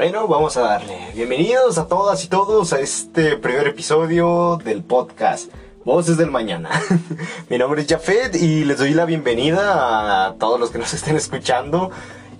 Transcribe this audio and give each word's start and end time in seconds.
Bueno, 0.00 0.26
vamos 0.26 0.56
a 0.56 0.62
darle. 0.62 0.96
Bienvenidos 1.14 1.76
a 1.76 1.86
todas 1.86 2.24
y 2.24 2.28
todos 2.28 2.72
a 2.72 2.80
este 2.80 3.36
primer 3.36 3.66
episodio 3.66 4.58
del 4.64 4.82
podcast 4.82 5.52
Voces 5.84 6.16
del 6.16 6.30
Mañana. 6.30 6.70
Mi 7.50 7.58
nombre 7.58 7.82
es 7.82 7.86
Jafet 7.86 8.34
y 8.34 8.64
les 8.64 8.78
doy 8.78 8.94
la 8.94 9.04
bienvenida 9.04 10.28
a 10.28 10.36
todos 10.36 10.58
los 10.58 10.70
que 10.70 10.78
nos 10.78 10.94
estén 10.94 11.16
escuchando. 11.16 11.90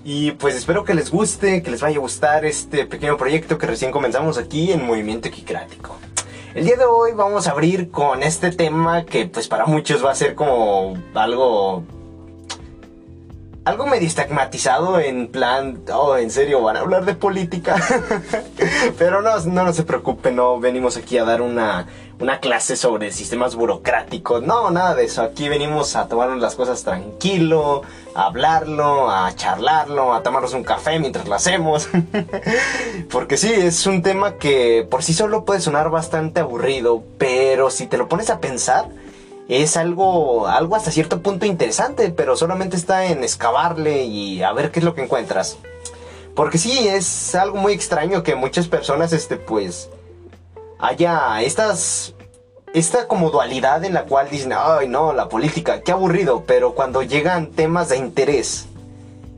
Y 0.07 0.31
pues 0.31 0.55
espero 0.55 0.85
que 0.85 0.95
les 0.95 1.11
guste, 1.11 1.63
que 1.63 1.71
les 1.71 1.83
vaya 1.83 1.99
a 1.99 2.01
gustar 2.01 2.47
este 2.47 2.87
pequeño 2.87 3.19
proyecto 3.19 3.59
que 3.59 3.67
recién 3.67 3.93
comenzamos 3.93 4.39
aquí 4.39 4.73
en 4.73 4.87
Movimiento 4.87 5.29
Equicrático. 5.29 5.99
El 6.55 6.65
día 6.65 6.77
de 6.77 6.87
hoy 6.87 7.13
vamos 7.13 7.47
a 7.47 7.51
abrir 7.51 7.91
con 7.91 8.23
este 8.23 8.53
tema 8.53 9.05
que 9.05 9.27
pues 9.27 9.49
para 9.49 9.67
muchos 9.67 10.03
va 10.03 10.13
a 10.13 10.15
ser 10.15 10.35
como 10.35 10.95
algo 11.13 11.85
algo 13.65 13.87
medio 13.87 14.09
estigmatizado 14.09 14.99
en 14.99 15.29
plan, 15.29 15.83
oh, 15.93 16.17
en 16.17 16.31
serio, 16.31 16.63
van 16.63 16.77
a 16.77 16.81
hablar 16.81 17.05
de 17.05 17.15
política. 17.15 17.77
Pero 18.99 19.21
no, 19.21 19.39
no, 19.39 19.73
se 19.73 19.83
preocupen, 19.83 20.37
no 20.37 20.59
venimos 20.59 20.97
aquí 20.97 21.19
a 21.19 21.25
dar 21.25 21.43
una, 21.43 21.87
una 22.19 22.41
clase 22.41 22.75
sobre 22.75 23.13
sistemas 23.13 23.55
burocráticos. 23.55 24.43
No, 24.43 24.71
nada 24.71 24.95
de 24.95 25.05
eso. 25.05 25.23
Aquí 25.23 25.49
venimos 25.49 25.95
a 25.95 26.09
tomarnos 26.09 26.41
las 26.41 26.55
cosas 26.55 26.83
tranquilo, 26.85 27.83
a 28.15 28.27
hablarlo, 28.27 29.11
a 29.11 29.35
charlarlo, 29.35 30.15
a 30.15 30.23
tomarnos 30.23 30.55
un 30.55 30.65
café 30.65 30.99
mientras 30.99 31.29
lo 31.29 31.35
hacemos. 31.35 31.89
Porque 33.11 33.37
sí, 33.37 33.53
es 33.53 33.87
un 33.87 34.01
tema 34.01 34.37
que 34.37 34.87
por 34.91 35.03
sí 35.03 35.13
solo 35.13 35.45
puede 35.45 35.61
sonar 35.61 35.91
bastante 35.91 36.41
aburrido, 36.41 37.03
pero 37.19 37.71
si 37.71 37.87
te 37.87 37.99
lo 37.99 38.09
pones 38.09 38.31
a 38.31 38.41
pensar, 38.41 38.89
es 39.51 39.77
algo, 39.77 40.47
algo 40.47 40.77
hasta 40.77 40.93
cierto 40.93 41.23
punto 41.23 41.45
interesante, 41.45 42.11
pero 42.11 42.37
solamente 42.37 42.77
está 42.77 43.07
en 43.07 43.25
excavarle 43.25 44.05
y 44.05 44.45
a 44.45 44.53
ver 44.53 44.71
qué 44.71 44.79
es 44.79 44.85
lo 44.85 44.95
que 44.95 45.03
encuentras. 45.03 45.59
Porque 46.37 46.57
sí, 46.57 46.87
es 46.87 47.35
algo 47.35 47.57
muy 47.57 47.73
extraño 47.73 48.23
que 48.23 48.37
muchas 48.37 48.69
personas, 48.69 49.13
este, 49.13 49.37
pues, 49.37 49.91
haya 50.79 51.43
estas, 51.43 52.15
esta 52.73 53.09
como 53.09 53.31
dualidad 53.31 53.85
en 53.85 53.93
la 53.93 54.05
cual 54.05 54.31
dicen, 54.31 54.53
ay 54.57 54.87
no, 54.87 55.13
la 55.13 55.29
política, 55.29 55.81
qué 55.81 55.91
aburrido, 55.91 56.45
pero 56.47 56.77
cuando 56.77 57.03
llegan 57.03 57.51
temas 57.51 57.89
de 57.89 57.97
interés, 57.97 58.69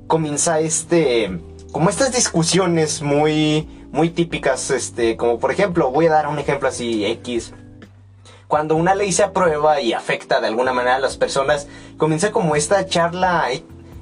comienza 0.06 0.60
este, 0.60 1.40
como 1.72 1.88
estas 1.88 2.12
discusiones 2.12 3.00
muy, 3.00 3.66
muy 3.90 4.10
típicas, 4.10 4.70
este, 4.70 5.16
como 5.16 5.38
por 5.38 5.50
ejemplo, 5.50 5.90
voy 5.90 6.06
a 6.06 6.10
dar 6.10 6.28
un 6.28 6.38
ejemplo 6.38 6.68
así, 6.68 7.06
X, 7.06 7.54
cuando 8.52 8.76
una 8.76 8.94
ley 8.94 9.12
se 9.12 9.22
aprueba 9.22 9.80
y 9.80 9.94
afecta 9.94 10.38
de 10.38 10.48
alguna 10.48 10.74
manera 10.74 10.96
a 10.96 10.98
las 10.98 11.16
personas, 11.16 11.68
comienza 11.96 12.32
como 12.32 12.54
esta 12.54 12.84
charla, 12.84 13.46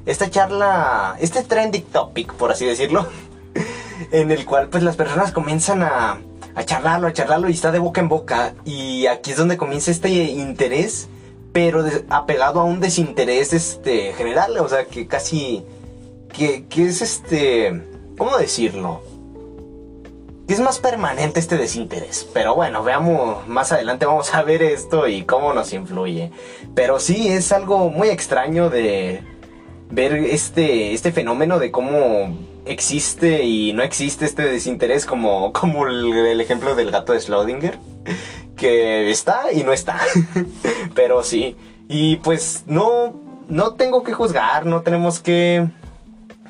esta 0.06 0.28
charla, 0.28 1.16
este 1.20 1.44
trending 1.44 1.84
topic, 1.84 2.34
por 2.34 2.50
así 2.50 2.66
decirlo, 2.66 3.06
en 4.10 4.32
el 4.32 4.44
cual 4.44 4.68
pues 4.68 4.82
las 4.82 4.96
personas 4.96 5.30
comienzan 5.30 5.84
a, 5.84 6.18
a 6.56 6.64
charlarlo, 6.64 7.06
a 7.06 7.12
charlarlo 7.12 7.48
y 7.48 7.52
está 7.52 7.70
de 7.70 7.78
boca 7.78 8.00
en 8.00 8.08
boca. 8.08 8.54
Y 8.64 9.06
aquí 9.06 9.30
es 9.30 9.36
donde 9.36 9.56
comienza 9.56 9.92
este 9.92 10.08
interés, 10.10 11.08
pero 11.52 11.84
apegado 12.08 12.58
a 12.58 12.64
un 12.64 12.80
desinterés 12.80 13.52
este, 13.52 14.14
general, 14.14 14.58
o 14.58 14.68
sea, 14.68 14.86
que 14.86 15.06
casi, 15.06 15.64
que, 16.32 16.66
que 16.66 16.86
es 16.86 17.02
este, 17.02 17.86
¿cómo 18.18 18.36
decirlo? 18.36 19.00
Es 20.54 20.60
más 20.60 20.78
permanente 20.78 21.40
este 21.40 21.56
desinterés. 21.56 22.28
Pero 22.32 22.54
bueno, 22.54 22.82
veamos, 22.82 23.46
más 23.48 23.72
adelante 23.72 24.06
vamos 24.06 24.34
a 24.34 24.42
ver 24.42 24.62
esto 24.62 25.06
y 25.08 25.22
cómo 25.22 25.52
nos 25.52 25.72
influye. 25.72 26.30
Pero 26.74 26.98
sí, 26.98 27.28
es 27.28 27.52
algo 27.52 27.90
muy 27.90 28.08
extraño 28.08 28.70
de 28.70 29.22
ver 29.90 30.14
este, 30.14 30.92
este 30.92 31.12
fenómeno 31.12 31.58
de 31.58 31.70
cómo 31.70 32.36
existe 32.64 33.44
y 33.44 33.72
no 33.72 33.82
existe 33.82 34.24
este 34.24 34.42
desinterés 34.42 35.06
como, 35.06 35.52
como 35.58 35.86
el, 35.86 36.40
ejemplo 36.40 36.74
del 36.74 36.90
gato 36.90 37.12
de 37.12 37.20
Schrödinger. 37.20 37.78
Que 38.56 39.10
está 39.10 39.52
y 39.52 39.62
no 39.62 39.72
está. 39.72 40.00
Pero 40.94 41.22
sí. 41.22 41.56
Y 41.88 42.16
pues 42.16 42.64
no, 42.66 43.14
no 43.48 43.74
tengo 43.74 44.02
que 44.02 44.12
juzgar, 44.12 44.66
no 44.66 44.82
tenemos 44.82 45.20
que 45.20 45.68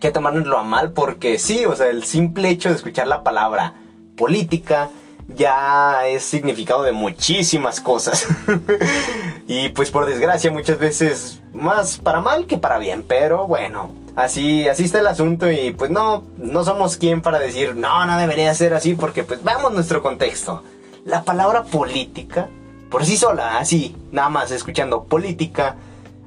que 0.00 0.10
tomárnoslo 0.10 0.58
a 0.58 0.64
mal 0.64 0.92
porque 0.92 1.38
sí, 1.38 1.66
o 1.66 1.76
sea, 1.76 1.88
el 1.88 2.04
simple 2.04 2.48
hecho 2.48 2.70
de 2.70 2.76
escuchar 2.76 3.06
la 3.06 3.22
palabra 3.22 3.74
política 4.20 4.90
ya 5.34 6.06
es 6.06 6.24
significado 6.24 6.82
de 6.82 6.92
muchísimas 6.92 7.80
cosas. 7.80 8.28
y 9.48 9.70
pues 9.70 9.90
por 9.90 10.04
desgracia 10.04 10.50
muchas 10.50 10.78
veces 10.78 11.40
más 11.54 11.96
para 11.96 12.20
mal 12.20 12.46
que 12.46 12.58
para 12.58 12.76
bien, 12.76 13.02
pero 13.02 13.46
bueno, 13.46 13.94
así 14.16 14.68
así 14.68 14.84
está 14.84 14.98
el 14.98 15.06
asunto 15.06 15.50
y 15.50 15.72
pues 15.72 15.90
no 15.90 16.24
no 16.36 16.64
somos 16.64 16.98
quien 16.98 17.22
para 17.22 17.38
decir, 17.38 17.74
"No, 17.76 18.04
no 18.04 18.18
debería 18.18 18.54
ser 18.54 18.74
así" 18.74 18.94
porque 18.94 19.24
pues 19.24 19.42
veamos 19.42 19.72
nuestro 19.72 20.02
contexto. 20.02 20.62
La 21.06 21.24
palabra 21.24 21.62
política 21.64 22.50
por 22.90 23.06
sí 23.06 23.16
sola, 23.16 23.58
así, 23.58 23.96
nada 24.12 24.28
más 24.28 24.50
escuchando 24.50 25.04
política, 25.04 25.76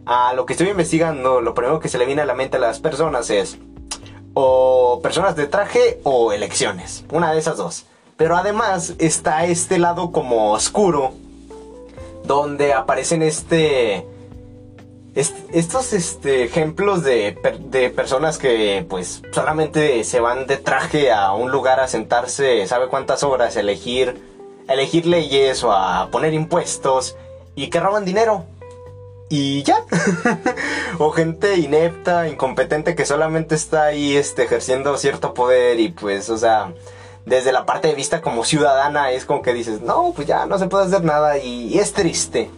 a 0.05 0.33
lo 0.33 0.45
que 0.45 0.53
estoy 0.53 0.69
investigando, 0.69 1.41
lo 1.41 1.53
primero 1.53 1.79
que 1.79 1.89
se 1.89 1.97
le 1.97 2.05
viene 2.05 2.23
a 2.23 2.25
la 2.25 2.33
mente 2.33 2.57
a 2.57 2.59
las 2.59 2.79
personas 2.79 3.29
es 3.29 3.59
o 4.33 4.99
personas 5.01 5.35
de 5.35 5.47
traje 5.47 5.99
o 6.03 6.33
elecciones. 6.33 7.05
Una 7.11 7.31
de 7.31 7.39
esas 7.39 7.57
dos. 7.57 7.85
Pero 8.17 8.35
además 8.35 8.94
está 8.99 9.45
este 9.45 9.79
lado 9.79 10.11
como 10.11 10.51
oscuro. 10.51 11.13
Donde 12.25 12.73
aparecen 12.73 13.22
este... 13.22 14.07
estos 15.13 15.93
este, 15.93 16.45
ejemplos 16.45 17.03
de, 17.03 17.38
de, 17.59 17.89
personas 17.89 18.38
que 18.38 18.85
pues 18.89 19.22
solamente 19.31 20.03
se 20.05 20.19
van 20.19 20.47
de 20.47 20.57
traje 20.57 21.11
a 21.11 21.33
un 21.33 21.51
lugar 21.51 21.79
a 21.81 21.88
sentarse, 21.88 22.66
sabe 22.66 22.88
cuántas 22.88 23.23
horas, 23.23 23.57
elegir, 23.57 24.22
elegir 24.69 25.05
leyes 25.05 25.63
o 25.63 25.73
a 25.73 26.09
poner 26.11 26.33
impuestos 26.33 27.17
y 27.55 27.67
que 27.67 27.79
roban 27.79 28.05
dinero 28.05 28.45
y 29.35 29.63
ya. 29.63 29.77
o 30.99 31.09
gente 31.09 31.57
inepta, 31.57 32.29
incompetente 32.29 32.94
que 32.94 33.03
solamente 33.03 33.55
está 33.55 33.85
ahí 33.85 34.16
este, 34.16 34.44
ejerciendo 34.44 34.95
cierto 34.95 35.33
poder 35.33 35.79
y 35.79 35.89
pues, 35.89 36.29
o 36.29 36.38
sea, 36.38 36.71
desde 37.25 37.51
la 37.51 37.66
parte 37.66 37.88
de 37.88 37.95
vista 37.95 38.22
como 38.22 38.45
ciudadana 38.45 39.09
es 39.09 39.25
como 39.25 39.41
que 39.41 39.55
dices, 39.55 39.81
no, 39.81 40.13
pues 40.16 40.27
ya 40.27 40.45
no 40.45 40.59
se 40.59 40.67
puede 40.67 40.85
hacer 40.85 41.03
nada 41.03 41.39
y, 41.39 41.79
es 41.79 41.93
triste. 41.93 42.51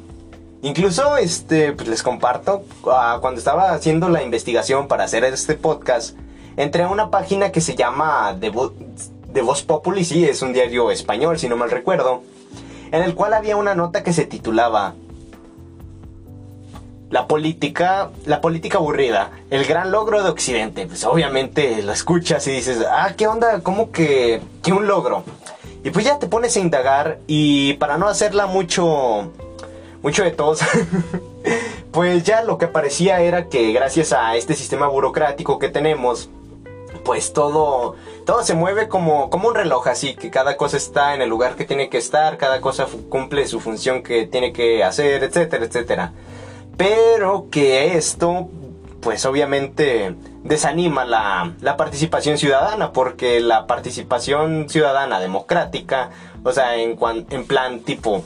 Incluso, 0.64 1.16
este, 1.16 1.72
pues 1.72 1.88
les 1.88 2.04
comparto, 2.04 2.66
ah, 2.92 3.20
cuando 3.22 3.40
estaba 3.40 3.72
haciendo 3.72 4.10
la 4.10 4.22
investigación 4.22 4.90
para 4.90 5.06
hacer 5.06 5.24
este 5.24 5.54
podcast, 5.54 6.18
entré 6.58 6.84
a 6.84 6.90
una 6.90 7.10
página 7.10 7.54
que 7.54 7.62
se 7.62 7.76
llama 7.76 8.36
The, 8.42 8.52
The 9.32 9.42
Voz 9.42 9.64
Populi, 9.64 10.04
sí, 10.04 10.26
es 10.26 10.42
un 10.42 10.52
diario 10.52 10.92
español, 10.92 11.40
si 11.40 11.48
no 11.48 11.56
mal 11.56 11.72
recuerdo, 11.72 12.24
en 12.92 13.02
el 13.02 13.16
cual 13.16 13.34
había 13.34 13.56
una 13.56 13.76
nota 13.76 14.04
que 14.04 14.12
se 14.12 14.26
titulaba 14.26 14.94
la 17.10 17.28
política, 17.28 18.10
la 18.26 18.42
política 18.42 18.78
aburrida, 18.78 19.32
el 19.50 19.66
gran 19.66 19.92
logro 19.92 20.24
de 20.24 20.30
Occidente. 20.30 20.88
Pues 20.88 21.04
obviamente 21.06 21.82
lo 21.84 21.92
escuchas 21.92 22.48
y 22.48 22.52
dices, 22.52 22.86
ah, 22.90 23.14
¿qué 23.16 23.28
onda? 23.28 23.62
¿Cómo 23.62 23.92
que, 23.92 24.42
que 24.64 24.74
un 24.74 24.88
logro? 24.88 25.24
Y 25.84 25.92
pues 25.92 26.06
ya 26.06 26.18
te 26.18 26.28
pones 26.28 26.56
a 26.58 26.60
indagar 26.60 27.20
y 27.28 27.74
para 27.74 27.98
no 27.98 28.08
hacerla 28.08 28.48
mucho, 28.48 29.32
mucho 30.02 30.24
de 30.24 30.32
todos, 30.32 30.62
pues 31.92 32.24
ya 32.24 32.42
lo 32.44 32.58
que 32.58 32.68
parecía 32.68 33.22
era 33.22 33.50
que 33.50 33.72
gracias 33.72 34.12
a 34.12 34.36
este 34.36 34.56
sistema 34.56 34.88
burocrático 34.88 35.60
que 35.60 35.70
tenemos, 35.70 36.32
pues 37.04 37.34
todo, 37.34 37.96
todo 38.26 38.42
se 38.42 38.56
mueve 38.56 38.88
como, 38.88 39.30
como 39.30 39.48
un 39.48 39.54
reloj, 39.54 39.88
así 39.88 40.16
que 40.16 40.32
cada 40.32 40.58
cosa 40.58 40.78
está 40.78 41.14
en 41.14 41.22
el 41.22 41.30
lugar 41.30 41.56
que 41.56 41.66
tiene 41.66 41.88
que 41.88 42.00
estar, 42.00 42.38
cada 42.38 42.62
cosa 42.62 42.88
cumple 43.10 43.48
su 43.48 43.60
función 43.60 44.02
que 44.02 44.26
tiene 44.26 44.54
que 44.54 44.84
hacer, 44.84 45.24
etcétera, 45.24 45.66
etcétera 45.66 46.14
pero 46.78 47.48
que 47.50 47.98
esto 47.98 48.50
pues 49.06 49.24
obviamente 49.28 50.16
desanima 50.44 51.06
la, 51.06 51.76
participación 51.78 52.40
ciudadana, 52.40 52.92
porque 52.92 53.40
la 53.40 53.68
participación 53.68 54.68
ciudadana 54.68 55.20
democrática, 55.20 56.10
o 56.44 56.52
sea, 56.52 56.76
en, 56.78 56.98
en 57.30 57.46
plan 57.46 57.82
tipo, 57.82 58.24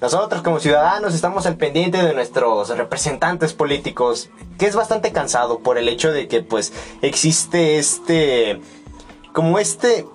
nosotros 0.00 0.40
como 0.40 0.58
ciudadanos 0.58 1.14
estamos 1.14 1.44
al 1.44 1.56
pendiente 1.56 2.02
de 2.02 2.14
nuestros 2.14 2.74
representantes 2.76 3.52
políticos, 3.52 4.30
que 4.58 4.64
es 4.64 4.74
bastante 4.74 5.12
cansado 5.12 5.58
por 5.58 5.76
el 5.76 5.86
hecho 5.86 6.10
de 6.10 6.28
que 6.28 6.42
pues 6.42 6.72
existe 7.02 7.76
este, 7.76 8.58
como 9.34 9.58
este, 9.58 10.06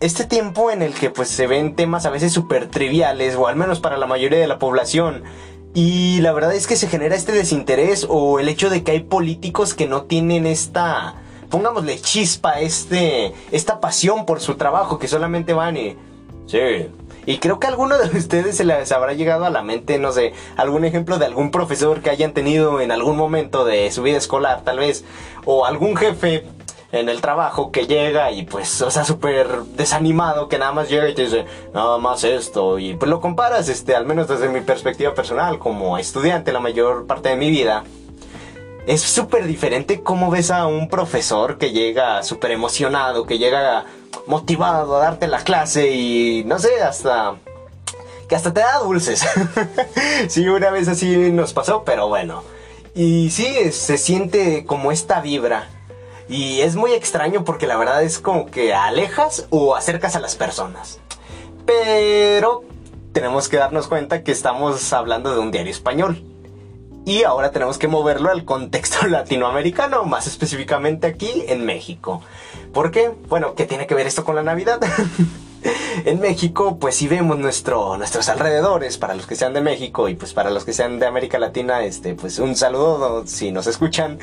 este 0.00 0.24
tiempo 0.24 0.72
en 0.72 0.82
el 0.82 0.94
que 0.94 1.10
pues 1.10 1.28
se 1.28 1.46
ven 1.46 1.76
temas 1.76 2.06
a 2.06 2.10
veces 2.10 2.32
súper 2.32 2.68
triviales, 2.68 3.36
o 3.36 3.46
al 3.46 3.54
menos 3.54 3.78
para 3.78 3.96
la 3.98 4.06
mayoría 4.06 4.40
de 4.40 4.48
la 4.48 4.58
población, 4.58 5.22
y 5.72 6.20
la 6.20 6.32
verdad 6.32 6.54
es 6.54 6.66
que 6.66 6.76
se 6.76 6.88
genera 6.88 7.14
este 7.14 7.32
desinterés 7.32 8.06
o 8.08 8.40
el 8.40 8.48
hecho 8.48 8.70
de 8.70 8.82
que 8.82 8.92
hay 8.92 9.00
políticos 9.00 9.74
que 9.74 9.86
no 9.86 10.02
tienen 10.02 10.46
esta, 10.46 11.14
pongámosle 11.48 12.00
chispa, 12.00 12.60
este, 12.60 13.32
esta 13.52 13.80
pasión 13.80 14.26
por 14.26 14.40
su 14.40 14.56
trabajo, 14.56 14.98
que 14.98 15.08
solamente 15.08 15.52
van 15.52 15.76
y... 15.76 15.96
Sí. 16.46 16.88
Y 17.26 17.38
creo 17.38 17.60
que 17.60 17.68
a 17.68 17.70
alguno 17.70 17.96
de 17.96 18.08
ustedes 18.18 18.56
se 18.56 18.64
les 18.64 18.90
habrá 18.90 19.12
llegado 19.12 19.44
a 19.44 19.50
la 19.50 19.62
mente, 19.62 19.98
no 19.98 20.10
sé, 20.10 20.32
algún 20.56 20.84
ejemplo 20.84 21.18
de 21.18 21.26
algún 21.26 21.52
profesor 21.52 22.00
que 22.00 22.10
hayan 22.10 22.32
tenido 22.32 22.80
en 22.80 22.90
algún 22.90 23.16
momento 23.16 23.64
de 23.64 23.92
su 23.92 24.02
vida 24.02 24.18
escolar, 24.18 24.62
tal 24.64 24.78
vez, 24.78 25.04
o 25.44 25.66
algún 25.66 25.96
jefe 25.96 26.44
en 26.92 27.08
el 27.08 27.20
trabajo 27.20 27.70
que 27.70 27.86
llega 27.86 28.32
y 28.32 28.44
pues, 28.44 28.82
o 28.82 28.90
sea, 28.90 29.04
súper 29.04 29.62
desanimado, 29.76 30.48
que 30.48 30.58
nada 30.58 30.72
más 30.72 30.88
llega 30.88 31.08
y 31.08 31.14
te 31.14 31.22
dice, 31.22 31.46
nada 31.72 31.98
más 31.98 32.24
esto, 32.24 32.78
y 32.78 32.94
pues 32.94 33.08
lo 33.08 33.20
comparas, 33.20 33.68
este, 33.68 33.94
al 33.94 34.06
menos 34.06 34.28
desde 34.28 34.48
mi 34.48 34.60
perspectiva 34.60 35.14
personal, 35.14 35.58
como 35.58 35.98
estudiante 35.98 36.52
la 36.52 36.60
mayor 36.60 37.06
parte 37.06 37.28
de 37.28 37.36
mi 37.36 37.50
vida, 37.50 37.84
es 38.86 39.02
súper 39.02 39.46
diferente 39.46 40.02
cómo 40.02 40.30
ves 40.30 40.50
a 40.50 40.66
un 40.66 40.88
profesor 40.88 41.58
que 41.58 41.70
llega 41.70 42.22
súper 42.22 42.50
emocionado, 42.50 43.24
que 43.24 43.38
llega 43.38 43.84
motivado 44.26 44.96
a 44.96 45.00
darte 45.00 45.28
la 45.28 45.44
clase 45.44 45.90
y 45.92 46.42
no 46.44 46.58
sé, 46.58 46.82
hasta 46.82 47.36
que 48.28 48.36
hasta 48.36 48.52
te 48.52 48.60
da 48.60 48.78
dulces. 48.78 49.24
sí, 50.28 50.48
una 50.48 50.70
vez 50.70 50.88
así 50.88 51.30
nos 51.32 51.52
pasó, 51.52 51.84
pero 51.84 52.08
bueno. 52.08 52.42
Y 52.94 53.30
sí, 53.30 53.70
se 53.72 53.98
siente 53.98 54.64
como 54.64 54.92
esta 54.92 55.20
vibra. 55.20 55.68
Y 56.30 56.60
es 56.60 56.76
muy 56.76 56.92
extraño 56.92 57.44
porque 57.44 57.66
la 57.66 57.76
verdad 57.76 58.04
es 58.04 58.20
como 58.20 58.46
que 58.46 58.72
alejas 58.72 59.48
o 59.50 59.74
acercas 59.74 60.14
a 60.14 60.20
las 60.20 60.36
personas. 60.36 61.00
Pero 61.66 62.62
tenemos 63.12 63.48
que 63.48 63.56
darnos 63.56 63.88
cuenta 63.88 64.22
que 64.22 64.30
estamos 64.30 64.92
hablando 64.92 65.34
de 65.34 65.40
un 65.40 65.50
diario 65.50 65.72
español. 65.72 66.22
Y 67.04 67.24
ahora 67.24 67.50
tenemos 67.50 67.78
que 67.78 67.88
moverlo 67.88 68.30
al 68.30 68.44
contexto 68.44 69.06
latinoamericano, 69.08 70.04
más 70.04 70.28
específicamente 70.28 71.08
aquí 71.08 71.44
en 71.48 71.66
México. 71.66 72.22
¿Por 72.72 72.92
qué? 72.92 73.10
Bueno, 73.28 73.56
¿qué 73.56 73.66
tiene 73.66 73.88
que 73.88 73.96
ver 73.96 74.06
esto 74.06 74.24
con 74.24 74.36
la 74.36 74.44
Navidad? 74.44 74.78
en 76.04 76.20
México, 76.20 76.78
pues 76.78 76.96
si 76.96 77.08
vemos 77.08 77.38
nuestro, 77.38 77.96
nuestros 77.96 78.28
alrededores, 78.28 78.98
para 78.98 79.14
los 79.14 79.26
que 79.26 79.36
sean 79.36 79.52
de 79.52 79.60
México 79.60 80.08
y 80.08 80.14
pues 80.14 80.32
para 80.32 80.50
los 80.50 80.64
que 80.64 80.72
sean 80.72 80.98
de 80.98 81.06
América 81.06 81.38
Latina, 81.38 81.84
este, 81.84 82.14
pues 82.14 82.38
un 82.38 82.56
saludo 82.56 83.26
si 83.26 83.52
nos 83.52 83.66
escuchan, 83.66 84.18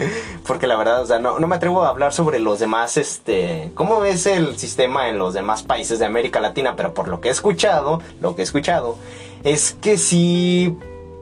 porque 0.45 0.67
la 0.67 0.75
verdad, 0.77 1.01
o 1.01 1.05
sea, 1.05 1.19
no, 1.19 1.39
no 1.39 1.47
me 1.47 1.55
atrevo 1.55 1.83
a 1.83 1.89
hablar 1.89 2.13
sobre 2.13 2.39
los 2.39 2.59
demás, 2.59 2.97
este, 2.97 3.71
cómo 3.75 4.05
es 4.05 4.25
el 4.25 4.57
sistema 4.57 5.09
en 5.09 5.19
los 5.19 5.33
demás 5.33 5.63
países 5.63 5.99
de 5.99 6.05
América 6.05 6.39
Latina, 6.39 6.75
pero 6.75 6.93
por 6.93 7.07
lo 7.07 7.21
que 7.21 7.29
he 7.29 7.31
escuchado, 7.31 8.01
lo 8.21 8.35
que 8.35 8.41
he 8.41 8.45
escuchado, 8.45 8.97
es 9.43 9.77
que 9.81 9.97
sí 9.97 10.75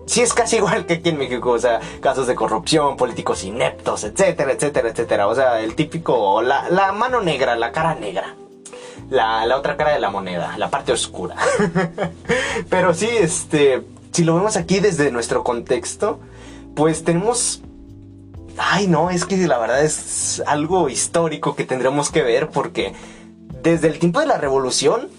sí 0.06 0.22
es 0.22 0.34
casi 0.34 0.56
igual 0.58 0.86
que 0.86 0.96
aquí 0.96 1.10
en 1.10 1.18
México, 1.18 1.52
o 1.52 1.60
sea, 1.60 1.80
casos 2.00 2.28
de 2.28 2.36
corrupción, 2.36 2.96
políticos 2.96 3.44
ineptos, 3.44 4.04
etcétera, 4.04 4.52
etcétera, 4.52 4.90
etcétera. 4.90 5.28
O 5.28 5.36
sea, 5.36 5.60
el 5.60 5.76
típico, 5.76 6.42
la, 6.42 6.70
la 6.70 6.92
mano 6.92 7.22
negra, 7.22 7.56
la 7.56 7.72
cara 7.72 7.96
negra 7.96 8.36
la, 9.10 9.46
la 9.46 9.57
otra 9.57 9.78
cara 9.78 9.94
de 9.94 10.00
la 10.00 10.10
moneda, 10.10 10.57
la 10.57 10.69
parte 10.69 10.92
oscura. 10.92 11.36
Pero 12.69 12.94
sí, 12.94 13.07
este, 13.12 13.84
si 14.12 14.24
lo 14.24 14.36
vemos 14.36 14.57
aquí 14.57 14.80
desde 14.80 15.12
nuestro 15.12 15.44
contexto, 15.44 16.19
pues 16.75 17.04
tenemos... 17.04 17.62
Ay, 18.57 18.88
no, 18.88 19.10
es 19.10 19.25
que 19.25 19.36
la 19.48 19.57
verdad 19.57 19.84
es 19.84 20.42
algo 20.48 20.88
histórico 20.88 21.56
que 21.56 21.66
tendremos 21.66 22.10
que 22.10 22.22
ver 22.22 22.50
porque 22.50 22.94
desde 23.62 23.88
el 23.88 24.00
tiempo 24.00 24.22
de 24.22 24.28
la 24.28 24.38
revolución, 24.38 25.10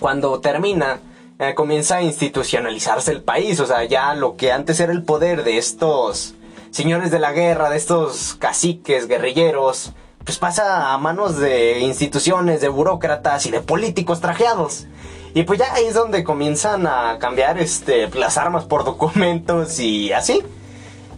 cuando 0.00 0.40
termina, 0.40 1.00
eh, 1.38 1.54
comienza 1.54 1.96
a 1.96 2.02
institucionalizarse 2.02 3.10
el 3.10 3.22
país, 3.22 3.60
o 3.60 3.66
sea, 3.66 3.84
ya 3.84 4.14
lo 4.14 4.36
que 4.36 4.52
antes 4.52 4.80
era 4.80 4.92
el 4.92 5.02
poder 5.02 5.44
de 5.44 5.58
estos 5.58 6.34
señores 6.70 7.10
de 7.10 7.18
la 7.18 7.32
guerra, 7.32 7.68
de 7.68 7.76
estos 7.76 8.36
caciques, 8.38 9.06
guerrilleros, 9.06 9.92
pues 10.24 10.38
pasa 10.38 10.92
a 10.92 10.98
manos 10.98 11.38
de 11.38 11.80
instituciones, 11.80 12.60
de 12.60 12.68
burócratas 12.68 13.46
y 13.46 13.50
de 13.50 13.60
políticos 13.60 14.20
trajeados. 14.20 14.86
Y 15.34 15.44
pues 15.44 15.58
ya 15.58 15.72
ahí 15.72 15.86
es 15.86 15.94
donde 15.94 16.24
comienzan 16.24 16.86
a 16.86 17.18
cambiar 17.18 17.58
este, 17.58 18.08
las 18.10 18.36
armas 18.36 18.64
por 18.64 18.84
documentos 18.86 19.78
y 19.80 20.12
así. 20.12 20.42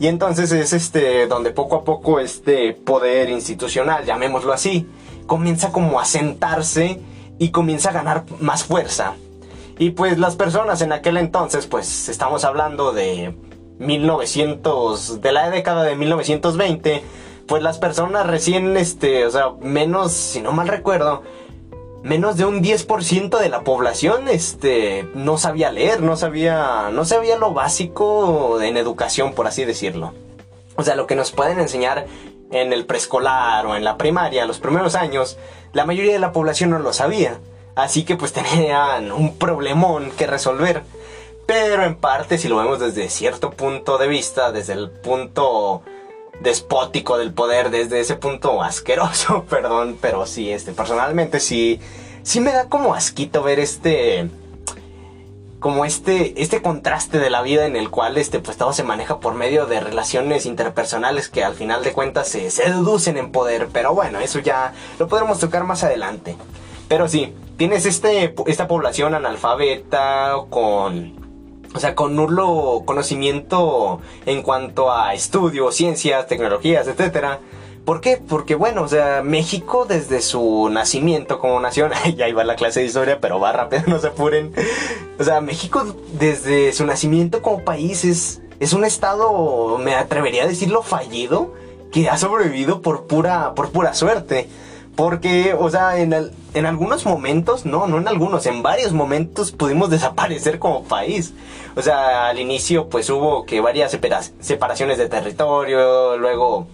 Y 0.01 0.09
entonces 0.09 0.51
es 0.53 0.73
este 0.73 1.27
donde 1.27 1.51
poco 1.51 1.77
a 1.77 1.85
poco 1.85 2.19
este 2.19 2.73
poder 2.73 3.31
institucional, 3.31 4.05
llamémoslo 4.05 4.53
así, 4.53 4.89
comienza 5.27 5.71
como 5.73 6.01
a 6.01 6.05
sentarse 6.05 7.01
y 7.39 7.51
comienza 7.51 7.91
a 7.91 7.93
ganar 7.93 8.25
más 8.41 8.65
fuerza. 8.65 9.15
Y 9.79 9.91
pues 9.91 10.19
las 10.19 10.37
personas 10.37 10.83
en 10.83 10.93
aquel 10.93 11.17
entonces, 11.17 11.67
pues 11.67 12.09
estamos 12.09 12.45
hablando 12.45 12.93
de 12.93 13.35
1900, 13.79 15.21
de 15.21 15.33
la 15.33 15.51
década 15.51 15.83
de 15.83 15.97
1920, 15.97 17.03
pues 17.47 17.63
las 17.63 17.79
personas 17.79 18.27
recién, 18.27 18.77
este, 18.77 19.27
o 19.27 19.31
sea, 19.31 19.51
menos, 19.61 20.13
si 20.13 20.41
no 20.41 20.53
mal 20.53 20.69
recuerdo, 20.69 21.23
menos 22.03 22.37
de 22.37 22.45
un 22.45 22.63
10% 22.63 23.39
de 23.39 23.49
la 23.49 23.65
población, 23.65 24.29
este, 24.29 25.09
no 25.15 25.39
sabía 25.39 25.73
leer, 25.73 26.03
no 26.03 26.17
sabía, 26.17 26.91
no 26.93 27.05
sabía 27.05 27.37
lo 27.37 27.53
básico 27.53 28.61
en 28.61 28.77
educación, 28.77 29.33
por 29.33 29.47
así 29.47 29.65
decirlo. 29.65 30.13
O 30.77 30.83
sea, 30.83 30.97
lo 30.97 31.07
que 31.07 31.17
nos 31.17 31.33
pueden 31.33 31.61
enseñar 31.61 32.07
en 32.51 32.73
el 32.73 32.87
preescolar 32.87 33.67
o 33.67 33.77
en 33.77 33.85
la 33.85 33.97
primaria, 33.97 34.47
los 34.47 34.59
primeros 34.59 34.95
años, 34.95 35.39
la 35.73 35.87
mayoría 35.87 36.13
de 36.13 36.19
la 36.19 36.33
población 36.33 36.71
no 36.71 36.79
lo 36.79 36.93
sabía. 36.93 37.39
Así 37.75 38.05
que 38.05 38.17
pues 38.17 38.33
tenían 38.35 39.13
un 39.13 39.37
problemón 39.37 40.11
que 40.13 40.27
resolver. 40.27 40.83
Pero 41.47 41.85
en 41.85 41.97
parte, 41.97 42.39
si 42.39 42.49
lo 42.49 42.57
vemos 42.57 42.81
desde 42.81 43.11
cierto 43.11 43.51
punto 43.51 43.99
de 43.99 44.09
vista, 44.09 44.51
desde 44.51 44.73
el 44.73 44.91
punto 44.91 45.83
despótico 46.45 47.19
del 47.19 47.33
poder 47.33 47.71
desde 47.71 47.99
ese 47.99 48.15
punto 48.15 48.63
asqueroso, 48.63 49.45
perdón, 49.51 49.99
pero 50.01 50.27
sí, 50.27 50.53
este, 50.53 50.73
personalmente 50.73 51.41
sí, 51.41 51.81
sí 52.23 52.41
me 52.41 52.53
da 52.53 52.69
como 52.69 52.95
asquito 52.95 53.43
ver 53.43 53.59
este, 53.59 54.31
como 55.59 55.85
este, 55.85 56.41
este 56.41 56.63
contraste 56.63 57.19
de 57.19 57.31
la 57.31 57.43
vida 57.43 57.67
en 57.67 57.75
el 57.75 57.91
cual, 57.91 58.19
este, 58.19 58.39
pues 58.39 58.57
todo 58.57 58.73
se 58.73 58.85
maneja 58.85 59.19
por 59.19 59.35
medio 59.35 59.67
de 59.67 59.81
relaciones 59.81 60.47
interpersonales 60.47 61.29
que 61.29 61.43
al 61.43 61.55
final 61.55 61.83
de 61.83 61.93
cuentas 61.93 62.29
se, 62.29 62.51
se 62.53 62.71
deducen 62.71 63.17
en 63.17 63.33
poder, 63.33 63.69
pero 63.73 63.93
bueno, 63.93 64.21
eso 64.21 64.39
ya 64.39 64.75
lo 65.01 65.09
podremos 65.09 65.41
tocar 65.41 65.65
más 65.65 65.83
adelante. 65.83 66.37
Pero 66.87 67.09
sí, 67.09 67.35
tienes 67.57 67.87
este, 67.87 68.35
esta 68.47 68.69
población 68.69 69.15
analfabeta 69.15 70.35
con 70.51 71.24
o 71.75 71.81
sea, 71.81 71.95
con 71.95 72.15
nulo 72.15 72.83
conocimiento 72.85 74.01
en 74.27 74.43
cuanto 74.43 74.93
a 74.93 75.13
estudios, 75.13 75.75
ciencias, 75.75 76.29
tecnologías, 76.29 76.87
etc. 76.87 77.39
¿Por 77.85 78.01
qué? 78.01 78.17
Porque 78.17 78.55
bueno, 78.55 78.83
o 78.83 78.89
sea, 78.89 79.23
México 79.23 79.85
desde 79.87 80.23
su 80.23 80.69
nacimiento 80.71 81.41
como 81.41 81.59
nación, 81.59 81.91
ya 82.17 82.29
iba 82.29 82.45
la 82.45 82.55
clase 82.55 82.81
de 82.81 82.87
historia, 82.87 83.19
pero 83.21 83.41
va 83.41 83.53
rápido, 83.53 83.83
no 83.89 83.99
se 83.99 84.09
apuren. 84.09 84.53
O 85.19 85.25
sea, 85.25 85.41
México 85.41 85.85
desde 86.13 86.73
su 86.73 86.87
nacimiento 86.87 87.43
como 87.43 87.65
país 87.65 88.05
es, 88.05 88.41
es 88.61 88.73
un 88.73 88.85
estado, 88.85 89.77
me 89.79 89.97
atrevería 89.97 90.45
a 90.45 90.47
decirlo, 90.47 90.83
fallido, 90.83 91.53
que 91.91 92.09
ha 92.09 92.17
sobrevivido 92.17 92.83
por 92.83 93.07
pura, 93.07 93.55
por 93.55 93.71
pura 93.71 93.95
suerte. 93.95 94.49
Porque, 94.97 95.55
o 95.59 95.69
sea, 95.71 95.99
en, 95.99 96.15
en 96.55 96.67
algunos 96.67 97.05
momentos, 97.05 97.67
no, 97.67 97.87
no 97.87 97.99
en 97.99 98.07
algunos, 98.07 98.47
en 98.47 98.63
varios 98.63 98.93
momentos 98.93 99.51
pudimos 99.51 99.91
desaparecer 99.91 100.59
como 100.59 100.85
país. 100.85 101.35
O 101.77 101.83
sea, 101.83 102.29
al 102.29 102.39
inicio 102.39 102.89
pues 102.89 103.11
hubo 103.11 103.45
que 103.45 103.61
varias 103.61 103.97
separaciones 104.41 104.99
de 104.99 105.09
territorio, 105.09 106.17
luego 106.17 106.69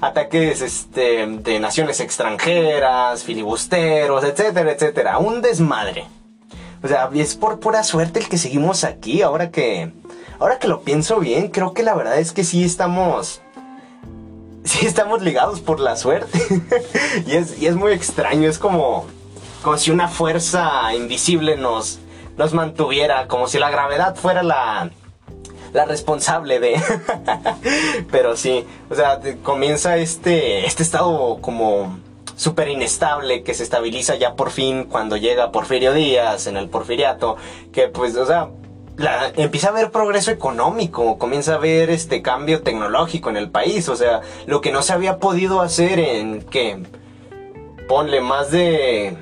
ataques 0.00 0.60
este, 0.60 1.26
de 1.26 1.60
naciones 1.60 2.00
extranjeras, 2.00 3.24
filibusteros, 3.24 4.24
etcétera, 4.24 4.72
etcétera. 4.72 5.18
Un 5.18 5.40
desmadre. 5.40 6.06
O 6.82 6.88
sea, 6.88 7.08
es 7.14 7.34
por 7.34 7.60
pura 7.60 7.82
suerte 7.82 8.20
el 8.20 8.28
que 8.28 8.36
seguimos 8.36 8.84
aquí. 8.84 9.22
Ahora 9.22 9.50
que, 9.50 9.90
ahora 10.38 10.58
que 10.58 10.68
lo 10.68 10.82
pienso 10.82 11.18
bien, 11.18 11.48
creo 11.48 11.72
que 11.72 11.82
la 11.82 11.94
verdad 11.94 12.18
es 12.18 12.32
que 12.32 12.44
sí 12.44 12.62
estamos 12.62 13.40
sí 14.74 14.86
estamos 14.86 15.22
ligados 15.22 15.60
por 15.60 15.80
la 15.80 15.96
suerte. 15.96 16.40
y, 17.26 17.32
es, 17.32 17.60
y 17.60 17.66
es 17.66 17.76
muy 17.76 17.92
extraño, 17.92 18.48
es 18.48 18.58
como, 18.58 19.06
como 19.62 19.76
si 19.76 19.90
una 19.90 20.08
fuerza 20.08 20.94
invisible 20.94 21.56
nos, 21.56 22.00
nos 22.36 22.54
mantuviera, 22.54 23.28
como 23.28 23.46
si 23.46 23.58
la 23.58 23.70
gravedad 23.70 24.16
fuera 24.16 24.42
la, 24.42 24.90
la 25.72 25.84
responsable 25.84 26.60
de... 26.60 26.80
Pero 28.10 28.36
sí, 28.36 28.66
o 28.90 28.94
sea, 28.94 29.20
comienza 29.42 29.96
este, 29.98 30.66
este 30.66 30.82
estado 30.82 31.38
como 31.40 31.98
súper 32.36 32.68
inestable 32.68 33.42
que 33.44 33.54
se 33.54 33.62
estabiliza 33.62 34.16
ya 34.16 34.34
por 34.34 34.50
fin 34.50 34.84
cuando 34.84 35.16
llega 35.16 35.52
Porfirio 35.52 35.92
Díaz 35.92 36.46
en 36.46 36.56
el 36.56 36.68
Porfiriato, 36.68 37.36
que 37.72 37.88
pues, 37.88 38.16
o 38.16 38.26
sea, 38.26 38.48
empieza 39.36 39.68
a 39.68 39.70
haber 39.70 39.90
progreso 39.90 40.30
económico, 40.30 41.18
comienza 41.18 41.52
a 41.52 41.56
haber 41.56 41.90
este 41.90 42.22
cambio 42.22 42.62
tecnológico 42.62 43.30
en 43.30 43.36
el 43.36 43.50
país, 43.50 43.88
o 43.88 43.96
sea, 43.96 44.20
lo 44.46 44.60
que 44.60 44.72
no 44.72 44.82
se 44.82 44.92
había 44.92 45.18
podido 45.18 45.60
hacer 45.60 45.98
en 45.98 46.42
que 46.42 46.82
ponle 47.88 48.20
más 48.20 48.50
de 48.50 49.16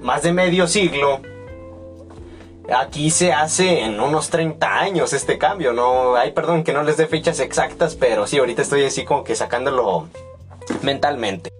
más 0.00 0.22
de 0.22 0.32
medio 0.32 0.66
siglo. 0.66 1.20
Aquí 2.74 3.10
se 3.10 3.32
hace 3.32 3.80
en 3.80 3.98
unos 3.98 4.28
30 4.28 4.80
años 4.80 5.14
este 5.14 5.38
cambio, 5.38 5.72
no, 5.72 6.16
ay, 6.16 6.32
perdón 6.32 6.64
que 6.64 6.74
no 6.74 6.82
les 6.82 6.98
dé 6.98 7.06
fechas 7.06 7.40
exactas, 7.40 7.94
pero 7.94 8.26
sí, 8.26 8.38
ahorita 8.38 8.60
estoy 8.60 8.84
así 8.84 9.04
como 9.04 9.24
que 9.24 9.34
sacándolo 9.34 10.08
mentalmente. 10.82 11.50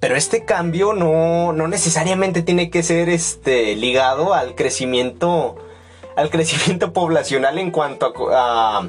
Pero 0.00 0.16
este 0.16 0.44
cambio 0.44 0.92
no, 0.92 1.52
no 1.52 1.68
necesariamente 1.68 2.42
tiene 2.42 2.70
que 2.70 2.82
ser 2.82 3.08
este 3.08 3.74
ligado 3.74 4.34
al 4.34 4.54
crecimiento 4.54 5.56
al 6.16 6.30
crecimiento 6.30 6.92
poblacional 6.94 7.58
en 7.58 7.70
cuanto 7.70 8.12
a, 8.32 8.88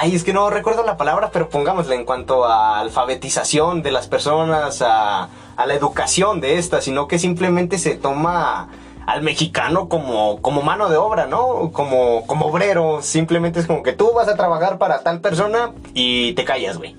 Ay, 0.00 0.14
es 0.14 0.22
que 0.22 0.32
no 0.32 0.48
recuerdo 0.48 0.84
la 0.84 0.96
palabra, 0.96 1.30
pero 1.32 1.48
pongámosle 1.48 1.96
en 1.96 2.04
cuanto 2.04 2.44
a 2.44 2.78
alfabetización 2.78 3.82
de 3.82 3.90
las 3.90 4.06
personas, 4.06 4.80
a, 4.80 5.28
a 5.56 5.66
la 5.66 5.74
educación 5.74 6.40
de 6.40 6.56
estas, 6.58 6.84
sino 6.84 7.08
que 7.08 7.18
simplemente 7.18 7.78
se 7.78 7.96
toma 7.96 8.68
al 9.08 9.22
mexicano 9.22 9.88
como, 9.88 10.40
como 10.42 10.62
mano 10.62 10.88
de 10.88 10.98
obra, 10.98 11.26
¿no? 11.26 11.72
Como, 11.72 12.26
como 12.26 12.46
obrero. 12.46 13.00
Simplemente 13.02 13.58
es 13.58 13.66
como 13.66 13.82
que 13.82 13.92
tú 13.92 14.12
vas 14.14 14.28
a 14.28 14.36
trabajar 14.36 14.78
para 14.78 15.00
tal 15.02 15.20
persona 15.20 15.72
y 15.94 16.34
te 16.34 16.44
callas, 16.44 16.76
güey. 16.76 16.94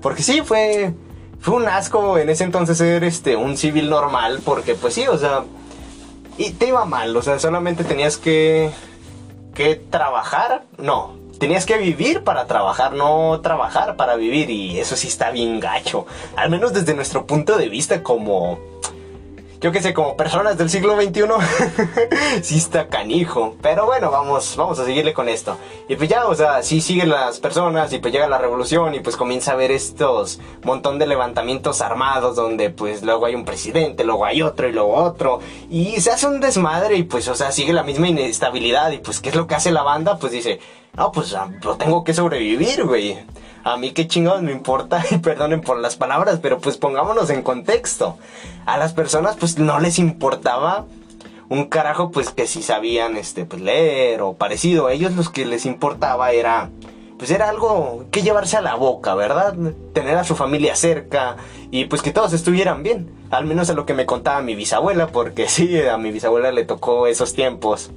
Porque 0.00 0.22
sí, 0.22 0.40
fue, 0.42 0.94
fue 1.38 1.54
un 1.54 1.68
asco 1.68 2.18
en 2.18 2.30
ese 2.30 2.44
entonces 2.44 2.78
ser 2.78 3.04
este, 3.04 3.36
un 3.36 3.56
civil 3.56 3.90
normal, 3.90 4.40
porque 4.44 4.74
pues 4.74 4.94
sí, 4.94 5.06
o 5.06 5.18
sea, 5.18 5.44
y 6.40 6.52
te 6.52 6.68
iba 6.68 6.86
mal, 6.86 7.14
o 7.14 7.20
sea, 7.20 7.38
solamente 7.38 7.84
tenías 7.84 8.16
que, 8.16 8.70
que 9.54 9.76
trabajar, 9.76 10.64
no, 10.78 11.14
tenías 11.38 11.66
que 11.66 11.76
vivir 11.76 12.24
para 12.24 12.46
trabajar, 12.46 12.94
no 12.94 13.42
trabajar 13.42 13.96
para 13.96 14.16
vivir, 14.16 14.48
y 14.48 14.80
eso 14.80 14.96
sí 14.96 15.08
está 15.08 15.30
bien 15.32 15.60
gacho, 15.60 16.06
al 16.36 16.48
menos 16.48 16.72
desde 16.72 16.94
nuestro 16.94 17.26
punto 17.26 17.58
de 17.58 17.68
vista 17.68 18.02
como 18.02 18.58
yo 19.60 19.72
que 19.72 19.82
sé, 19.82 19.92
como 19.92 20.16
personas 20.16 20.56
del 20.56 20.70
siglo 20.70 20.98
XXI, 20.98 21.22
sí 22.42 22.56
está 22.56 22.88
canijo. 22.88 23.56
Pero 23.60 23.84
bueno, 23.84 24.10
vamos, 24.10 24.56
vamos 24.56 24.78
a 24.78 24.86
seguirle 24.86 25.12
con 25.12 25.28
esto. 25.28 25.58
Y 25.86 25.96
pues 25.96 26.08
ya, 26.08 26.26
o 26.26 26.34
sea, 26.34 26.62
sí 26.62 26.80
siguen 26.80 27.10
las 27.10 27.40
personas 27.40 27.92
y 27.92 27.98
pues 27.98 28.12
llega 28.12 28.26
la 28.26 28.38
revolución 28.38 28.94
y 28.94 29.00
pues 29.00 29.16
comienza 29.16 29.52
a 29.52 29.56
ver 29.56 29.70
estos 29.70 30.40
montón 30.62 30.98
de 30.98 31.06
levantamientos 31.06 31.82
armados 31.82 32.36
donde 32.36 32.70
pues 32.70 33.02
luego 33.02 33.26
hay 33.26 33.34
un 33.34 33.44
presidente, 33.44 34.02
luego 34.04 34.24
hay 34.24 34.40
otro 34.40 34.66
y 34.66 34.72
luego 34.72 34.94
otro. 34.94 35.40
Y 35.68 36.00
se 36.00 36.10
hace 36.10 36.26
un 36.26 36.40
desmadre 36.40 36.96
y 36.96 37.02
pues, 37.02 37.28
o 37.28 37.34
sea, 37.34 37.52
sigue 37.52 37.74
la 37.74 37.82
misma 37.82 38.08
inestabilidad 38.08 38.90
y 38.92 38.98
pues, 38.98 39.20
¿qué 39.20 39.28
es 39.28 39.34
lo 39.34 39.46
que 39.46 39.56
hace 39.56 39.72
la 39.72 39.82
banda? 39.82 40.16
Pues 40.16 40.32
dice, 40.32 40.58
no, 40.94 41.12
pues 41.12 41.36
lo 41.62 41.76
tengo 41.76 42.02
que 42.02 42.14
sobrevivir, 42.14 42.84
güey 42.84 43.18
a 43.64 43.76
mí 43.76 43.92
qué 43.92 44.06
chingados 44.06 44.42
me 44.42 44.52
importa, 44.52 45.04
y 45.10 45.18
perdonen 45.18 45.60
por 45.60 45.78
las 45.78 45.96
palabras, 45.96 46.40
pero 46.42 46.58
pues 46.58 46.76
pongámonos 46.76 47.30
en 47.30 47.42
contexto. 47.42 48.18
A 48.66 48.78
las 48.78 48.92
personas 48.92 49.36
pues 49.36 49.58
no 49.58 49.80
les 49.80 49.98
importaba 49.98 50.86
un 51.48 51.64
carajo 51.66 52.10
pues 52.10 52.30
que 52.30 52.46
si 52.46 52.62
sabían 52.62 53.16
este 53.16 53.44
pues 53.44 53.60
leer 53.60 54.22
o 54.22 54.34
parecido, 54.34 54.86
a 54.86 54.92
ellos 54.92 55.12
los 55.12 55.30
que 55.30 55.44
les 55.44 55.66
importaba 55.66 56.30
era 56.32 56.70
pues 57.20 57.30
era 57.32 57.50
algo 57.50 58.06
que 58.10 58.22
llevarse 58.22 58.56
a 58.56 58.62
la 58.62 58.76
boca, 58.76 59.14
¿verdad? 59.14 59.54
Tener 59.92 60.16
a 60.16 60.24
su 60.24 60.36
familia 60.36 60.74
cerca 60.74 61.36
y 61.70 61.84
pues 61.84 62.00
que 62.00 62.12
todos 62.12 62.32
estuvieran 62.32 62.82
bien. 62.82 63.10
Al 63.30 63.44
menos 63.44 63.68
a 63.68 63.74
lo 63.74 63.84
que 63.84 63.92
me 63.92 64.06
contaba 64.06 64.40
mi 64.40 64.54
bisabuela, 64.54 65.08
porque 65.08 65.46
sí, 65.50 65.78
a 65.82 65.98
mi 65.98 66.12
bisabuela 66.12 66.50
le 66.50 66.64
tocó 66.64 67.06
esos 67.06 67.34
tiempos. 67.34 67.90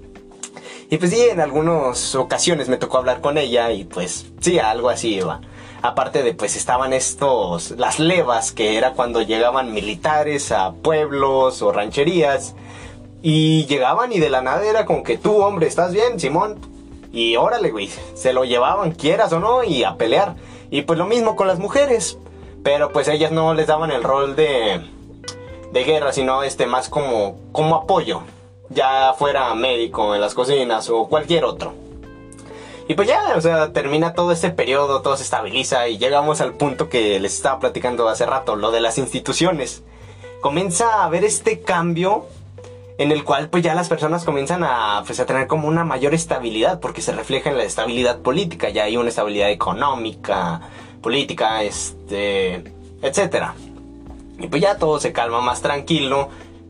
Y 0.90 0.98
pues 0.98 1.12
sí, 1.12 1.22
en 1.22 1.40
algunas 1.40 2.16
ocasiones 2.16 2.68
me 2.68 2.76
tocó 2.76 2.98
hablar 2.98 3.22
con 3.22 3.38
ella 3.38 3.72
y 3.72 3.86
pues 3.86 4.26
sí, 4.42 4.60
algo 4.60 4.90
así 4.90 5.16
iba. 5.16 5.40
Aparte 5.84 6.24
de 6.24 6.34
pues 6.34 6.56
estaban 6.56 6.94
estos, 6.94 7.72
las 7.72 8.00
levas, 8.00 8.54
que 8.54 8.78
era 8.78 8.94
cuando 8.94 9.22
llegaban 9.22 9.74
militares 9.74 10.54
a 10.54 10.72
pueblos 10.72 11.62
o 11.62 11.74
rancherías. 11.74 12.56
Y 13.22 13.66
llegaban 13.66 14.14
y 14.14 14.20
de 14.20 14.30
la 14.30 14.42
nada 14.42 14.66
era 14.66 14.86
como 14.86 15.04
que 15.04 15.18
tú, 15.18 15.42
hombre, 15.42 15.68
¿estás 15.68 15.92
bien, 15.92 16.22
Simón? 16.22 16.58
Y 17.12 17.36
órale, 17.36 17.70
güey, 17.70 17.90
se 18.16 18.32
lo 18.32 18.46
llevaban, 18.46 18.94
quieras 18.94 19.34
o 19.34 19.42
no, 19.42 19.66
y 19.66 19.84
a 19.84 19.98
pelear. 19.98 20.36
Y 20.72 20.84
pues 20.84 20.98
lo 20.98 21.06
mismo 21.06 21.36
con 21.36 21.48
las 21.48 21.60
mujeres. 21.60 22.18
Pero 22.64 22.94
pues 22.94 23.10
ellas 23.10 23.34
no 23.34 23.54
les 23.54 23.68
daban 23.68 23.92
el 23.92 24.04
rol 24.04 24.38
de, 24.38 24.80
de 25.74 25.84
guerra, 25.84 26.14
sino 26.14 26.44
este 26.44 26.66
más 26.66 26.88
como, 26.88 27.36
como 27.52 27.76
apoyo. 27.76 28.22
Ya 28.70 29.14
fuera 29.18 29.54
médico 29.54 30.16
en 30.16 30.22
las 30.22 30.34
cocinas 30.34 30.90
o 30.90 31.10
cualquier 31.10 31.44
otro. 31.44 31.83
Y 32.88 32.96
pues 32.96 33.08
ya, 33.08 33.34
o 33.36 33.42
sea, 33.42 33.72
termina 33.72 34.14
todo 34.14 34.32
este 34.32 34.50
periodo, 34.50 35.02
todo 35.02 35.16
se 35.16 35.24
estabiliza 35.24 35.88
y 35.88 35.98
llegamos 35.98 36.42
al 36.42 36.54
punto 36.54 36.90
que 36.90 37.20
les 37.20 37.34
estaba 37.34 37.60
platicando 37.60 38.10
hace 38.10 38.26
rato, 38.26 38.56
lo 38.56 38.72
de 38.72 38.82
las 38.82 38.98
instituciones. 38.98 39.84
Comienza 40.42 40.96
a 40.96 41.06
haber 41.06 41.24
este 41.24 41.62
cambio 41.62 42.26
en 42.98 43.12
el 43.12 43.24
cual 43.24 43.50
pues 43.50 43.64
ya 43.64 43.74
las 43.74 43.90
personas 43.90 44.24
comienzan 44.24 44.64
a, 44.64 45.04
pues, 45.06 45.20
a 45.20 45.26
tener 45.26 45.48
como 45.48 45.68
una 45.68 45.84
mayor 45.84 46.14
estabilidad 46.14 46.80
porque 46.80 47.02
se 47.02 47.14
refleja 47.14 47.50
en 47.50 47.58
la 47.58 47.64
estabilidad 47.64 48.20
política, 48.20 48.70
ya 48.70 48.84
hay 48.84 48.98
una 48.98 49.10
estabilidad 49.10 49.50
económica, 49.50 50.62
política, 51.02 51.64
este, 51.64 52.64
etcétera. 53.02 53.56
Y 54.40 54.48
pues 54.48 54.62
ya 54.62 54.78
todo 54.78 55.00
se 55.00 55.14
calma 55.14 55.42
más 55.42 55.62
tranquilo, 55.62 56.30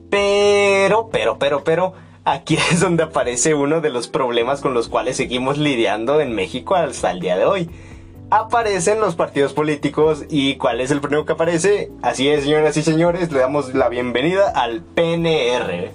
pero, 0.09 1.09
pero, 1.09 1.39
pero, 1.39 1.63
pero, 1.63 1.93
aquí 2.25 2.57
es 2.71 2.79
donde 2.79 3.03
aparece 3.03 3.53
uno 3.53 3.81
de 3.81 3.89
los 3.89 4.07
problemas 4.07 4.61
con 4.61 4.73
los 4.73 4.87
cuales 4.87 5.17
seguimos 5.17 5.57
lidiando 5.57 6.21
en 6.21 6.33
México 6.33 6.75
hasta 6.75 7.11
el 7.11 7.19
día 7.19 7.37
de 7.37 7.45
hoy. 7.45 7.69
Aparecen 8.29 8.99
los 8.99 9.15
partidos 9.15 9.53
políticos 9.53 10.25
y 10.29 10.55
¿cuál 10.55 10.81
es 10.81 10.89
el 10.89 11.01
primero 11.01 11.25
que 11.25 11.33
aparece? 11.33 11.91
Así 12.01 12.29
es, 12.29 12.43
señoras 12.43 12.75
y 12.77 12.81
señores, 12.81 13.31
le 13.31 13.39
damos 13.39 13.75
la 13.75 13.89
bienvenida 13.89 14.49
al 14.49 14.81
PNR, 14.81 15.91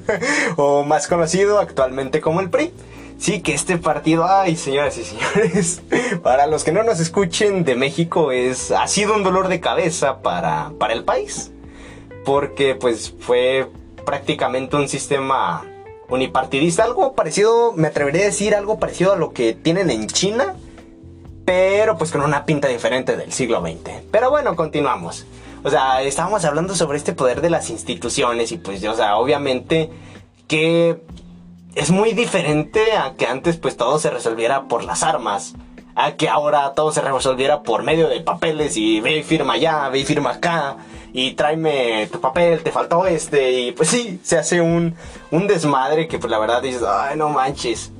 o 0.56 0.84
más 0.84 1.08
conocido 1.08 1.58
actualmente 1.58 2.20
como 2.20 2.40
el 2.40 2.50
PRI. 2.50 2.72
Sí, 3.18 3.42
que 3.42 3.52
este 3.52 3.76
partido, 3.76 4.24
ay, 4.26 4.56
señoras 4.56 4.96
y 4.98 5.04
señores, 5.04 5.82
para 6.22 6.46
los 6.46 6.62
que 6.64 6.72
no 6.72 6.84
nos 6.84 7.00
escuchen 7.00 7.64
de 7.64 7.74
México 7.74 8.30
es 8.30 8.70
ha 8.70 8.86
sido 8.86 9.14
un 9.14 9.24
dolor 9.24 9.48
de 9.48 9.60
cabeza 9.60 10.22
para 10.22 10.72
para 10.78 10.94
el 10.94 11.04
país, 11.04 11.50
porque 12.24 12.76
pues 12.76 13.14
fue 13.18 13.68
prácticamente 14.00 14.76
un 14.76 14.88
sistema 14.88 15.64
unipartidista, 16.08 16.84
algo 16.84 17.14
parecido, 17.14 17.72
me 17.72 17.88
atrevería 17.88 18.22
a 18.22 18.26
decir 18.26 18.54
algo 18.54 18.78
parecido 18.78 19.12
a 19.12 19.16
lo 19.16 19.32
que 19.32 19.54
tienen 19.54 19.90
en 19.90 20.06
China, 20.08 20.56
pero 21.44 21.96
pues 21.96 22.10
con 22.10 22.22
una 22.22 22.44
pinta 22.44 22.68
diferente 22.68 23.16
del 23.16 23.32
siglo 23.32 23.60
XX. 23.60 24.02
Pero 24.10 24.30
bueno, 24.30 24.56
continuamos. 24.56 25.26
O 25.62 25.70
sea, 25.70 26.02
estábamos 26.02 26.44
hablando 26.44 26.74
sobre 26.74 26.98
este 26.98 27.12
poder 27.12 27.40
de 27.40 27.50
las 27.50 27.70
instituciones 27.70 28.50
y 28.52 28.56
pues, 28.56 28.82
o 28.84 28.94
sea, 28.94 29.16
obviamente 29.16 29.90
que 30.48 31.00
es 31.74 31.90
muy 31.90 32.12
diferente 32.12 32.92
a 32.96 33.14
que 33.14 33.26
antes 33.26 33.56
pues 33.56 33.76
todo 33.76 33.98
se 33.98 34.10
resolviera 34.10 34.68
por 34.68 34.84
las 34.84 35.02
armas. 35.02 35.54
A 35.94 36.12
que 36.12 36.28
ahora 36.28 36.72
todo 36.74 36.92
se 36.92 37.02
resolviera 37.02 37.62
por 37.62 37.82
medio 37.82 38.08
de 38.08 38.20
papeles 38.20 38.76
y 38.76 39.00
ve 39.00 39.18
y 39.18 39.22
firma 39.22 39.54
allá, 39.54 39.88
ve 39.90 39.98
y 39.98 40.04
firma 40.04 40.30
acá 40.30 40.76
y 41.12 41.32
tráeme 41.32 42.08
tu 42.10 42.20
papel, 42.20 42.62
te 42.62 42.70
faltó 42.70 43.06
este, 43.06 43.52
y 43.52 43.72
pues 43.72 43.88
sí, 43.88 44.20
se 44.22 44.38
hace 44.38 44.60
un, 44.60 44.94
un 45.30 45.46
desmadre 45.46 46.08
que 46.08 46.18
pues 46.18 46.30
la 46.30 46.38
verdad 46.38 46.62
dices, 46.62 46.82
ay, 46.82 47.16
no 47.16 47.28
manches. 47.28 47.92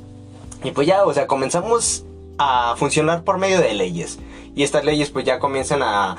Y 0.63 0.73
pues 0.73 0.87
ya, 0.87 1.05
o 1.05 1.13
sea, 1.13 1.27
comenzamos 1.27 2.05
a 2.39 2.75
funcionar 2.77 3.25
por 3.25 3.39
medio 3.39 3.61
de 3.61 3.73
leyes. 3.75 4.19
Y 4.55 4.63
estas 4.63 4.85
leyes 4.85 5.11
pues 5.11 5.25
ya 5.25 5.39
comienzan 5.39 5.83
a, 5.83 6.17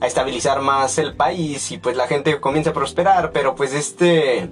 a 0.00 0.06
estabilizar 0.06 0.60
más 0.60 0.98
el 0.98 1.14
país 1.14 1.70
y 1.72 1.78
pues 1.78 1.96
la 1.96 2.06
gente 2.06 2.40
comienza 2.40 2.70
a 2.70 2.74
prosperar, 2.74 3.32
pero 3.32 3.54
pues 3.54 3.72
este 3.72 4.50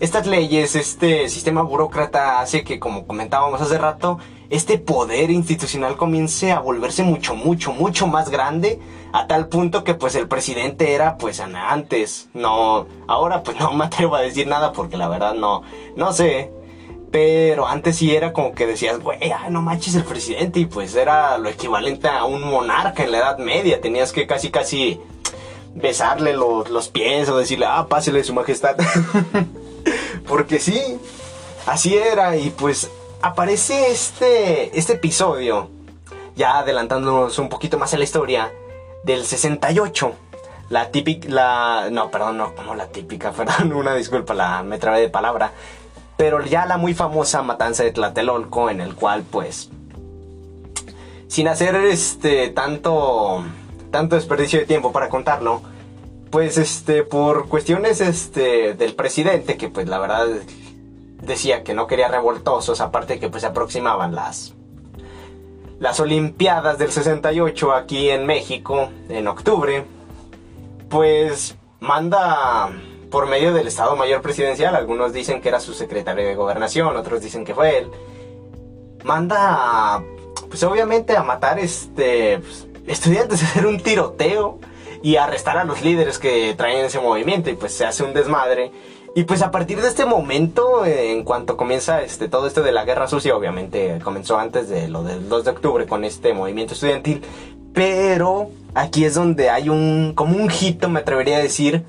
estas 0.00 0.26
leyes, 0.26 0.76
este 0.76 1.28
sistema 1.28 1.60
burócrata 1.60 2.40
hace 2.40 2.64
que, 2.64 2.78
como 2.78 3.06
comentábamos 3.06 3.60
hace 3.60 3.76
rato, 3.76 4.18
este 4.48 4.78
poder 4.78 5.30
institucional 5.30 5.98
comience 5.98 6.50
a 6.52 6.60
volverse 6.60 7.02
mucho, 7.02 7.34
mucho, 7.34 7.72
mucho 7.72 8.06
más 8.06 8.30
grande, 8.30 8.80
a 9.12 9.26
tal 9.26 9.48
punto 9.48 9.84
que 9.84 9.94
pues 9.94 10.14
el 10.14 10.28
presidente 10.28 10.94
era 10.94 11.16
pues 11.16 11.40
antes, 11.40 12.28
no, 12.34 12.86
ahora 13.08 13.42
pues 13.42 13.58
no 13.58 13.72
me 13.72 13.84
atrevo 13.84 14.14
a 14.14 14.20
decir 14.20 14.46
nada 14.46 14.72
porque 14.72 14.96
la 14.96 15.08
verdad 15.08 15.34
no, 15.34 15.62
no 15.96 16.12
sé, 16.12 16.50
pero 17.10 17.66
antes 17.66 17.96
sí 17.96 18.14
era 18.14 18.32
como 18.32 18.52
que 18.52 18.66
decías, 18.66 19.00
güey, 19.00 19.18
no 19.50 19.62
manches 19.62 19.94
el 19.96 20.04
presidente 20.04 20.60
y 20.60 20.66
pues 20.66 20.94
era 20.94 21.38
lo 21.38 21.48
equivalente 21.48 22.08
a 22.08 22.24
un 22.24 22.42
monarca 22.48 23.02
en 23.02 23.12
la 23.12 23.18
Edad 23.18 23.38
Media, 23.38 23.80
tenías 23.80 24.12
que 24.12 24.26
casi, 24.26 24.50
casi 24.50 25.00
besarle 25.74 26.34
los, 26.34 26.70
los 26.70 26.88
pies 26.88 27.28
o 27.28 27.36
decirle, 27.36 27.66
ah, 27.68 27.86
pásele 27.88 28.22
su 28.22 28.32
majestad. 28.32 28.76
Porque 30.28 30.60
sí, 30.60 30.98
así 31.66 31.96
era 31.96 32.36
y 32.36 32.50
pues 32.50 32.90
aparece 33.22 33.90
este, 33.90 34.78
este 34.78 34.92
episodio, 34.94 35.68
ya 36.36 36.58
adelantándonos 36.58 37.38
un 37.38 37.48
poquito 37.48 37.78
más 37.78 37.92
a 37.92 37.98
la 37.98 38.04
historia, 38.04 38.52
del 39.04 39.24
68. 39.24 40.14
La 40.68 40.90
típica, 40.90 41.28
la, 41.28 41.88
no, 41.90 42.10
perdón, 42.10 42.38
no, 42.38 42.54
como 42.54 42.74
la 42.74 42.86
típica, 42.88 43.32
perdón, 43.36 43.72
una 43.72 43.94
disculpa, 43.94 44.34
la, 44.34 44.62
me 44.62 44.78
trabé 44.78 45.00
de 45.00 45.08
palabra. 45.08 45.52
Pero 46.16 46.44
ya 46.44 46.66
la 46.66 46.76
muy 46.76 46.94
famosa 46.94 47.42
matanza 47.42 47.82
de 47.82 47.92
Tlatelolco, 47.92 48.70
en 48.70 48.80
el 48.80 48.94
cual 48.94 49.22
pues, 49.22 49.70
sin 51.28 51.48
hacer 51.48 51.74
este 51.76 52.48
tanto, 52.48 53.42
tanto 53.90 54.16
desperdicio 54.16 54.60
de 54.60 54.66
tiempo 54.66 54.92
para 54.92 55.08
contarlo, 55.08 55.62
pues 56.30 56.58
este 56.58 57.02
por 57.02 57.48
cuestiones 57.48 58.00
este 58.00 58.74
del 58.74 58.94
presidente 58.94 59.56
que 59.56 59.68
pues 59.68 59.88
la 59.88 59.98
verdad 59.98 60.26
decía 61.22 61.64
que 61.64 61.74
no 61.74 61.86
quería 61.86 62.08
revoltosos 62.08 62.80
aparte 62.80 63.18
que 63.18 63.28
pues 63.28 63.42
se 63.42 63.48
aproximaban 63.48 64.14
las 64.14 64.54
las 65.80 65.98
olimpiadas 65.98 66.78
del 66.78 66.92
68 66.92 67.72
aquí 67.72 68.10
en 68.10 68.26
México 68.26 68.90
en 69.08 69.26
octubre 69.26 69.84
pues 70.88 71.56
manda 71.80 72.70
por 73.10 73.26
medio 73.26 73.52
del 73.52 73.66
Estado 73.66 73.96
Mayor 73.96 74.22
Presidencial 74.22 74.76
algunos 74.76 75.12
dicen 75.12 75.40
que 75.40 75.48
era 75.48 75.58
su 75.58 75.72
secretario 75.72 76.24
de 76.24 76.36
gobernación 76.36 76.96
otros 76.96 77.20
dicen 77.20 77.44
que 77.44 77.54
fue 77.54 77.78
él 77.78 77.90
manda 79.02 80.02
pues 80.50 80.62
obviamente 80.64 81.16
a 81.16 81.22
matar 81.22 81.58
este, 81.58 82.40
pues, 82.40 82.66
estudiantes, 82.86 83.42
hacer 83.44 83.66
un 83.66 83.80
tiroteo 83.80 84.58
y 85.02 85.16
arrestar 85.16 85.56
a 85.56 85.64
los 85.64 85.82
líderes 85.82 86.18
que 86.18 86.54
traen 86.54 86.84
ese 86.84 87.00
movimiento 87.00 87.48
y 87.48 87.54
pues 87.54 87.72
se 87.72 87.86
hace 87.86 88.04
un 88.04 88.12
desmadre. 88.12 88.70
Y 89.14 89.24
pues 89.24 89.42
a 89.42 89.50
partir 89.50 89.80
de 89.82 89.88
este 89.88 90.04
momento, 90.04 90.84
eh, 90.84 91.12
en 91.12 91.24
cuanto 91.24 91.56
comienza 91.56 92.02
este, 92.02 92.28
todo 92.28 92.46
esto 92.46 92.62
de 92.62 92.70
la 92.70 92.84
guerra 92.84 93.08
sucia, 93.08 93.36
obviamente 93.36 93.98
comenzó 94.04 94.38
antes 94.38 94.68
de 94.68 94.88
lo 94.88 95.02
del 95.02 95.28
2 95.28 95.44
de 95.44 95.50
octubre 95.50 95.86
con 95.86 96.04
este 96.04 96.32
movimiento 96.32 96.74
estudiantil, 96.74 97.22
pero 97.72 98.50
aquí 98.74 99.04
es 99.04 99.14
donde 99.14 99.50
hay 99.50 99.68
un, 99.68 100.12
como 100.14 100.36
un 100.36 100.48
hito, 100.50 100.88
me 100.88 101.00
atrevería 101.00 101.38
a 101.38 101.42
decir, 101.42 101.84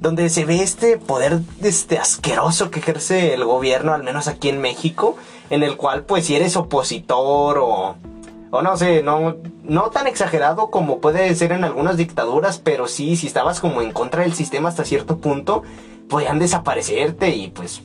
donde 0.00 0.28
se 0.28 0.44
ve 0.44 0.62
este 0.62 0.98
poder 0.98 1.40
este 1.62 1.98
asqueroso 1.98 2.70
que 2.70 2.80
ejerce 2.80 3.34
el 3.34 3.44
gobierno, 3.44 3.92
al 3.92 4.02
menos 4.02 4.26
aquí 4.26 4.48
en 4.48 4.60
México, 4.60 5.16
en 5.50 5.62
el 5.62 5.76
cual 5.76 6.04
pues 6.04 6.26
si 6.26 6.34
eres 6.34 6.56
opositor 6.56 7.58
o 7.58 7.96
o 8.50 8.62
no 8.62 8.76
sé, 8.76 9.02
no, 9.02 9.36
no 9.62 9.90
tan 9.90 10.06
exagerado 10.06 10.70
como 10.70 11.00
puede 11.00 11.34
ser 11.34 11.52
en 11.52 11.64
algunas 11.64 11.96
dictaduras, 11.96 12.58
pero 12.58 12.88
sí, 12.88 13.16
si 13.16 13.26
estabas 13.26 13.60
como 13.60 13.80
en 13.82 13.92
contra 13.92 14.22
del 14.22 14.34
sistema 14.34 14.68
hasta 14.68 14.84
cierto 14.84 15.18
punto, 15.18 15.62
podían 16.08 16.38
desaparecerte 16.38 17.30
y 17.30 17.48
pues, 17.48 17.82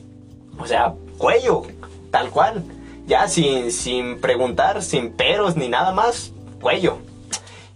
o 0.58 0.66
sea, 0.66 0.94
cuello, 1.18 1.62
tal 2.10 2.30
cual, 2.30 2.64
ya 3.06 3.28
sin, 3.28 3.70
sin 3.70 4.20
preguntar, 4.20 4.82
sin 4.82 5.12
peros 5.12 5.56
ni 5.56 5.68
nada 5.68 5.92
más, 5.92 6.32
cuello. 6.60 6.98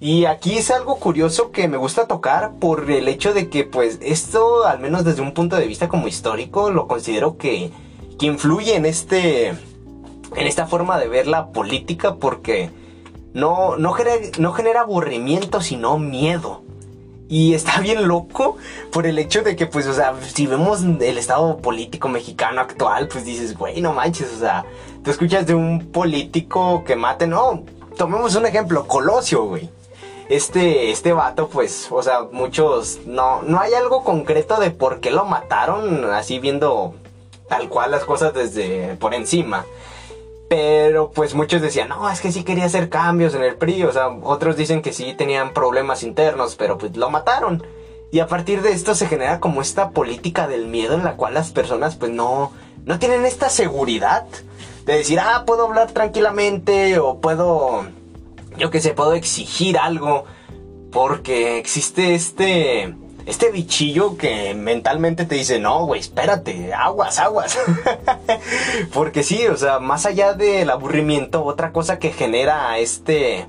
Y 0.00 0.24
aquí 0.24 0.56
es 0.56 0.70
algo 0.70 0.96
curioso 0.96 1.52
que 1.52 1.68
me 1.68 1.76
gusta 1.76 2.08
tocar 2.08 2.52
por 2.58 2.90
el 2.90 3.06
hecho 3.06 3.34
de 3.34 3.50
que 3.50 3.64
pues 3.64 3.98
esto, 4.00 4.64
al 4.64 4.80
menos 4.80 5.04
desde 5.04 5.20
un 5.20 5.34
punto 5.34 5.56
de 5.56 5.66
vista 5.66 5.88
como 5.88 6.08
histórico, 6.08 6.70
lo 6.70 6.88
considero 6.88 7.36
que, 7.36 7.70
que 8.18 8.26
influye 8.26 8.76
en 8.76 8.86
este, 8.86 9.48
en 9.48 10.46
esta 10.46 10.66
forma 10.66 10.98
de 10.98 11.06
ver 11.06 11.26
la 11.26 11.48
política 11.48 12.16
porque 12.16 12.70
no, 13.32 13.76
no, 13.76 13.92
genera, 13.92 14.26
no 14.38 14.52
genera 14.52 14.80
aburrimiento, 14.80 15.60
sino 15.60 15.98
miedo. 15.98 16.62
Y 17.28 17.54
está 17.54 17.80
bien 17.80 18.08
loco 18.08 18.56
por 18.92 19.06
el 19.06 19.18
hecho 19.18 19.42
de 19.42 19.56
que, 19.56 19.66
pues, 19.66 19.86
o 19.86 19.94
sea, 19.94 20.14
si 20.22 20.46
vemos 20.46 20.82
el 20.82 21.18
estado 21.18 21.58
político 21.58 22.08
mexicano 22.08 22.60
actual, 22.60 23.08
pues 23.08 23.24
dices, 23.24 23.56
güey, 23.56 23.80
no 23.80 23.92
manches, 23.92 24.32
o 24.34 24.38
sea, 24.38 24.64
tú 25.04 25.10
escuchas 25.10 25.46
de 25.46 25.54
un 25.54 25.90
político 25.92 26.84
que 26.84 26.96
mate, 26.96 27.26
no, 27.26 27.62
tomemos 27.96 28.34
un 28.34 28.46
ejemplo, 28.46 28.86
Colosio, 28.86 29.44
güey. 29.44 29.70
Este, 30.28 30.92
este 30.92 31.12
vato, 31.12 31.48
pues, 31.48 31.88
o 31.90 32.02
sea, 32.02 32.22
muchos, 32.30 33.00
no, 33.04 33.42
no 33.42 33.60
hay 33.60 33.74
algo 33.74 34.04
concreto 34.04 34.60
de 34.60 34.70
por 34.70 35.00
qué 35.00 35.10
lo 35.10 35.24
mataron, 35.24 36.04
así 36.12 36.38
viendo 36.38 36.94
tal 37.48 37.68
cual 37.68 37.90
las 37.90 38.04
cosas 38.04 38.32
desde 38.32 38.94
por 38.96 39.12
encima. 39.12 39.66
Pero 40.50 41.12
pues 41.12 41.32
muchos 41.32 41.62
decían, 41.62 41.90
no, 41.90 42.10
es 42.10 42.20
que 42.20 42.32
sí 42.32 42.42
quería 42.42 42.64
hacer 42.64 42.88
cambios 42.88 43.36
en 43.36 43.44
el 43.44 43.54
PRI, 43.54 43.84
o 43.84 43.92
sea, 43.92 44.08
otros 44.08 44.56
dicen 44.56 44.82
que 44.82 44.92
sí 44.92 45.14
tenían 45.16 45.54
problemas 45.54 46.02
internos, 46.02 46.56
pero 46.56 46.76
pues 46.76 46.96
lo 46.96 47.08
mataron. 47.08 47.62
Y 48.10 48.18
a 48.18 48.26
partir 48.26 48.60
de 48.60 48.72
esto 48.72 48.96
se 48.96 49.06
genera 49.06 49.38
como 49.38 49.62
esta 49.62 49.90
política 49.90 50.48
del 50.48 50.66
miedo 50.66 50.94
en 50.94 51.04
la 51.04 51.14
cual 51.14 51.34
las 51.34 51.52
personas 51.52 51.94
pues 51.94 52.10
no, 52.10 52.50
no 52.84 52.98
tienen 52.98 53.26
esta 53.26 53.48
seguridad 53.48 54.26
de 54.86 54.96
decir, 54.96 55.20
ah, 55.20 55.44
puedo 55.46 55.68
hablar 55.68 55.92
tranquilamente 55.92 56.98
o 56.98 57.20
puedo, 57.20 57.84
yo 58.58 58.72
qué 58.72 58.80
sé, 58.80 58.92
puedo 58.92 59.12
exigir 59.12 59.78
algo 59.78 60.24
porque 60.90 61.58
existe 61.58 62.16
este 62.16 62.96
este 63.26 63.50
bichillo 63.50 64.16
que 64.16 64.54
mentalmente 64.54 65.24
te 65.24 65.34
dice, 65.34 65.58
no, 65.58 65.86
güey, 65.86 66.00
espérate, 66.00 66.72
aguas, 66.72 67.18
aguas. 67.18 67.58
Porque 68.92 69.22
sí, 69.22 69.46
o 69.46 69.56
sea, 69.56 69.78
más 69.78 70.06
allá 70.06 70.34
del 70.34 70.70
aburrimiento, 70.70 71.44
otra 71.44 71.72
cosa 71.72 71.98
que 71.98 72.12
genera 72.12 72.78
este, 72.78 73.46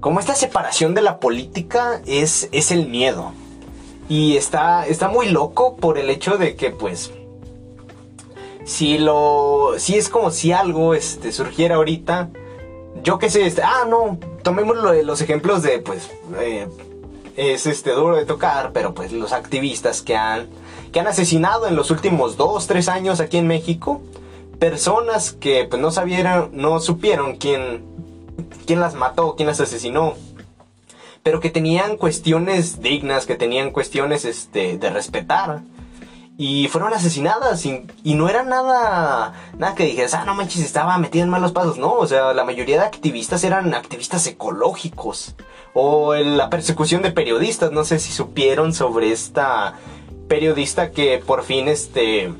como 0.00 0.20
esta 0.20 0.34
separación 0.34 0.94
de 0.94 1.02
la 1.02 1.18
política 1.20 2.00
es, 2.06 2.48
es 2.52 2.70
el 2.70 2.86
miedo. 2.86 3.32
Y 4.08 4.36
está, 4.36 4.86
está 4.86 5.08
muy 5.08 5.28
loco 5.28 5.76
por 5.76 5.98
el 5.98 6.10
hecho 6.10 6.36
de 6.36 6.56
que, 6.56 6.70
pues, 6.70 7.10
si 8.64 8.98
lo, 8.98 9.74
si 9.78 9.96
es 9.96 10.08
como 10.08 10.30
si 10.30 10.52
algo, 10.52 10.94
este, 10.94 11.32
surgiera 11.32 11.76
ahorita, 11.76 12.30
yo 13.02 13.18
qué 13.18 13.30
sé, 13.30 13.46
este, 13.46 13.62
ah, 13.62 13.86
no, 13.88 14.18
tomemos 14.42 14.76
los 14.76 15.20
ejemplos 15.20 15.62
de, 15.62 15.78
pues, 15.78 16.10
eh, 16.38 16.68
es 17.36 17.66
este 17.66 17.90
duro 17.90 18.16
de 18.16 18.26
tocar, 18.26 18.72
pero 18.72 18.94
pues 18.94 19.12
los 19.12 19.32
activistas 19.32 20.02
que 20.02 20.16
han, 20.16 20.48
que 20.92 21.00
han 21.00 21.06
asesinado 21.06 21.66
en 21.66 21.76
los 21.76 21.90
últimos 21.90 22.36
dos, 22.36 22.66
tres 22.66 22.88
años 22.88 23.20
aquí 23.20 23.38
en 23.38 23.46
México, 23.46 24.00
personas 24.58 25.32
que 25.32 25.66
pues 25.68 25.80
no 25.80 25.90
sabieron, 25.90 26.50
no 26.52 26.80
supieron 26.80 27.36
quién, 27.36 27.84
quién 28.66 28.80
las 28.80 28.94
mató, 28.94 29.34
quién 29.36 29.48
las 29.48 29.60
asesinó, 29.60 30.14
pero 31.22 31.40
que 31.40 31.50
tenían 31.50 31.96
cuestiones 31.96 32.80
dignas, 32.80 33.26
que 33.26 33.34
tenían 33.34 33.70
cuestiones 33.70 34.24
este, 34.24 34.78
de 34.78 34.90
respetar 34.90 35.62
y 36.36 36.68
fueron 36.68 36.92
asesinadas 36.92 37.64
y, 37.64 37.86
no 38.04 38.28
era 38.28 38.42
nada 38.42 39.34
nada 39.56 39.74
que 39.74 39.84
dijeras, 39.84 40.14
ah, 40.14 40.24
no 40.24 40.34
manches, 40.34 40.64
estaba 40.64 40.98
metida 40.98 41.22
en 41.22 41.28
malos 41.28 41.52
pasos, 41.52 41.78
no, 41.78 41.92
o 41.92 42.06
sea, 42.06 42.34
la 42.34 42.44
mayoría 42.44 42.78
de 42.78 42.86
activistas 42.86 43.44
eran 43.44 43.74
activistas 43.74 44.26
ecológicos. 44.26 45.34
O 45.74 46.14
la 46.14 46.50
persecución 46.50 47.02
de 47.02 47.10
periodistas, 47.10 47.72
no 47.72 47.84
sé 47.84 47.98
si 47.98 48.12
supieron 48.12 48.72
sobre 48.72 49.12
esta 49.12 49.74
periodista 50.28 50.90
que 50.90 51.18
por 51.24 51.42
fin 51.42 51.68
este 51.68 52.32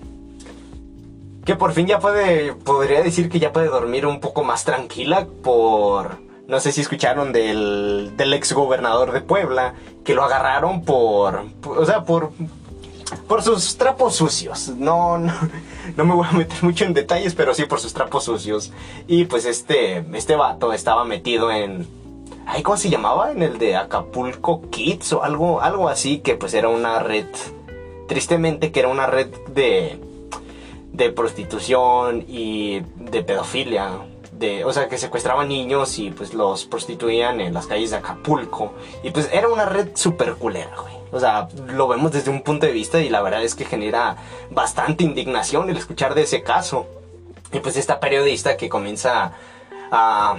que 1.45 1.57
por 1.57 1.73
fin 1.73 1.87
ya 1.87 1.99
puede 1.99 2.55
podría 2.55 3.03
decir 3.03 3.29
que 3.29 3.39
ya 3.39 3.53
puede 3.53 3.67
dormir 3.67 4.07
un 4.07 4.21
poco 4.21 4.43
más 4.45 4.65
tranquila 4.65 5.27
por 5.43 6.19
no 6.49 6.61
sé 6.61 6.73
si 6.73 6.81
escucharon 6.81 7.33
del, 7.33 8.13
del 8.17 8.33
ex 8.33 8.55
gobernador 8.55 9.13
de 9.13 9.21
Puebla 9.21 9.75
que 10.05 10.15
lo 10.15 10.25
agarraron 10.25 10.83
por 10.83 11.45
o 11.67 11.85
sea, 11.85 12.05
por 12.05 12.33
por 13.27 13.43
sus 13.43 13.77
trapos 13.77 14.17
sucios. 14.17 14.69
No, 14.69 15.19
no, 15.19 15.33
no, 15.97 16.05
me 16.05 16.15
voy 16.15 16.27
a 16.29 16.33
meter 16.33 16.63
mucho 16.63 16.85
en 16.85 16.95
detalles, 16.95 17.35
pero 17.35 17.55
sí 17.55 17.65
por 17.65 17.81
sus 17.81 17.93
trapos 17.93 18.25
sucios. 18.25 18.73
Y 19.07 19.25
pues 19.25 19.45
este, 19.45 20.05
este 20.15 20.37
vato 20.37 20.73
estaba 20.73 21.05
metido 21.05 21.51
en... 21.51 21.87
Ay, 22.47 22.63
¿Cómo 22.63 22.77
se 22.77 22.91
llamaba? 22.91 23.33
En 23.33 23.43
el 23.43 23.59
de 23.59 23.77
Acapulco 23.77 24.69
Kids 24.71 25.15
o 25.15 25.23
algo, 25.23 25.63
algo 25.63 25.89
así, 25.89 26.19
que 26.19 26.35
pues 26.35 26.53
era 26.53 26.69
una 26.69 26.99
red, 26.99 27.27
tristemente 28.07 28.71
que 28.71 28.81
era 28.81 28.89
una 28.89 29.07
red 29.07 29.29
de, 29.55 29.99
de 30.93 31.11
prostitución 31.11 32.25
y 32.29 32.81
de 32.97 33.23
pedofilia. 33.23 33.93
De, 34.33 34.65
o 34.65 34.73
sea, 34.73 34.89
que 34.89 34.99
secuestraban 34.99 35.49
niños 35.49 35.99
y 35.99 36.11
pues 36.11 36.35
los 36.35 36.65
prostituían 36.65 37.41
en 37.41 37.55
las 37.55 37.67
calles 37.67 37.93
de 37.93 37.97
Acapulco. 37.97 38.75
Y 39.03 39.11
pues 39.11 39.31
era 39.33 39.49
una 39.49 39.65
red 39.65 39.91
super 39.95 40.35
culera, 40.35 40.75
güey. 40.77 41.04
O 41.15 41.21
sea, 41.21 41.47
lo 41.69 41.87
vemos 41.87 42.11
desde 42.11 42.33
un 42.33 42.43
punto 42.43 42.67
de 42.67 42.73
vista 42.73 43.01
y 43.01 43.09
la 43.09 43.23
verdad 43.23 43.45
es 43.45 43.55
que 43.55 43.65
genera 43.65 44.17
bastante 44.51 45.05
indignación 45.05 45.71
el 45.71 45.77
escuchar 45.77 46.17
de 46.17 46.23
ese 46.23 46.43
caso. 46.43 46.89
Y 47.53 47.61
pues 47.61 47.77
esta 47.77 48.01
periodista 48.01 48.57
que 48.57 48.69
comienza 48.69 49.33
a, 49.93 50.37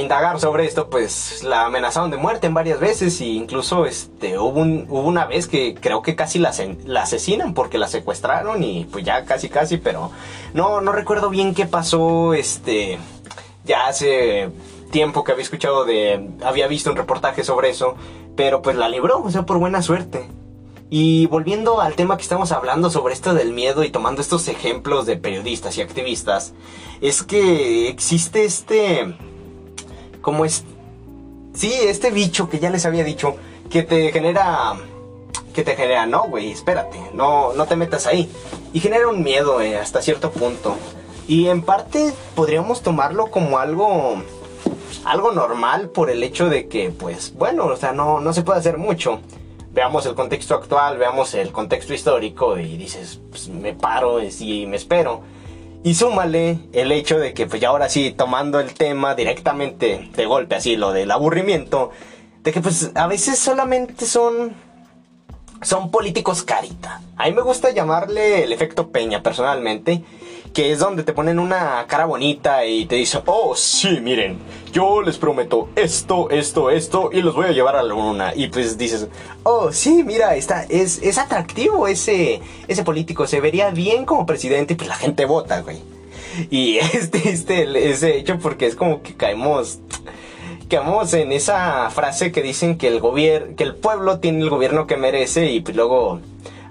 indagar 0.00 0.40
sobre 0.40 0.64
esto, 0.64 0.88
pues 0.88 1.44
la 1.44 1.66
amenazaron 1.66 2.10
de 2.10 2.16
muerte 2.16 2.46
en 2.46 2.54
varias 2.54 2.80
veces 2.80 3.20
e 3.20 3.26
incluso 3.26 3.84
este, 3.84 4.38
hubo, 4.38 4.62
hubo 4.62 5.02
una 5.02 5.26
vez 5.26 5.48
que 5.48 5.74
creo 5.74 6.00
que 6.00 6.16
casi 6.16 6.38
la, 6.38 6.52
la, 6.86 7.02
asesinan 7.02 7.52
porque 7.52 7.76
la 7.76 7.86
secuestraron 7.86 8.62
y 8.64 8.86
pues 8.86 9.04
ya 9.04 9.26
casi 9.26 9.50
casi, 9.50 9.76
pero 9.76 10.10
no, 10.54 10.80
no 10.80 10.92
recuerdo 10.92 11.28
bien 11.28 11.54
qué 11.54 11.66
pasó, 11.66 12.32
este, 12.32 12.98
ya 13.64 13.86
hace 13.86 14.48
tiempo 14.90 15.24
que 15.24 15.32
había 15.32 15.44
escuchado 15.44 15.84
de, 15.84 16.30
había 16.42 16.68
visto 16.68 16.90
un 16.90 16.96
reportaje 16.96 17.44
sobre 17.44 17.68
eso, 17.68 17.96
pero 18.36 18.62
pues 18.62 18.76
la 18.76 18.88
libró, 18.88 19.22
o 19.22 19.30
sea, 19.30 19.46
por 19.46 19.58
buena 19.58 19.82
suerte. 19.82 20.28
Y 20.88 21.26
volviendo 21.26 21.80
al 21.80 21.94
tema 21.94 22.16
que 22.16 22.22
estamos 22.22 22.52
hablando 22.52 22.90
sobre 22.90 23.14
esto 23.14 23.34
del 23.34 23.52
miedo 23.52 23.82
y 23.82 23.90
tomando 23.90 24.20
estos 24.20 24.46
ejemplos 24.46 25.04
de 25.04 25.16
periodistas 25.16 25.76
y 25.78 25.82
activistas, 25.82 26.52
es 27.00 27.24
que 27.24 27.88
existe 27.88 28.44
este, 28.44 29.16
como 30.20 30.44
es, 30.44 30.64
sí, 31.54 31.72
este 31.72 32.10
bicho 32.10 32.48
que 32.48 32.60
ya 32.60 32.70
les 32.70 32.86
había 32.86 33.02
dicho, 33.02 33.34
que 33.68 33.82
te 33.82 34.12
genera, 34.12 34.74
que 35.52 35.64
te 35.64 35.74
genera, 35.74 36.06
no, 36.06 36.28
güey, 36.28 36.52
espérate, 36.52 37.00
no, 37.14 37.52
no 37.54 37.66
te 37.66 37.74
metas 37.74 38.06
ahí. 38.06 38.30
Y 38.72 38.78
genera 38.78 39.08
un 39.08 39.24
miedo 39.24 39.60
eh, 39.60 39.78
hasta 39.78 40.02
cierto 40.02 40.30
punto. 40.30 40.76
Y 41.26 41.48
en 41.48 41.62
parte 41.62 42.12
podríamos 42.36 42.82
tomarlo 42.82 43.32
como 43.32 43.58
algo 43.58 44.22
algo 45.06 45.32
normal 45.32 45.90
por 45.90 46.10
el 46.10 46.22
hecho 46.22 46.48
de 46.48 46.68
que, 46.68 46.90
pues, 46.90 47.32
bueno, 47.34 47.66
o 47.66 47.76
sea, 47.76 47.92
no, 47.92 48.20
no 48.20 48.32
se 48.32 48.42
puede 48.42 48.58
hacer 48.58 48.76
mucho. 48.76 49.20
Veamos 49.72 50.04
el 50.06 50.14
contexto 50.14 50.54
actual, 50.54 50.98
veamos 50.98 51.34
el 51.34 51.52
contexto 51.52 51.94
histórico 51.94 52.58
y 52.58 52.76
dices, 52.76 53.20
pues 53.30 53.48
me 53.48 53.72
paro 53.72 54.20
y 54.22 54.66
me 54.66 54.76
espero. 54.76 55.22
Y 55.84 55.94
súmale 55.94 56.58
el 56.72 56.90
hecho 56.90 57.18
de 57.18 57.34
que, 57.34 57.46
pues 57.46 57.60
ya 57.60 57.68
ahora 57.68 57.88
sí, 57.88 58.10
tomando 58.10 58.58
el 58.58 58.74
tema 58.74 59.14
directamente 59.14 60.10
de 60.14 60.26
golpe, 60.26 60.56
así, 60.56 60.76
lo 60.76 60.92
del 60.92 61.10
aburrimiento, 61.10 61.90
de 62.42 62.52
que 62.52 62.60
pues 62.60 62.90
a 62.94 63.06
veces 63.06 63.38
solamente 63.38 64.06
son 64.06 64.54
son 65.62 65.90
políticos 65.90 66.42
carita. 66.42 67.00
A 67.16 67.26
mí 67.26 67.32
me 67.32 67.42
gusta 67.42 67.70
llamarle 67.70 68.44
el 68.44 68.52
efecto 68.52 68.90
Peña 68.90 69.22
personalmente, 69.22 70.02
que 70.56 70.72
es 70.72 70.78
donde 70.78 71.02
te 71.02 71.12
ponen 71.12 71.38
una 71.38 71.84
cara 71.86 72.06
bonita 72.06 72.64
y 72.64 72.86
te 72.86 72.94
dicen, 72.94 73.20
oh, 73.26 73.54
sí, 73.54 74.00
miren, 74.00 74.38
yo 74.72 75.02
les 75.02 75.18
prometo 75.18 75.68
esto, 75.76 76.30
esto, 76.30 76.70
esto, 76.70 77.10
y 77.12 77.20
los 77.20 77.34
voy 77.34 77.44
a 77.44 77.52
llevar 77.52 77.76
a 77.76 77.82
la 77.82 77.90
luna. 77.90 78.32
Y 78.34 78.46
pues 78.46 78.78
dices, 78.78 79.06
oh, 79.42 79.70
sí, 79.70 80.02
mira, 80.02 80.34
está, 80.34 80.62
es, 80.62 81.02
es 81.02 81.18
atractivo 81.18 81.86
ese, 81.86 82.40
ese 82.68 82.84
político, 82.84 83.26
se 83.26 83.42
vería 83.42 83.68
bien 83.68 84.06
como 84.06 84.24
presidente, 84.24 84.72
y 84.72 84.76
pues 84.76 84.88
la 84.88 84.96
gente 84.96 85.26
vota, 85.26 85.60
güey. 85.60 85.76
Y 86.48 86.78
este, 86.94 87.28
este, 87.28 87.90
ese 87.90 88.16
hecho 88.16 88.38
porque 88.38 88.64
es 88.64 88.76
como 88.76 89.02
que 89.02 89.14
caemos 89.14 89.80
caemos 90.70 91.12
en 91.12 91.32
esa 91.32 91.90
frase 91.90 92.32
que 92.32 92.40
dicen 92.40 92.78
que 92.78 92.88
el 92.88 92.98
gobierno, 92.98 93.54
que 93.56 93.62
el 93.62 93.74
pueblo 93.74 94.20
tiene 94.20 94.40
el 94.40 94.48
gobierno 94.48 94.86
que 94.86 94.96
merece 94.96 95.50
y 95.50 95.60
pues 95.60 95.76
luego 95.76 96.20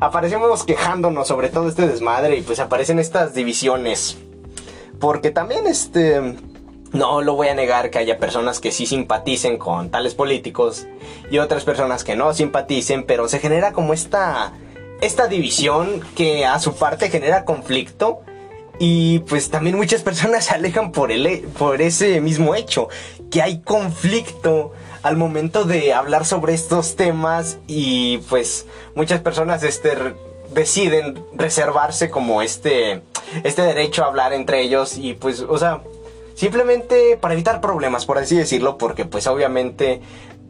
aparecemos 0.05 0.63
quejándonos 0.63 1.27
sobre 1.27 1.49
todo 1.49 1.67
este 1.67 1.87
desmadre 1.87 2.37
y 2.37 2.41
pues 2.41 2.59
aparecen 2.59 2.99
estas 2.99 3.33
divisiones. 3.33 4.17
Porque 4.99 5.31
también 5.31 5.67
este... 5.67 6.35
No 6.93 7.21
lo 7.21 7.35
voy 7.35 7.49
a 7.49 7.55
negar 7.55 7.89
que 7.89 7.97
haya 7.97 8.19
personas 8.19 8.61
que 8.61 8.71
sí 8.71 8.85
simpaticen 8.85 9.57
con 9.57 9.89
tales 9.89 10.15
políticos 10.15 10.87
y 11.29 11.39
otras 11.39 11.65
personas 11.65 12.05
que 12.05 12.15
no 12.15 12.33
simpaticen, 12.33 13.03
pero 13.03 13.27
se 13.27 13.39
genera 13.39 13.73
como 13.73 13.93
esta 13.93 14.53
esta 15.01 15.27
división 15.27 15.99
que 16.15 16.45
a 16.45 16.57
su 16.59 16.75
parte 16.75 17.09
genera 17.09 17.43
conflicto 17.43 18.21
y 18.79 19.19
pues 19.19 19.49
también 19.49 19.75
muchas 19.75 20.03
personas 20.03 20.45
se 20.45 20.53
alejan 20.53 20.93
por 20.93 21.11
el 21.11 21.41
por 21.57 21.81
ese 21.81 22.21
mismo 22.21 22.55
hecho, 22.55 22.87
que 23.29 23.41
hay 23.41 23.59
conflicto 23.59 24.71
al 25.05 25.17
momento 25.17 25.65
de 25.65 25.93
hablar 25.93 26.25
sobre 26.25 26.55
estos 26.55 26.95
temas 26.95 27.59
y 27.67 28.17
pues 28.27 28.65
muchas 28.95 29.21
personas 29.21 29.61
este, 29.61 29.95
deciden 30.51 31.23
reservarse 31.35 32.09
como 32.09 32.41
este, 32.41 33.03
este 33.43 33.61
derecho 33.61 34.03
a 34.03 34.07
hablar 34.07 34.33
entre 34.33 34.61
ellos 34.63 34.97
y 34.97 35.13
pues, 35.13 35.41
o 35.41 35.59
sea, 35.59 35.81
simplemente 36.33 37.19
para 37.21 37.35
evitar 37.35 37.61
problemas, 37.61 38.07
por 38.07 38.17
así 38.17 38.35
decirlo, 38.35 38.79
porque 38.79 39.05
pues 39.05 39.27
obviamente 39.27 40.01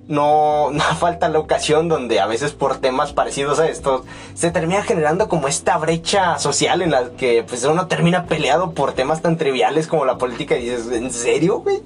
no, 0.08 0.70
no 0.72 0.84
falta 0.84 1.28
la 1.28 1.40
ocasión 1.40 1.90
donde 1.90 2.22
a 2.22 2.26
veces 2.26 2.54
por 2.54 2.78
temas 2.78 3.12
parecidos 3.12 3.60
a 3.60 3.68
estos 3.68 4.04
se 4.36 4.52
termina 4.52 4.84
generando 4.84 5.28
como 5.28 5.50
esta 5.50 5.78
brecha 5.78 6.40
social 6.40 6.82
en 6.82 6.92
la 6.92 7.10
que 7.18 7.44
pues 7.44 7.66
uno 7.66 7.88
termina 7.88 8.26
peleado 8.26 8.72
por 8.72 8.94
temas 8.94 9.22
tan 9.22 9.36
triviales 9.36 9.88
como 9.88 10.06
la 10.06 10.18
política 10.18 10.56
y 10.56 10.70
dices, 10.70 10.90
¿en 10.94 11.12
serio, 11.12 11.58
güey? 11.60 11.82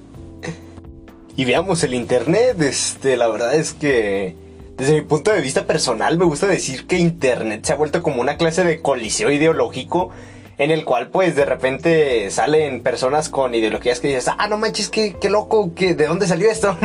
Y 1.40 1.46
veamos 1.46 1.82
el 1.84 1.94
internet. 1.94 2.60
Este, 2.60 3.16
la 3.16 3.26
verdad 3.26 3.54
es 3.54 3.72
que 3.72 4.36
desde 4.76 4.92
mi 4.92 5.00
punto 5.00 5.32
de 5.32 5.40
vista 5.40 5.66
personal 5.66 6.18
me 6.18 6.26
gusta 6.26 6.46
decir 6.46 6.86
que 6.86 6.98
internet 6.98 7.64
se 7.64 7.72
ha 7.72 7.76
vuelto 7.76 8.02
como 8.02 8.20
una 8.20 8.36
clase 8.36 8.62
de 8.62 8.82
coliseo 8.82 9.30
ideológico 9.30 10.10
en 10.58 10.70
el 10.70 10.84
cual 10.84 11.08
pues 11.08 11.36
de 11.36 11.46
repente 11.46 12.30
salen 12.30 12.82
personas 12.82 13.30
con 13.30 13.54
ideologías 13.54 14.00
que 14.00 14.08
dices, 14.08 14.28
ah, 14.28 14.48
no 14.48 14.58
manches, 14.58 14.90
qué, 14.90 15.16
qué 15.18 15.30
loco, 15.30 15.72
¿de 15.74 15.94
dónde 15.94 16.26
salió 16.26 16.50
esto? 16.50 16.76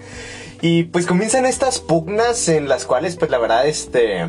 y 0.60 0.82
pues 0.82 1.06
comienzan 1.06 1.46
estas 1.46 1.80
pugnas 1.80 2.50
en 2.50 2.68
las 2.68 2.84
cuales 2.84 3.16
pues 3.16 3.30
la 3.30 3.38
verdad 3.38 3.66
este 3.66 4.28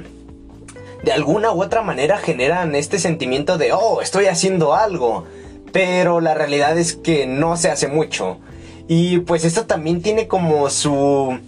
de 1.03 1.11
alguna 1.11 1.51
u 1.51 1.61
otra 1.61 1.81
manera 1.81 2.17
generan 2.17 2.75
este 2.75 2.97
sentimiento 2.97 3.57
de, 3.57 3.73
oh, 3.73 4.01
estoy 4.01 4.27
haciendo 4.27 4.73
algo. 4.73 5.25
Pero 5.73 6.21
la 6.21 6.33
realidad 6.33 6.77
es 6.77 6.95
que 6.95 7.27
no 7.27 7.57
se 7.57 7.69
hace 7.69 7.89
mucho. 7.89 8.39
Y 8.87 9.19
pues 9.19 9.45
esto 9.45 9.65
también 9.65 10.01
tiene 10.01 10.27
como 10.27 10.69
su 10.69 11.39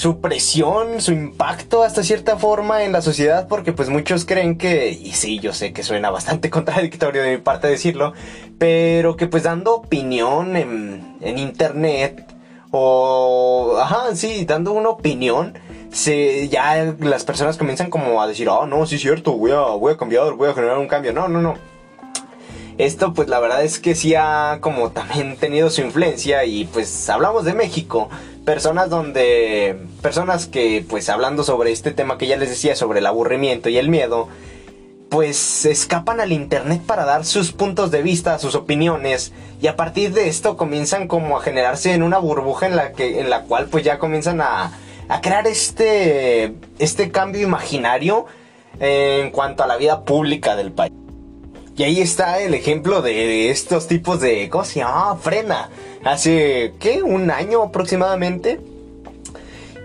su 0.00 0.18
presión, 0.18 1.02
su 1.02 1.12
impacto 1.12 1.82
hasta 1.82 2.02
cierta 2.02 2.38
forma 2.38 2.84
en 2.84 2.92
la 2.92 3.02
sociedad, 3.02 3.48
porque 3.48 3.74
pues 3.74 3.90
muchos 3.90 4.24
creen 4.24 4.56
que, 4.56 4.88
y 4.90 5.12
sí, 5.12 5.40
yo 5.40 5.52
sé 5.52 5.74
que 5.74 5.82
suena 5.82 6.08
bastante 6.08 6.48
contradictorio 6.58 7.22
de 7.22 7.32
mi 7.32 7.36
parte 7.36 7.68
decirlo, 7.68 8.14
pero 8.56 9.16
que 9.16 9.26
pues 9.26 9.42
dando 9.42 9.74
opinión 9.74 10.56
en, 10.56 11.16
en 11.20 11.38
internet, 11.38 12.24
o, 12.70 13.76
ajá, 13.78 14.14
sí, 14.14 14.46
dando 14.46 14.72
una 14.72 14.88
opinión, 14.88 15.58
se, 15.92 16.48
ya 16.48 16.94
las 17.00 17.24
personas 17.24 17.58
comienzan 17.58 17.90
como 17.90 18.22
a 18.22 18.26
decir, 18.26 18.48
oh, 18.48 18.64
no, 18.66 18.86
sí 18.86 18.94
es 18.94 19.02
cierto, 19.02 19.32
voy 19.32 19.50
a, 19.50 19.60
voy 19.60 19.92
a 19.92 19.98
cambiar, 19.98 20.32
voy 20.32 20.48
a 20.48 20.54
generar 20.54 20.78
un 20.78 20.88
cambio. 20.88 21.12
No, 21.12 21.28
no, 21.28 21.42
no 21.42 21.79
esto 22.84 23.12
pues 23.12 23.28
la 23.28 23.40
verdad 23.40 23.62
es 23.62 23.78
que 23.78 23.94
sí 23.94 24.14
ha 24.14 24.58
como 24.60 24.90
también 24.90 25.36
tenido 25.36 25.70
su 25.70 25.82
influencia 25.82 26.44
y 26.44 26.64
pues 26.64 27.08
hablamos 27.08 27.44
de 27.44 27.54
México, 27.54 28.08
personas 28.44 28.88
donde, 28.88 29.78
personas 30.02 30.46
que 30.46 30.84
pues 30.88 31.08
hablando 31.08 31.44
sobre 31.44 31.72
este 31.72 31.90
tema 31.90 32.18
que 32.18 32.26
ya 32.26 32.36
les 32.36 32.48
decía 32.48 32.74
sobre 32.74 33.00
el 33.00 33.06
aburrimiento 33.06 33.68
y 33.68 33.76
el 33.76 33.88
miedo, 33.88 34.28
pues 35.10 35.66
escapan 35.66 36.20
al 36.20 36.32
internet 36.32 36.82
para 36.86 37.04
dar 37.04 37.24
sus 37.24 37.52
puntos 37.52 37.90
de 37.90 38.02
vista, 38.02 38.38
sus 38.38 38.54
opiniones 38.54 39.32
y 39.60 39.66
a 39.66 39.76
partir 39.76 40.12
de 40.12 40.28
esto 40.28 40.56
comienzan 40.56 41.08
como 41.08 41.36
a 41.36 41.42
generarse 41.42 41.92
en 41.92 42.02
una 42.02 42.18
burbuja 42.18 42.66
en 42.66 42.76
la 42.76 42.92
que 42.92 43.20
en 43.20 43.28
la 43.28 43.42
cual 43.42 43.66
pues 43.66 43.84
ya 43.84 43.98
comienzan 43.98 44.40
a, 44.40 44.72
a 45.08 45.20
crear 45.20 45.46
este 45.46 46.54
este 46.78 47.10
cambio 47.10 47.42
imaginario 47.42 48.26
en 48.78 49.30
cuanto 49.30 49.64
a 49.64 49.66
la 49.66 49.76
vida 49.76 50.04
pública 50.04 50.56
del 50.56 50.72
país. 50.72 50.92
Y 51.80 51.82
ahí 51.82 52.02
está 52.02 52.40
el 52.40 52.52
ejemplo 52.52 53.00
de 53.00 53.48
estos 53.48 53.88
tipos 53.88 54.20
de. 54.20 54.50
¿Cómo 54.50 54.66
se 54.66 54.80
llama? 54.80 55.16
Frena. 55.16 55.70
Hace, 56.04 56.74
¿qué? 56.78 57.02
Un 57.02 57.30
año 57.30 57.62
aproximadamente. 57.62 58.60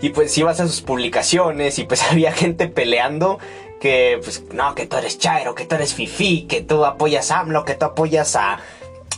Y 0.01 0.09
pues 0.09 0.37
ibas 0.37 0.59
a 0.59 0.67
sus 0.67 0.81
publicaciones 0.81 1.79
y 1.79 1.85
pues 1.85 2.03
había 2.11 2.33
gente 2.33 2.67
peleando 2.67 3.39
que, 3.79 4.19
pues, 4.21 4.43
no, 4.51 4.75
que 4.75 4.87
tú 4.87 4.97
eres 4.97 5.19
Chairo, 5.19 5.55
que 5.55 5.63
tú 5.63 5.75
eres 5.75 5.93
Fifi, 5.93 6.47
que 6.49 6.59
tú 6.59 6.83
apoyas 6.83 7.31
a 7.31 7.39
AMLO, 7.39 7.63
que 7.63 7.75
tú 7.75 7.85
apoyas 7.85 8.35
a, 8.35 8.59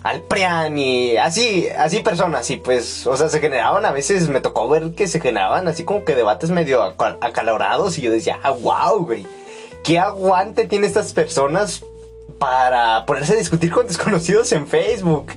al 0.03 0.21
PRIAN 0.21 0.77
y 0.77 1.17
así, 1.17 1.67
así 1.79 2.01
personas. 2.01 2.47
Y 2.51 2.57
pues, 2.57 3.07
o 3.07 3.17
sea, 3.17 3.27
se 3.29 3.39
generaban, 3.39 3.87
a 3.87 3.91
veces 3.91 4.29
me 4.29 4.39
tocó 4.39 4.69
ver 4.69 4.91
que 4.91 5.07
se 5.07 5.19
generaban 5.19 5.67
así 5.67 5.83
como 5.83 6.05
que 6.05 6.13
debates 6.13 6.51
medio 6.51 6.83
acalorados 6.83 7.97
y 7.97 8.03
yo 8.03 8.11
decía, 8.11 8.39
ah, 8.43 8.51
wow, 8.51 9.03
güey. 9.03 9.25
¿Qué 9.83 9.97
aguante 9.97 10.65
tienen 10.65 10.87
estas 10.87 11.13
personas 11.13 11.81
para 12.39 13.05
ponerse 13.05 13.33
a 13.33 13.37
discutir 13.37 13.71
con 13.71 13.87
desconocidos 13.87 14.51
en 14.51 14.67
Facebook. 14.67 15.33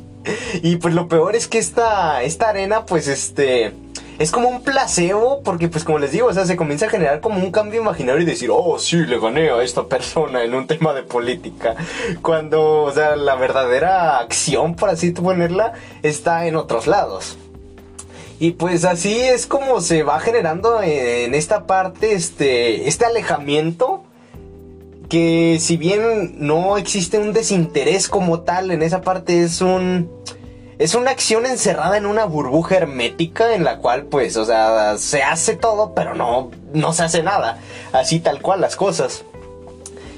Y 0.62 0.76
pues 0.76 0.94
lo 0.94 1.08
peor 1.08 1.34
es 1.34 1.48
que 1.48 1.58
esta, 1.58 2.22
esta 2.22 2.50
arena, 2.50 2.84
pues 2.84 3.08
este, 3.08 3.72
es 4.18 4.30
como 4.30 4.50
un 4.50 4.62
placebo, 4.62 5.42
porque 5.42 5.68
pues 5.68 5.82
como 5.82 5.98
les 5.98 6.12
digo, 6.12 6.26
o 6.26 6.32
sea, 6.34 6.44
se 6.44 6.56
comienza 6.56 6.86
a 6.86 6.90
generar 6.90 7.20
como 7.20 7.42
un 7.42 7.50
cambio 7.50 7.80
imaginario 7.80 8.20
y 8.20 8.26
decir, 8.26 8.50
oh, 8.52 8.78
sí, 8.78 8.96
le 8.96 9.18
gané 9.18 9.50
a 9.50 9.62
esta 9.62 9.86
persona 9.86 10.44
en 10.44 10.54
un 10.54 10.66
tema 10.66 10.92
de 10.92 11.02
política. 11.02 11.74
Cuando, 12.20 12.82
o 12.82 12.92
sea, 12.92 13.16
la 13.16 13.34
verdadera 13.36 14.18
acción, 14.18 14.74
por 14.74 14.90
así 14.90 15.12
ponerla, 15.12 15.72
está 16.02 16.46
en 16.46 16.56
otros 16.56 16.86
lados. 16.86 17.38
Y 18.38 18.52
pues 18.52 18.84
así 18.84 19.18
es 19.18 19.46
como 19.46 19.80
se 19.80 20.02
va 20.02 20.20
generando 20.20 20.82
en 20.82 21.34
esta 21.34 21.66
parte 21.66 22.12
este, 22.12 22.88
este 22.88 23.04
alejamiento 23.04 24.02
que 25.10 25.58
si 25.60 25.76
bien 25.76 26.36
no 26.38 26.78
existe 26.78 27.18
un 27.18 27.34
desinterés 27.34 28.08
como 28.08 28.40
tal 28.40 28.70
en 28.70 28.82
esa 28.82 29.02
parte, 29.02 29.42
es 29.42 29.60
un... 29.60 30.10
Es 30.78 30.94
una 30.94 31.10
acción 31.10 31.44
encerrada 31.44 31.98
en 31.98 32.06
una 32.06 32.24
burbuja 32.24 32.76
hermética 32.76 33.54
en 33.54 33.64
la 33.64 33.76
cual 33.80 34.04
pues, 34.04 34.38
o 34.38 34.46
sea, 34.46 34.96
se 34.96 35.22
hace 35.22 35.54
todo, 35.54 35.92
pero 35.94 36.14
no, 36.14 36.50
no 36.72 36.94
se 36.94 37.02
hace 37.02 37.22
nada. 37.22 37.58
Así 37.92 38.18
tal 38.18 38.40
cual 38.40 38.62
las 38.62 38.76
cosas. 38.76 39.26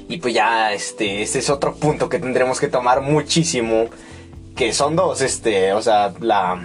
Y 0.07 0.17
pues 0.17 0.33
ya, 0.33 0.71
este, 0.71 1.21
este 1.21 1.39
es 1.39 1.49
otro 1.49 1.75
punto 1.75 2.07
que 2.07 2.17
tendremos 2.17 2.61
que 2.61 2.69
tomar 2.69 3.01
muchísimo. 3.01 3.87
Que 4.55 4.71
son 4.71 4.95
dos, 4.95 5.19
este, 5.19 5.73
o 5.73 5.81
sea, 5.81 6.13
la, 6.21 6.63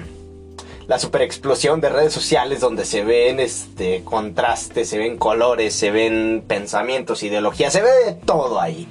la 0.88 0.98
super 0.98 1.20
explosión 1.20 1.82
de 1.82 1.90
redes 1.90 2.14
sociales 2.14 2.60
donde 2.60 2.86
se 2.86 3.04
ven 3.04 3.40
este 3.40 4.02
contrastes, 4.04 4.88
se 4.88 4.96
ven 4.96 5.18
colores, 5.18 5.74
se 5.74 5.90
ven 5.90 6.42
pensamientos, 6.48 7.22
ideologías, 7.22 7.74
se 7.74 7.82
ve 7.82 7.90
de 8.06 8.12
todo 8.14 8.58
ahí. 8.58 8.88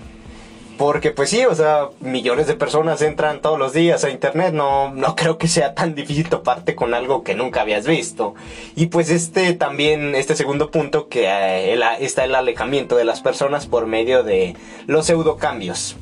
Porque 0.78 1.10
pues 1.10 1.32
sí, 1.32 1.44
o 1.44 1.56
sea, 1.56 1.90
millones 2.00 2.46
de 2.46 2.54
personas 2.54 3.02
entran 3.02 3.42
todos 3.42 3.58
los 3.58 3.74
días 3.74 4.04
a 4.04 4.12
internet, 4.12 4.54
no, 4.54 4.92
no 4.92 5.16
creo 5.16 5.40
que 5.40 5.48
sea 5.48 5.74
tan 5.74 5.96
difícil 5.96 6.30
toparte 6.30 6.76
con 6.76 6.94
algo 6.94 7.24
que 7.24 7.34
nunca 7.34 7.62
habías 7.62 7.88
visto. 7.88 8.36
Y 8.76 8.86
pues 8.86 9.10
este 9.10 9.54
también, 9.54 10.14
este 10.14 10.36
segundo 10.36 10.70
punto, 10.70 11.08
que 11.08 11.26
eh, 11.26 11.80
está 12.00 12.26
el 12.26 12.36
alejamiento 12.36 12.96
de 12.96 13.06
las 13.06 13.22
personas 13.22 13.66
por 13.66 13.88
medio 13.88 14.22
de 14.22 14.56
los 14.86 15.08
pseudocambios. 15.08 15.96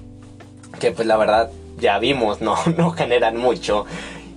Que 0.77 0.91
pues 0.91 1.07
la 1.07 1.15
verdad 1.15 1.51
ya 1.79 1.99
vimos, 1.99 2.41
no, 2.41 2.57
no 2.75 2.91
generan 2.91 3.37
mucho. 3.37 3.85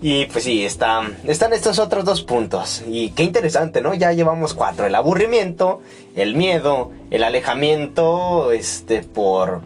Y 0.01 0.27
pues 0.27 0.45
sí, 0.45 0.65
está, 0.65 1.11
están 1.27 1.53
estos 1.53 1.79
otros 1.79 2.05
dos 2.05 2.23
puntos. 2.23 2.85
Y 2.87 3.11
qué 3.11 3.25
interesante, 3.25 3.81
¿no? 3.81 3.95
Ya 3.95 4.13
llevamos 4.13 4.55
cuatro. 4.55 4.87
El 4.87 4.95
aburrimiento, 4.95 5.81
el 6.15 6.37
miedo, 6.37 6.93
el 7.11 7.25
alejamiento, 7.25 8.53
este, 8.53 9.03
por, 9.03 9.63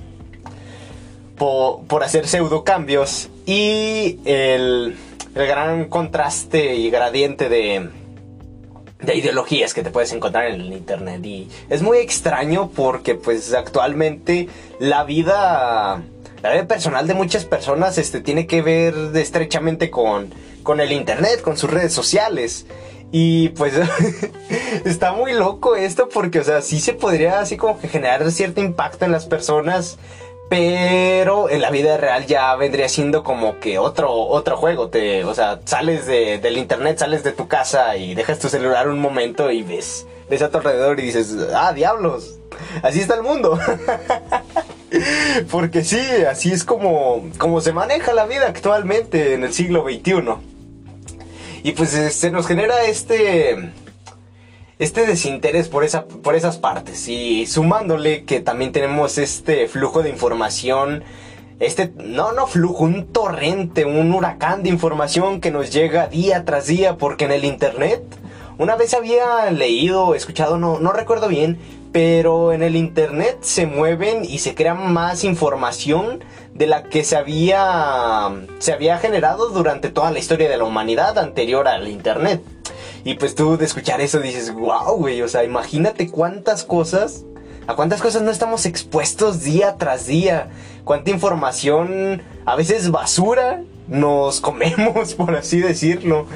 por, 1.36 2.02
hacer 2.02 2.26
pseudo 2.26 2.64
cambios 2.64 3.28
y 3.44 4.20
el, 4.24 4.96
el 5.34 5.46
gran 5.46 5.86
contraste 5.86 6.76
y 6.76 6.88
gradiente 6.88 7.50
de, 7.50 7.90
de 9.02 9.16
ideologías 9.16 9.74
que 9.74 9.82
te 9.82 9.90
puedes 9.90 10.12
encontrar 10.12 10.46
en 10.46 10.60
el 10.60 10.72
internet 10.72 11.24
y 11.24 11.48
es 11.68 11.82
muy 11.82 11.98
extraño 11.98 12.70
porque 12.70 13.16
pues 13.16 13.52
actualmente 13.52 14.48
la 14.78 15.04
vida 15.04 16.02
la 16.42 16.52
vida 16.52 16.66
personal 16.66 17.06
de 17.06 17.14
muchas 17.14 17.44
personas 17.44 17.98
este, 17.98 18.20
tiene 18.20 18.46
que 18.46 18.62
ver 18.62 18.94
estrechamente 19.14 19.90
con, 19.90 20.34
con 20.62 20.80
el 20.80 20.92
internet, 20.92 21.40
con 21.40 21.56
sus 21.56 21.70
redes 21.70 21.92
sociales. 21.92 22.66
Y 23.12 23.50
pues 23.50 23.74
está 24.84 25.12
muy 25.12 25.32
loco 25.34 25.76
esto 25.76 26.08
porque, 26.08 26.40
o 26.40 26.44
sea, 26.44 26.62
sí 26.62 26.80
se 26.80 26.94
podría 26.94 27.40
así 27.40 27.56
como 27.56 27.78
que 27.78 27.88
generar 27.88 28.28
cierto 28.32 28.60
impacto 28.60 29.04
en 29.04 29.12
las 29.12 29.26
personas, 29.26 29.98
pero 30.48 31.48
en 31.48 31.60
la 31.60 31.70
vida 31.70 31.96
real 31.96 32.26
ya 32.26 32.54
vendría 32.56 32.88
siendo 32.88 33.22
como 33.22 33.60
que 33.60 33.78
otro, 33.78 34.12
otro 34.12 34.56
juego. 34.56 34.88
Te, 34.88 35.24
o 35.24 35.34
sea, 35.34 35.60
sales 35.64 36.06
de, 36.06 36.38
del 36.38 36.58
internet, 36.58 36.98
sales 36.98 37.22
de 37.22 37.32
tu 37.32 37.46
casa 37.46 37.96
y 37.96 38.14
dejas 38.14 38.38
tu 38.38 38.48
celular 38.48 38.88
un 38.88 38.98
momento 38.98 39.50
y 39.50 39.62
ves, 39.62 40.06
ves 40.28 40.42
a 40.42 40.50
tu 40.50 40.58
alrededor 40.58 40.98
y 40.98 41.04
dices, 41.04 41.36
ah, 41.54 41.72
diablos, 41.72 42.38
así 42.82 43.00
está 43.00 43.14
el 43.14 43.22
mundo. 43.22 43.58
Porque 45.50 45.84
sí, 45.84 46.00
así 46.28 46.52
es 46.52 46.64
como, 46.64 47.28
como 47.38 47.60
se 47.60 47.72
maneja 47.72 48.12
la 48.12 48.26
vida 48.26 48.46
actualmente 48.48 49.34
en 49.34 49.44
el 49.44 49.52
siglo 49.52 49.84
XXI. 49.84 50.34
Y 51.62 51.72
pues 51.72 51.94
eh, 51.94 52.10
se 52.10 52.30
nos 52.30 52.46
genera 52.46 52.84
este 52.84 53.72
este 54.82 55.06
desinterés 55.06 55.68
por, 55.68 55.84
esa, 55.84 56.06
por 56.06 56.34
esas 56.34 56.58
partes. 56.58 57.06
Y 57.08 57.46
sumándole 57.46 58.24
que 58.24 58.40
también 58.40 58.72
tenemos 58.72 59.16
este 59.16 59.68
flujo 59.68 60.02
de 60.02 60.10
información, 60.10 61.04
este, 61.60 61.92
no, 62.04 62.32
no 62.32 62.48
flujo, 62.48 62.82
un 62.82 63.06
torrente, 63.06 63.84
un 63.84 64.12
huracán 64.12 64.64
de 64.64 64.70
información 64.70 65.40
que 65.40 65.52
nos 65.52 65.72
llega 65.72 66.08
día 66.08 66.44
tras 66.44 66.66
día, 66.66 66.96
porque 66.96 67.26
en 67.26 67.30
el 67.30 67.44
Internet, 67.44 68.02
una 68.58 68.74
vez 68.74 68.94
había 68.94 69.48
leído, 69.52 70.16
escuchado, 70.16 70.58
no, 70.58 70.80
no 70.80 70.92
recuerdo 70.92 71.28
bien, 71.28 71.58
pero 71.92 72.54
en 72.54 72.62
el 72.62 72.74
Internet 72.74 73.38
se 73.42 73.66
mueven 73.66 74.24
y 74.24 74.38
se 74.38 74.54
crea 74.54 74.74
más 74.74 75.24
información 75.24 76.24
de 76.54 76.66
la 76.66 76.84
que 76.84 77.04
se 77.04 77.16
había, 77.16 78.30
se 78.58 78.72
había 78.72 78.98
generado 78.98 79.50
durante 79.50 79.90
toda 79.90 80.10
la 80.10 80.18
historia 80.18 80.48
de 80.48 80.56
la 80.56 80.64
humanidad 80.64 81.18
anterior 81.18 81.68
al 81.68 81.88
Internet. 81.88 82.42
Y 83.04 83.14
pues 83.14 83.34
tú 83.34 83.58
de 83.58 83.66
escuchar 83.66 84.00
eso 84.00 84.20
dices, 84.20 84.54
wow, 84.54 84.96
güey, 84.96 85.20
o 85.22 85.28
sea, 85.28 85.44
imagínate 85.44 86.08
cuántas 86.08 86.64
cosas, 86.64 87.24
a 87.66 87.74
cuántas 87.74 88.00
cosas 88.00 88.22
no 88.22 88.30
estamos 88.30 88.64
expuestos 88.64 89.42
día 89.42 89.76
tras 89.76 90.06
día, 90.06 90.48
cuánta 90.84 91.10
información, 91.10 92.22
a 92.46 92.56
veces 92.56 92.90
basura, 92.90 93.62
nos 93.88 94.40
comemos, 94.40 95.14
por 95.16 95.34
así 95.36 95.60
decirlo. 95.60 96.26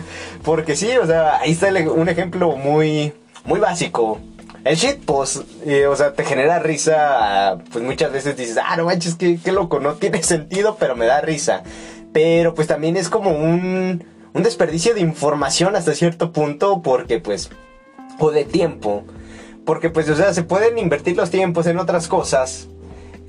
Porque 0.43 0.77
sí, 0.77 0.91
o 0.99 1.07
sea, 1.07 1.39
ahí 1.39 1.53
está 1.53 1.69
un 1.91 2.09
ejemplo 2.09 2.57
muy, 2.57 3.13
muy 3.45 3.61
básico. 3.61 4.21
El 4.67 4.75
shitpost, 4.75 5.45
eh, 5.65 5.87
o 5.87 5.95
sea, 5.95 6.13
te 6.15 6.25
genera 6.25 6.59
risa, 6.59 7.57
pues 7.71 7.85
muchas 7.85 8.11
veces 8.11 8.37
dices, 8.37 8.59
ah, 8.61 8.77
no 8.77 8.87
manches, 8.87 9.15
qué, 9.15 9.39
qué 9.43 9.53
loco, 9.53 9.79
no 9.79 9.95
tiene 9.95 10.25
sentido, 10.25 10.77
pero 10.77 10.97
me 10.97 11.07
da 11.07 11.21
risa. 11.21 11.63
Pero 12.13 12.53
pues 12.53 12.67
también 12.67 12.97
es 12.97 13.09
como 13.09 13.31
un, 13.31 14.05
un 14.33 14.43
desperdicio 14.43 14.93
de 14.93 15.03
información 15.03 15.77
hasta 15.77 15.95
cierto 15.95 16.33
punto, 16.33 16.83
porque 16.83 17.21
pues, 17.21 17.49
o 18.19 18.33
de 18.33 18.45
tiempo, 18.45 19.05
porque 19.65 19.89
pues, 19.89 20.09
o 20.09 20.17
sea, 20.17 20.35
se 20.35 20.43
pueden 20.43 20.79
invertir 20.79 21.17
los 21.17 21.31
tiempos 21.31 21.69
en 21.69 21.79
otras 21.79 22.09
cosas, 22.09 22.67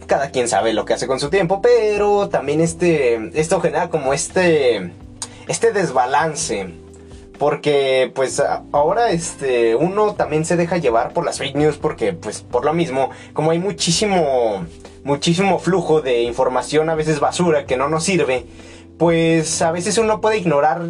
cada 0.08 0.32
quien 0.32 0.48
sabe 0.48 0.74
lo 0.74 0.86
que 0.86 0.94
hace 0.96 1.06
con 1.06 1.20
su 1.20 1.30
tiempo, 1.30 1.62
pero 1.62 2.30
también 2.30 2.62
este, 2.62 3.30
esto 3.40 3.62
genera 3.62 3.92
como 3.92 4.12
este, 4.12 4.92
este 5.48 5.72
desbalance 5.72 6.87
porque 7.38 8.12
pues 8.14 8.42
ahora 8.72 9.12
este 9.12 9.76
uno 9.76 10.14
también 10.16 10.46
se 10.46 10.58
deja 10.58 10.78
llevar 10.78 11.14
por 11.14 11.26
las 11.26 11.38
fake 11.38 11.56
news 11.56 11.78
porque 11.78 12.14
pues 12.14 12.42
por 12.42 12.66
lo 12.66 12.74
mismo, 12.74 13.10
como 13.34 13.52
hay 13.52 13.60
muchísimo 13.60 14.66
muchísimo 15.04 15.60
flujo 15.60 16.02
de 16.02 16.24
información 16.24 16.90
a 16.90 16.96
veces 16.96 17.20
basura 17.20 17.66
que 17.66 17.78
no 17.78 17.88
nos 17.88 18.04
sirve, 18.04 18.46
pues 18.98 19.62
a 19.62 19.72
veces 19.72 19.98
uno 19.98 20.20
puede 20.20 20.38
ignorar 20.38 20.82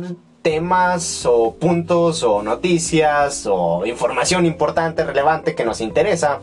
temas 0.42 1.26
o 1.26 1.56
puntos 1.56 2.24
o 2.24 2.42
noticias 2.42 3.46
o 3.46 3.86
información 3.86 4.46
importante, 4.46 5.04
relevante 5.04 5.56
que 5.56 5.66
nos 5.66 5.82
interesa 5.82 6.40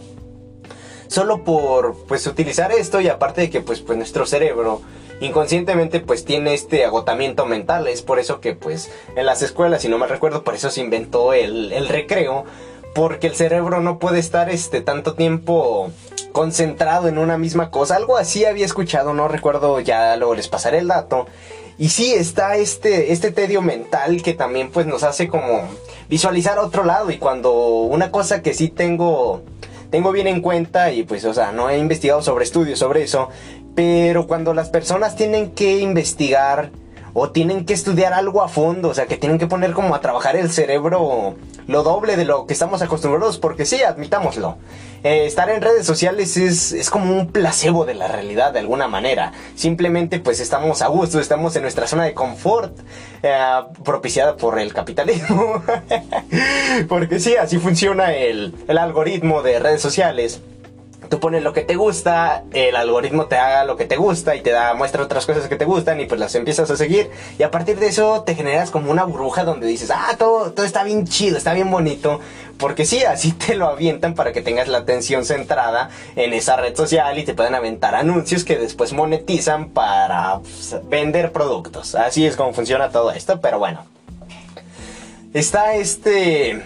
solo 1.09 1.45
por 1.45 2.05
pues 2.07 2.27
utilizar 2.27 2.73
esto 2.73 3.01
y 3.01 3.09
aparte 3.09 3.43
de 3.43 3.51
que 3.51 3.61
pues, 3.61 3.81
pues 3.81 3.97
nuestro 3.97 4.27
cerebro 4.27 4.81
inconscientemente 5.21 6.01
pues 6.01 6.25
tiene 6.25 6.55
este 6.55 6.85
agotamiento 6.85 7.47
mental. 7.47 7.89
Es 7.89 8.03
por 8.03 8.19
eso 8.19 8.41
que 8.41 8.55
pues 8.55 8.91
en 9.17 9.27
las 9.27 9.43
escuelas, 9.43 9.83
si 9.83 9.89
no 9.89 9.99
me 9.99 10.07
recuerdo, 10.07 10.45
por 10.45 10.55
eso 10.55 10.71
se 10.71 10.81
inventó 10.81 11.33
el, 11.33 11.73
el 11.73 11.89
recreo. 11.89 12.45
Porque 12.95 13.27
el 13.27 13.35
cerebro 13.35 13.81
no 13.81 13.99
puede 13.99 14.21
estar 14.21 14.49
este 14.51 14.81
tanto 14.81 15.15
tiempo 15.15 15.91
concentrado 16.31 17.09
en 17.09 17.19
una 17.19 17.39
misma 17.39 17.71
cosa. 17.71 17.97
Algo 17.97 18.17
así 18.17 18.45
había 18.45 18.67
escuchado, 18.67 19.15
no 19.15 19.27
recuerdo, 19.27 19.81
ya 19.81 20.17
luego 20.17 20.37
les 20.37 20.49
pasaré 20.49 20.79
el 20.79 20.89
dato. 20.89 21.27
Y 21.77 21.89
sí, 21.89 22.13
está 22.13 22.57
este, 22.57 23.13
este 23.13 23.33
tedio 23.33 23.63
mental 23.63 24.23
que 24.23 24.35
también 24.35 24.71
pues 24.71 24.87
nos 24.87 25.03
hace 25.03 25.29
como 25.29 25.69
visualizar 26.09 26.59
otro 26.59 26.85
lado. 26.85 27.11
Y 27.11 27.19
cuando 27.19 27.53
una 27.53 28.11
cosa 28.11 28.43
que 28.43 28.55
sí 28.55 28.69
tengo, 28.69 29.43
tengo 29.91 30.13
bien 30.13 30.29
en 30.29 30.41
cuenta 30.41 30.93
y 30.93 31.03
pues 31.03 31.25
o 31.25 31.35
sea, 31.35 31.53
no 31.53 31.71
he 31.71 31.79
investigado 31.79 32.23
sobre 32.23 32.45
estudios 32.45 32.79
sobre 32.79 33.03
eso, 33.03 33.29
pero 33.75 34.27
cuando 34.27 34.55
las 34.55 34.69
personas 34.71 35.17
tienen 35.17 35.51
que 35.51 35.79
investigar 35.79 36.71
o 37.13 37.31
tienen 37.31 37.65
que 37.65 37.73
estudiar 37.73 38.13
algo 38.13 38.43
a 38.43 38.49
fondo, 38.49 38.89
o 38.89 38.95
sea, 38.95 39.07
que 39.07 39.17
tienen 39.17 39.39
que 39.39 39.47
poner 39.47 39.73
como 39.73 39.95
a 39.95 40.01
trabajar 40.01 40.37
el 40.37 40.51
cerebro 40.51 41.37
lo 41.67 41.83
doble 41.83 42.17
de 42.17 42.25
lo 42.25 42.47
que 42.47 42.53
estamos 42.53 42.83
acostumbrados, 42.83 43.39
porque 43.39 43.65
sí, 43.65 43.83
admitámoslo. 43.83 44.59
Eh, 45.03 45.27
estar 45.27 45.51
en 45.51 45.61
redes 45.61 45.87
sociales 45.87 46.37
es, 46.37 46.73
es, 46.73 46.89
como 46.91 47.15
un 47.15 47.29
placebo 47.31 47.85
de 47.85 47.95
la 47.95 48.09
realidad 48.09 48.53
de 48.53 48.61
alguna 48.61 48.89
manera. 48.89 49.33
Simplemente 49.55 50.19
pues 50.19 50.41
estamos 50.41 50.83
a 50.83 50.89
gusto, 50.89 51.21
estamos 51.21 51.55
en 51.57 51.63
nuestra 51.63 51.87
zona 51.87 52.05
de 52.05 52.15
confort, 52.15 52.77
eh, 53.23 53.37
propiciada 53.85 54.37
por 54.37 54.59
el 54.59 54.73
capitalismo. 54.73 55.63
porque 56.89 57.21
sí, 57.21 57.37
así 57.37 57.59
funciona 57.59 58.15
el, 58.15 58.55
el 58.67 58.79
algoritmo 58.79 59.43
de 59.43 59.59
redes 59.59 59.83
sociales 59.83 60.41
tú 61.15 61.21
pones 61.21 61.45
lo 61.45 61.53
que 61.53 61.61
te 61.61 61.77
gusta, 61.77 62.43
el 62.51 62.75
algoritmo 62.75 63.27
te 63.27 63.37
haga 63.37 63.63
lo 63.63 63.77
que 63.77 63.85
te 63.85 63.95
gusta 63.95 64.35
y 64.35 64.41
te 64.41 64.51
da 64.51 64.75
muestra 64.75 65.01
otras 65.01 65.27
cosas 65.27 65.47
que 65.47 65.55
te 65.55 65.65
gustan 65.65 66.01
y 66.01 66.07
pues 66.07 66.19
las 66.19 66.35
empiezas 66.35 66.69
a 66.73 66.77
seguir 66.77 67.09
y 67.39 67.45
a 67.45 67.53
partir 67.53 67.79
de 67.79 67.87
eso 67.87 68.25
te 68.25 68.35
generas 68.35 68.73
como 68.73 68.91
una 68.91 69.05
burbuja 69.05 69.45
donde 69.45 69.69
dices, 69.69 69.93
ah, 69.95 70.17
todo, 70.19 70.51
todo 70.51 70.67
está 70.67 70.83
bien 70.83 71.07
chido, 71.07 71.37
está 71.37 71.55
bien 71.55 71.71
bonito, 71.71 72.19
porque 72.59 72.85
sí, 72.85 73.05
así 73.05 73.31
te 73.31 73.55
lo 73.55 73.69
avientan 73.69 74.15
para 74.15 74.33
que 74.33 74.43
tengas 74.43 74.67
la 74.67 74.79
atención 74.79 75.25
centrada 75.25 75.89
en 76.17 76.33
esa 76.33 76.57
red 76.57 76.75
social 76.75 77.17
y 77.17 77.23
te 77.23 77.33
pueden 77.33 77.55
aventar 77.55 77.95
anuncios 77.95 78.43
que 78.43 78.59
después 78.59 78.93
monetizan 78.93 79.69
para 79.69 80.41
pues, 80.41 80.75
vender 80.89 81.31
productos. 81.31 81.95
Así 81.95 82.27
es 82.27 82.35
como 82.35 82.53
funciona 82.53 82.91
todo 82.91 83.13
esto, 83.13 83.41
pero 83.41 83.61
bueno. 83.61 83.87
Está 85.33 85.77
este 85.77 86.61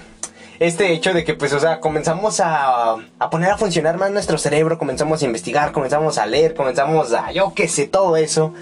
este 0.58 0.92
hecho 0.92 1.12
de 1.12 1.24
que, 1.24 1.34
pues, 1.34 1.52
o 1.52 1.60
sea, 1.60 1.80
comenzamos 1.80 2.40
a, 2.40 2.96
a 3.18 3.30
poner 3.30 3.50
a 3.50 3.58
funcionar 3.58 3.96
más 3.96 4.10
nuestro 4.10 4.38
cerebro, 4.38 4.78
comenzamos 4.78 5.22
a 5.22 5.24
investigar, 5.24 5.72
comenzamos 5.72 6.18
a 6.18 6.26
leer, 6.26 6.54
comenzamos 6.54 7.12
a, 7.12 7.30
yo 7.32 7.52
qué 7.54 7.68
sé, 7.68 7.86
todo 7.86 8.16
eso. 8.16 8.52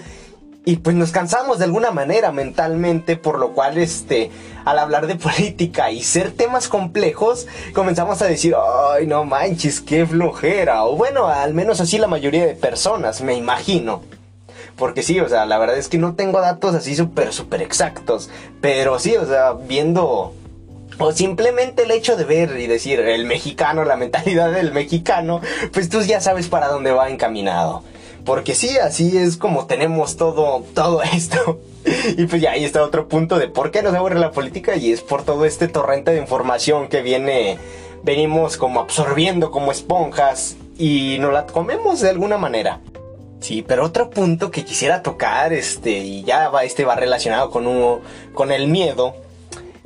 Y 0.67 0.75
pues 0.75 0.97
nos 0.97 1.11
cansamos 1.11 1.59
de 1.59 1.63
alguna 1.63 1.91
manera 1.91 2.33
mentalmente, 2.33 3.15
por 3.15 3.39
lo 3.39 3.53
cual, 3.53 3.77
este, 3.77 4.31
al 4.65 4.79
hablar 4.79 5.07
de 5.07 5.15
política 5.15 5.91
y 5.91 6.03
ser 6.03 6.31
temas 6.31 6.67
complejos, 6.67 7.47
comenzamos 7.73 8.21
a 8.21 8.25
decir, 8.25 8.53
ay, 8.91 9.07
no 9.07 9.23
manches, 9.23 9.79
qué 9.79 10.05
flojera. 10.05 10.83
O 10.83 10.97
bueno, 10.97 11.27
al 11.27 11.53
menos 11.53 11.79
así 11.79 11.97
la 11.97 12.07
mayoría 12.07 12.45
de 12.45 12.53
personas, 12.53 13.21
me 13.21 13.33
imagino. 13.33 14.03
Porque 14.75 15.03
sí, 15.03 15.21
o 15.21 15.29
sea, 15.29 15.45
la 15.45 15.57
verdad 15.57 15.77
es 15.77 15.87
que 15.87 15.97
no 15.97 16.15
tengo 16.15 16.41
datos 16.41 16.75
así 16.75 16.97
súper, 16.97 17.31
súper 17.31 17.61
exactos. 17.61 18.29
Pero 18.59 18.99
sí, 18.99 19.15
o 19.15 19.25
sea, 19.25 19.53
viendo 19.53 20.33
o 20.99 21.11
simplemente 21.11 21.83
el 21.83 21.91
hecho 21.91 22.15
de 22.15 22.23
ver 22.23 22.59
y 22.59 22.67
decir 22.67 22.99
el 22.99 23.25
mexicano, 23.25 23.83
la 23.85 23.95
mentalidad 23.95 24.51
del 24.51 24.71
mexicano, 24.71 25.41
pues 25.71 25.89
tú 25.89 26.01
ya 26.01 26.21
sabes 26.21 26.47
para 26.47 26.67
dónde 26.67 26.91
va 26.91 27.09
encaminado. 27.09 27.83
Porque 28.25 28.55
sí, 28.55 28.77
así 28.77 29.17
es 29.17 29.37
como 29.37 29.67
tenemos 29.67 30.17
todo, 30.17 30.63
todo 30.73 31.01
esto. 31.15 31.59
Y 32.17 32.25
pues 32.25 32.41
ya 32.41 32.51
ahí 32.51 32.65
está 32.65 32.83
otro 32.83 33.07
punto 33.07 33.39
de 33.39 33.47
por 33.47 33.71
qué 33.71 33.81
nos 33.81 33.93
aburre 33.95 34.19
la 34.19 34.31
política 34.31 34.75
y 34.75 34.91
es 34.91 35.01
por 35.01 35.23
todo 35.23 35.45
este 35.45 35.69
torrente 35.69 36.11
de 36.11 36.19
información 36.19 36.89
que 36.89 37.01
viene, 37.01 37.57
venimos 38.03 38.57
como 38.57 38.81
absorbiendo 38.81 39.51
como 39.51 39.71
esponjas 39.71 40.57
y 40.77 41.17
nos 41.19 41.31
la 41.31 41.45
comemos 41.45 42.01
de 42.01 42.09
alguna 42.09 42.37
manera. 42.37 42.81
Sí, 43.39 43.63
pero 43.65 43.85
otro 43.85 44.09
punto 44.09 44.51
que 44.51 44.65
quisiera 44.65 45.03
tocar, 45.03 45.53
este, 45.53 45.91
y 45.91 46.23
ya 46.23 46.49
va, 46.49 46.63
este 46.63 46.83
va 46.85 46.95
relacionado 46.95 47.51
con, 47.51 48.01
con 48.33 48.51
el 48.51 48.67
miedo, 48.67 49.15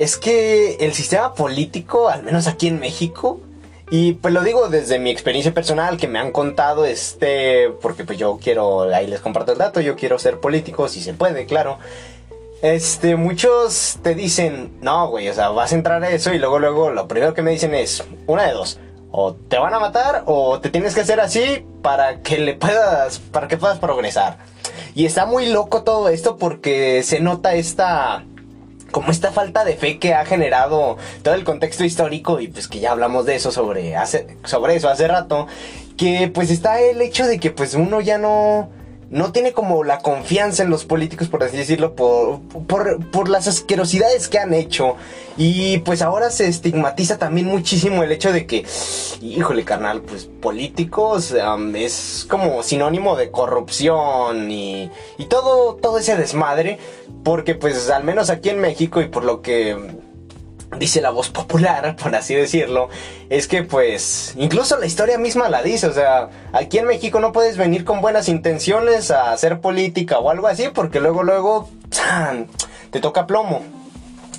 es 0.01 0.17
que 0.17 0.77
el 0.79 0.93
sistema 0.93 1.35
político, 1.35 2.09
al 2.09 2.23
menos 2.23 2.47
aquí 2.47 2.67
en 2.67 2.79
México, 2.79 3.39
y 3.91 4.13
pues 4.13 4.33
lo 4.33 4.41
digo 4.41 4.67
desde 4.67 4.97
mi 4.97 5.11
experiencia 5.11 5.53
personal 5.53 5.97
que 5.97 6.07
me 6.07 6.17
han 6.17 6.31
contado, 6.31 6.85
este, 6.85 7.69
porque 7.83 8.03
pues 8.03 8.17
yo 8.17 8.39
quiero, 8.41 8.81
ahí 8.81 9.05
les 9.05 9.19
comparto 9.19 9.51
el 9.51 9.59
dato, 9.59 9.79
yo 9.79 9.95
quiero 9.95 10.17
ser 10.17 10.39
político, 10.39 10.87
si 10.87 11.03
se 11.03 11.13
puede, 11.13 11.45
claro. 11.45 11.77
Este, 12.63 13.15
muchos 13.15 13.99
te 14.01 14.15
dicen, 14.15 14.71
no, 14.81 15.07
güey, 15.07 15.29
o 15.29 15.35
sea, 15.35 15.49
vas 15.49 15.71
a 15.71 15.75
entrar 15.75 16.03
a 16.03 16.09
eso 16.09 16.33
y 16.33 16.39
luego, 16.39 16.57
luego, 16.57 16.89
lo 16.89 17.07
primero 17.07 17.35
que 17.35 17.43
me 17.43 17.51
dicen 17.51 17.75
es, 17.75 18.03
una 18.25 18.47
de 18.47 18.53
dos, 18.53 18.79
O 19.11 19.35
te 19.35 19.59
van 19.59 19.75
a 19.75 19.79
matar 19.79 20.23
o 20.25 20.59
te 20.59 20.71
tienes 20.71 20.95
que 20.95 21.01
hacer 21.01 21.19
así 21.19 21.63
para 21.83 22.21
que 22.23 22.39
le 22.39 22.55
puedas, 22.55 23.19
para 23.19 23.47
que 23.47 23.57
puedas 23.57 23.77
progresar. 23.77 24.39
Y 24.95 25.05
está 25.05 25.27
muy 25.27 25.45
loco 25.45 25.83
todo 25.83 26.09
esto 26.09 26.37
porque 26.37 27.03
se 27.03 27.19
nota 27.19 27.53
esta 27.53 28.25
como 28.91 29.12
esta 29.12 29.32
falta 29.32 29.63
de 29.63 29.75
fe 29.75 29.99
que 29.99 30.13
ha 30.13 30.25
generado 30.25 30.97
todo 31.23 31.34
el 31.34 31.43
contexto 31.43 31.84
histórico 31.84 32.39
y 32.39 32.47
pues 32.47 32.67
que 32.67 32.80
ya 32.80 32.91
hablamos 32.91 33.25
de 33.25 33.36
eso 33.36 33.51
sobre 33.51 33.95
hace, 33.95 34.38
sobre 34.43 34.75
eso 34.75 34.89
hace 34.89 35.08
rato 35.08 35.47
que 35.97 36.32
pues 36.34 36.51
está 36.51 36.80
el 36.82 37.01
hecho 37.01 37.25
de 37.25 37.39
que 37.39 37.51
pues 37.51 37.73
uno 37.73 38.01
ya 38.01 38.17
no 38.17 38.69
no 39.12 39.34
tiene 39.34 39.51
como 39.51 39.84
la 39.84 39.99
confianza 39.99 40.63
en 40.63 40.69
los 40.69 40.86
políticos, 40.86 41.27
por 41.27 41.43
así 41.43 41.58
decirlo, 41.58 41.95
por, 41.95 42.39
por, 42.65 43.27
las 43.27 43.45
asquerosidades 43.45 44.30
que 44.30 44.39
han 44.39 44.54
hecho. 44.54 44.95
Y 45.36 45.80
pues 45.80 46.01
ahora 46.01 46.32
se 46.32 46.47
estigmatiza 46.47 47.17
también 47.17 47.47
muchísimo 47.47 48.04
el 48.04 48.12
hecho 48.13 48.32
de 48.32 48.47
que, 48.47 48.65
híjole 49.21 49.65
carnal, 49.65 50.01
pues 50.01 50.30
políticos 50.41 51.36
es 51.75 52.25
como 52.30 52.63
sinónimo 52.63 53.17
de 53.17 53.32
corrupción 53.32 54.49
y, 54.49 54.89
y 55.17 55.25
todo, 55.25 55.75
todo 55.75 55.99
ese 55.99 56.15
desmadre. 56.15 56.80
Porque 57.23 57.55
pues 57.55 57.89
al 57.89 58.03
menos 58.03 58.29
aquí 58.29 58.49
en 58.49 58.60
México 58.60 59.01
y 59.01 59.07
por 59.07 59.23
lo 59.23 59.41
que 59.41 59.77
dice 60.77 61.01
la 61.01 61.10
voz 61.10 61.29
popular, 61.29 61.95
por 62.01 62.15
así 62.15 62.36
decirlo, 62.36 62.89
es 63.29 63.47
que 63.47 63.63
pues 63.63 64.34
incluso 64.38 64.77
la 64.77 64.86
historia 64.86 65.17
misma 65.17 65.49
la 65.49 65.62
dice, 65.62 65.88
o 65.88 65.93
sea, 65.93 66.29
aquí 66.53 66.77
en 66.77 66.88
México 66.88 67.19
no 67.19 67.31
puedes 67.31 67.57
venir 67.57 67.84
con 67.86 68.01
buenas 68.01 68.29
intenciones 68.29 69.12
a 69.12 69.31
hacer 69.31 69.60
política 69.60 70.19
o 70.19 70.29
algo 70.29 70.47
así, 70.47 70.69
porque 70.73 70.99
luego, 70.99 71.23
luego, 71.23 71.69
te 72.91 72.99
toca 72.99 73.27
plomo. 73.27 73.63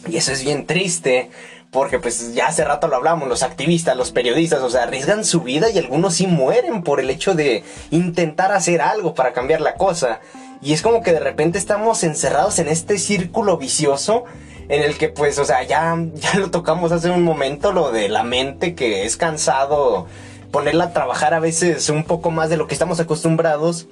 Y 0.08 0.16
eso 0.16 0.32
es 0.32 0.42
bien 0.42 0.66
triste, 0.66 1.30
porque 1.70 1.98
pues 1.98 2.34
ya 2.34 2.48
hace 2.48 2.64
rato 2.64 2.88
lo 2.88 2.96
hablamos, 2.96 3.28
los 3.28 3.42
activistas, 3.42 3.96
los 3.96 4.10
periodistas, 4.10 4.60
o 4.60 4.70
sea, 4.70 4.82
arriesgan 4.82 5.24
su 5.24 5.40
vida 5.40 5.70
y 5.70 5.78
algunos 5.78 6.14
sí 6.14 6.26
mueren 6.26 6.82
por 6.82 6.98
el 6.98 7.08
hecho 7.08 7.34
de 7.34 7.62
intentar 7.90 8.52
hacer 8.52 8.80
algo 8.80 9.14
para 9.14 9.32
cambiar 9.32 9.60
la 9.60 9.74
cosa. 9.74 10.20
Y 10.62 10.72
es 10.72 10.80
como 10.80 11.02
que 11.02 11.12
de 11.12 11.20
repente 11.20 11.58
estamos 11.58 12.04
encerrados 12.04 12.60
en 12.60 12.68
este 12.68 12.98
círculo 12.98 13.58
vicioso 13.58 14.24
en 14.68 14.82
el 14.82 14.96
que 14.96 15.08
pues, 15.08 15.38
o 15.38 15.44
sea, 15.44 15.64
ya, 15.64 15.98
ya 16.14 16.38
lo 16.38 16.50
tocamos 16.50 16.92
hace 16.92 17.10
un 17.10 17.24
momento, 17.24 17.72
lo 17.72 17.90
de 17.90 18.08
la 18.08 18.22
mente 18.22 18.74
que 18.74 19.04
es 19.04 19.16
cansado 19.16 20.06
ponerla 20.52 20.84
a 20.84 20.92
trabajar 20.92 21.34
a 21.34 21.40
veces 21.40 21.88
un 21.88 22.04
poco 22.04 22.30
más 22.30 22.48
de 22.48 22.56
lo 22.56 22.68
que 22.68 22.74
estamos 22.74 23.00
acostumbrados. 23.00 23.88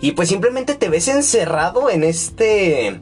Y 0.00 0.12
pues 0.12 0.28
simplemente 0.30 0.74
te 0.74 0.88
ves 0.88 1.08
encerrado 1.08 1.90
en 1.90 2.04
este... 2.04 3.00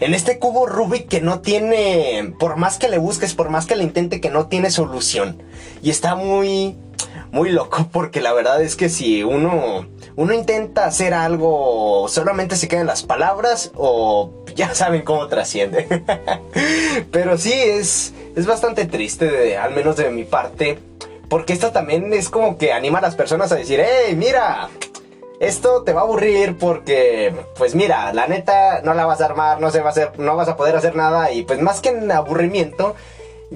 En 0.00 0.12
este 0.12 0.38
cubo 0.40 0.66
Rubik 0.66 1.08
que 1.08 1.20
no 1.20 1.40
tiene, 1.40 2.34
por 2.38 2.56
más 2.56 2.78
que 2.78 2.88
le 2.88 2.98
busques, 2.98 3.32
por 3.32 3.48
más 3.48 3.64
que 3.64 3.76
le 3.76 3.84
intente, 3.84 4.20
que 4.20 4.28
no 4.28 4.48
tiene 4.48 4.70
solución. 4.70 5.40
Y 5.82 5.90
está 5.90 6.16
muy, 6.16 6.76
muy 7.30 7.50
loco 7.50 7.88
porque 7.92 8.20
la 8.20 8.32
verdad 8.32 8.60
es 8.60 8.74
que 8.74 8.88
si 8.88 9.22
uno 9.22 9.86
uno 10.16 10.32
intenta 10.32 10.86
hacer 10.86 11.14
algo, 11.14 12.06
solamente 12.08 12.56
se 12.56 12.68
quedan 12.68 12.86
las 12.86 13.02
palabras 13.02 13.72
o 13.74 14.30
ya 14.54 14.74
saben 14.74 15.02
cómo 15.02 15.26
trasciende. 15.28 16.04
Pero 17.10 17.36
sí, 17.38 17.52
es, 17.52 18.12
es 18.36 18.46
bastante 18.46 18.86
triste, 18.86 19.56
al 19.56 19.74
menos 19.74 19.96
de 19.96 20.10
mi 20.10 20.24
parte, 20.24 20.78
porque 21.28 21.52
esto 21.52 21.72
también 21.72 22.12
es 22.12 22.28
como 22.28 22.58
que 22.58 22.72
anima 22.72 22.98
a 22.98 23.02
las 23.02 23.16
personas 23.16 23.50
a 23.52 23.56
decir, 23.56 23.82
hey, 23.84 24.14
mira, 24.16 24.68
esto 25.40 25.82
te 25.82 25.92
va 25.92 26.02
a 26.02 26.04
aburrir 26.04 26.56
porque, 26.58 27.34
pues 27.56 27.74
mira, 27.74 28.12
la 28.12 28.26
neta 28.26 28.82
no 28.82 28.94
la 28.94 29.06
vas 29.06 29.20
a 29.20 29.26
armar, 29.26 29.60
no 29.60 29.70
se 29.70 29.80
va 29.80 29.88
a 29.88 29.90
hacer, 29.90 30.18
no 30.18 30.36
vas 30.36 30.48
a 30.48 30.56
poder 30.56 30.76
hacer 30.76 30.94
nada 30.94 31.32
y 31.32 31.42
pues 31.42 31.60
más 31.60 31.80
que 31.80 31.90
en 31.90 32.10
aburrimiento, 32.10 32.94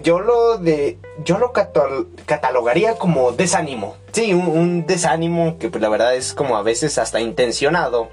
yo 0.03 0.21
lo 0.21 0.59
de 0.59 0.99
yo 1.25 1.39
lo 1.39 1.53
catalogaría 1.53 2.95
como 2.95 3.33
desánimo. 3.33 3.97
Sí, 4.13 4.33
un, 4.33 4.87
desánimo 4.87 5.59
que 5.59 5.69
pues 5.69 5.83
la 5.83 5.89
verdad 5.89 6.15
es 6.15 6.33
como 6.33 6.57
a 6.57 6.63
veces 6.63 6.99
hasta 6.99 7.21
intencionado. 7.21 8.09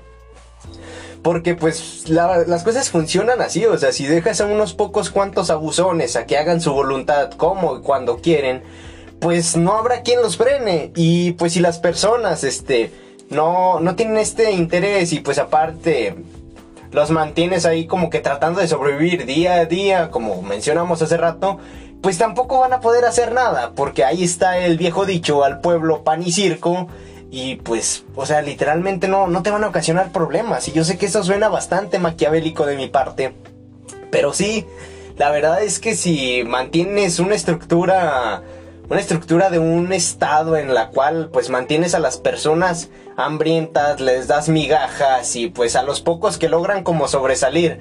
Porque 1.22 1.56
pues 1.56 2.08
las 2.08 2.64
cosas 2.64 2.92
funcionan 2.92 3.42
así, 3.42 3.66
o 3.66 3.76
sea, 3.78 3.92
si 3.92 4.06
dejas 4.06 4.42
a 4.42 4.46
unos 4.46 4.76
pocos 4.76 5.10
cuantos 5.10 5.50
abusones 5.50 6.16
a 6.16 6.28
que 6.28 6.38
hagan 6.38 6.62
su 6.62 6.72
voluntad 6.72 7.32
como 7.32 7.78
y 7.78 7.82
cuando 7.82 8.18
quieren, 8.18 8.62
pues 9.20 9.58
no 9.58 9.76
habrá 9.76 10.02
quien 10.04 10.22
los 10.22 10.38
frene. 10.38 10.92
Y 10.96 11.32
pues 11.32 11.54
si 11.54 11.62
las 11.62 11.80
personas, 11.80 12.44
este, 12.44 12.92
no, 13.30 13.80
no 13.80 13.96
tienen 13.96 14.18
este 14.18 14.52
interés 14.52 15.14
y 15.14 15.20
pues 15.20 15.40
aparte 15.40 16.16
los 16.96 17.12
mantienes 17.12 17.66
ahí 17.66 17.86
como 17.86 18.10
que 18.10 18.22
tratando 18.22 18.62
de 18.62 18.68
sobrevivir 18.68 19.26
día 19.26 19.56
a 19.56 19.66
día, 19.66 20.10
como 20.10 20.42
mencionamos 20.42 21.02
hace 21.02 21.18
rato, 21.18 21.60
pues 22.02 22.18
tampoco 22.18 22.60
van 22.60 22.74
a 22.74 22.80
poder 22.80 23.06
hacer 23.06 23.34
nada, 23.34 23.74
porque 23.76 24.04
ahí 24.04 24.24
está 24.24 24.58
el 24.58 24.78
viejo 24.78 25.06
dicho 25.06 25.44
al 25.44 25.60
pueblo 25.60 26.04
pan 26.04 26.24
y 26.24 26.32
circo. 26.32 26.88
Y 27.32 27.56
pues, 27.58 28.06
o 28.16 28.26
sea, 28.26 28.42
literalmente 28.42 29.10
no, 29.10 29.28
no 29.28 29.44
te 29.44 29.52
van 29.52 29.64
a 29.66 29.68
ocasionar 29.68 30.12
problemas. 30.14 30.68
Y 30.70 30.72
yo 30.72 30.86
sé 30.86 30.98
que 30.98 31.08
eso 31.08 31.22
suena 31.24 31.50
bastante 31.50 32.00
maquiavélico 32.00 32.66
de 32.66 32.78
mi 32.78 32.88
parte. 32.88 33.36
Pero 34.10 34.32
sí, 34.32 34.66
la 35.18 35.32
verdad 35.32 35.62
es 35.62 35.80
que 35.80 35.96
si 35.96 36.44
mantienes 36.46 37.20
una 37.20 37.36
estructura 37.36 38.42
una 38.90 39.00
estructura 39.00 39.50
de 39.50 39.60
un 39.60 39.92
estado 39.94 40.58
en 40.58 40.74
la 40.74 40.90
cual 40.90 41.30
pues 41.32 41.50
mantienes 41.50 41.96
a 41.96 42.00
las 42.00 42.18
personas 42.18 42.90
hambrientas, 43.18 44.00
les 44.02 44.28
das 44.28 44.50
migajas 44.50 45.36
y 45.36 45.48
pues 45.48 45.76
a 45.76 45.84
los 45.84 46.02
pocos 46.02 46.38
que 46.38 46.50
logran 46.50 46.84
como 46.84 47.08
sobresalir 47.08 47.80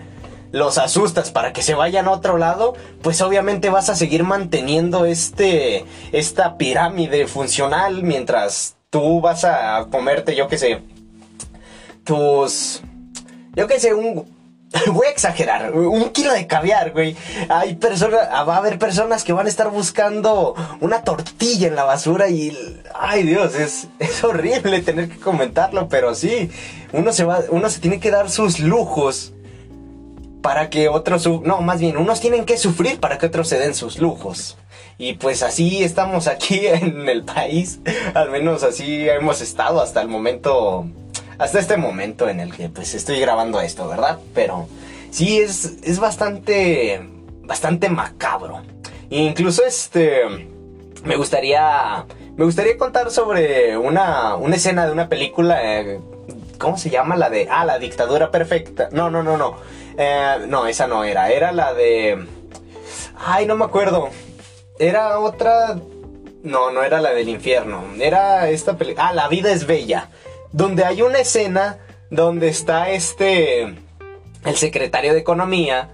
los 0.53 0.79
asustas 0.79 1.33
para 1.33 1.53
que 1.53 1.63
se 1.63 1.75
vayan 1.75 2.07
a 2.07 2.13
otro 2.13 2.39
lado, 2.39 2.75
pues 3.03 3.21
obviamente 3.23 3.71
vas 3.71 3.91
a 3.91 3.97
seguir 3.97 4.23
manteniendo 4.23 5.05
este 5.05 5.85
esta 6.13 6.57
pirámide 6.57 7.27
funcional 7.27 8.05
mientras 8.05 8.77
tú 8.91 9.21
vas 9.21 9.45
a 9.45 9.89
comerte, 9.91 10.37
yo 10.37 10.47
qué 10.47 10.57
sé, 10.57 10.83
tus 12.05 12.83
yo 13.57 13.67
qué 13.67 13.81
sé, 13.81 13.95
un 13.95 14.34
voy 14.93 15.07
a 15.07 15.11
exagerar, 15.11 15.73
un 15.73 16.11
kilo 16.11 16.33
de 16.33 16.47
caviar, 16.47 16.93
güey. 16.93 17.17
Hay 17.49 17.77
personas, 17.77 18.29
va 18.29 18.55
a 18.55 18.59
haber 18.59 18.79
personas 18.79 19.25
que 19.25 19.33
van 19.33 19.47
a 19.47 19.49
estar 19.49 19.71
buscando 19.71 20.55
una 20.81 21.03
tortilla 21.03 21.69
en 21.69 21.77
la 21.77 21.85
basura 21.85 22.29
y, 22.29 22.57
ay 22.95 23.23
Dios, 23.23 23.55
es, 23.55 23.89
es 23.99 24.25
horrible 24.25 24.81
tener 24.83 25.09
que 25.09 25.19
comentarlo, 25.19 25.89
pero 25.89 26.15
sí, 26.15 26.51
uno 26.93 27.13
se 27.13 27.25
va, 27.25 27.41
uno 27.51 27.69
se 27.71 27.81
tiene 27.81 28.01
que 28.01 28.11
dar 28.11 28.31
sus 28.31 28.61
lujos 28.61 29.33
para 30.43 30.69
que 30.69 30.89
otros, 30.89 31.27
no, 31.43 31.63
más 31.63 31.81
bien, 31.81 31.97
unos 31.97 32.21
tienen 32.21 32.45
que 32.45 32.59
sufrir 32.59 33.01
para 33.01 33.19
que 33.19 33.27
otros 33.27 33.49
se 33.49 33.59
den 33.59 33.75
sus 33.75 33.99
lujos. 33.99 34.59
Y 34.99 35.15
pues 35.15 35.43
así 35.43 35.83
estamos 35.83 36.27
aquí 36.29 36.67
en 36.67 37.09
el 37.09 37.25
país, 37.25 37.81
al 38.15 38.31
menos 38.31 38.63
así 38.63 39.09
hemos 39.09 39.41
estado 39.41 39.81
hasta 39.81 40.03
el 40.03 40.09
momento 40.09 40.87
hasta 41.39 41.59
este 41.59 41.77
momento 41.77 42.29
en 42.29 42.41
el 42.41 42.55
que 42.55 42.69
pues 42.69 42.95
estoy 42.95 43.21
grabando 43.21 43.61
esto, 43.61 43.89
¿verdad? 43.89 44.19
Pero 44.35 44.69
sí 45.11 45.39
es, 45.39 45.77
es 45.83 45.99
bastante, 45.99 47.01
bastante 47.43 47.89
macabro. 47.89 48.63
incluso 49.11 49.65
este, 49.65 50.23
me 51.05 51.17
gustaría, 51.17 52.05
me 52.37 52.45
gustaría 52.45 52.77
contar 52.79 53.11
sobre 53.11 53.77
una, 53.77 54.37
una 54.37 54.57
escena 54.57 54.87
de 54.87 54.93
una 54.93 55.09
película, 55.09 55.61
eh, 55.63 56.01
¿cómo 56.59 56.79
se 56.79 56.91
llama? 56.91 57.17
La 57.17 57.31
de, 57.31 57.49
ah, 57.51 57.65
la 57.65 57.79
dictadura 57.79 58.31
perfecta. 58.31 58.89
No, 58.93 59.11
no, 59.11 59.23
no, 59.23 59.37
no. 59.37 59.57
Eh, 59.97 60.47
no, 60.49 60.67
esa 60.67 60.87
no 60.87 61.05
era, 61.05 61.31
era 61.31 61.53
la 61.53 61.75
de, 61.75 62.27
ay, 63.19 63.47
no 63.47 63.57
me 63.57 63.65
acuerdo. 63.65 64.09
Era 64.79 65.21
otra, 65.21 65.79
no, 66.43 66.71
no 66.73 66.83
era 66.83 67.01
la 67.01 67.11
del 67.11 67.29
infierno. 67.29 67.85
Era 68.01 68.49
esta 68.49 68.77
película, 68.77 69.09
ah, 69.09 69.13
La 69.13 69.29
vida 69.29 69.53
es 69.53 69.67
bella 69.67 70.11
donde 70.55 70.85
hay 70.85 71.03
una 71.03 71.19
escena 71.19 71.79
donde 72.11 72.47
está 72.47 72.91
este, 72.91 73.63
el 74.45 74.57
secretario 74.57 75.13
de 75.13 75.19
Economía, 75.19 75.91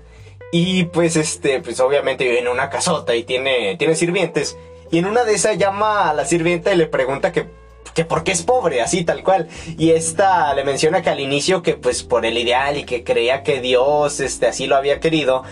y 0.52 0.84
pues 0.84 1.16
este, 1.16 1.60
pues 1.60 1.80
obviamente 1.80 2.24
vive 2.24 2.40
en 2.40 2.48
una 2.48 2.68
casota 2.68 3.14
y 3.16 3.24
tiene, 3.24 3.76
tiene 3.78 3.94
sirvientes, 3.94 4.58
y 4.90 4.98
en 4.98 5.06
una 5.06 5.24
de 5.24 5.32
esas 5.32 5.56
llama 5.56 6.10
a 6.10 6.14
la 6.14 6.26
sirvienta 6.26 6.74
y 6.74 6.76
le 6.76 6.86
pregunta 6.86 7.32
que 7.32 7.58
que 7.94 8.04
porque 8.04 8.30
es 8.30 8.42
pobre, 8.42 8.82
así 8.82 9.04
tal 9.04 9.24
cual. 9.24 9.48
Y 9.76 9.90
esta 9.90 10.54
le 10.54 10.62
menciona 10.62 11.02
que 11.02 11.10
al 11.10 11.18
inicio 11.18 11.60
que 11.62 11.74
pues 11.74 12.04
por 12.04 12.24
el 12.24 12.38
ideal 12.38 12.76
y 12.76 12.84
que 12.84 13.02
creía 13.02 13.42
que 13.42 13.60
Dios 13.60 14.20
este 14.20 14.46
así 14.46 14.68
lo 14.68 14.76
había 14.76 15.00
querido, 15.00 15.42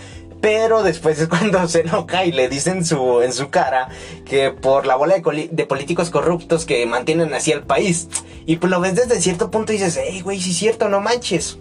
pero 0.40 0.82
después 0.82 1.18
es 1.20 1.28
cuando 1.28 1.66
se 1.68 1.80
enoja 1.80 2.24
y 2.24 2.32
le 2.32 2.48
dicen 2.48 2.84
su, 2.84 3.22
en 3.22 3.32
su 3.32 3.50
cara 3.50 3.88
que 4.24 4.50
por 4.50 4.86
la 4.86 4.96
bola 4.96 5.16
de, 5.16 5.66
políticos 5.66 6.10
corruptos 6.10 6.64
que 6.64 6.84
mantienen 6.86 7.34
así 7.34 7.52
el 7.52 7.62
país. 7.62 8.08
Y 8.46 8.56
pues 8.56 8.70
lo 8.70 8.80
ves 8.80 8.94
desde 8.94 9.20
cierto 9.20 9.50
punto 9.50 9.72
y 9.72 9.76
dices, 9.76 9.98
hey, 10.02 10.20
güey, 10.22 10.40
sí 10.40 10.50
es 10.50 10.56
cierto, 10.56 10.88
no 10.88 11.00
manches. 11.00 11.58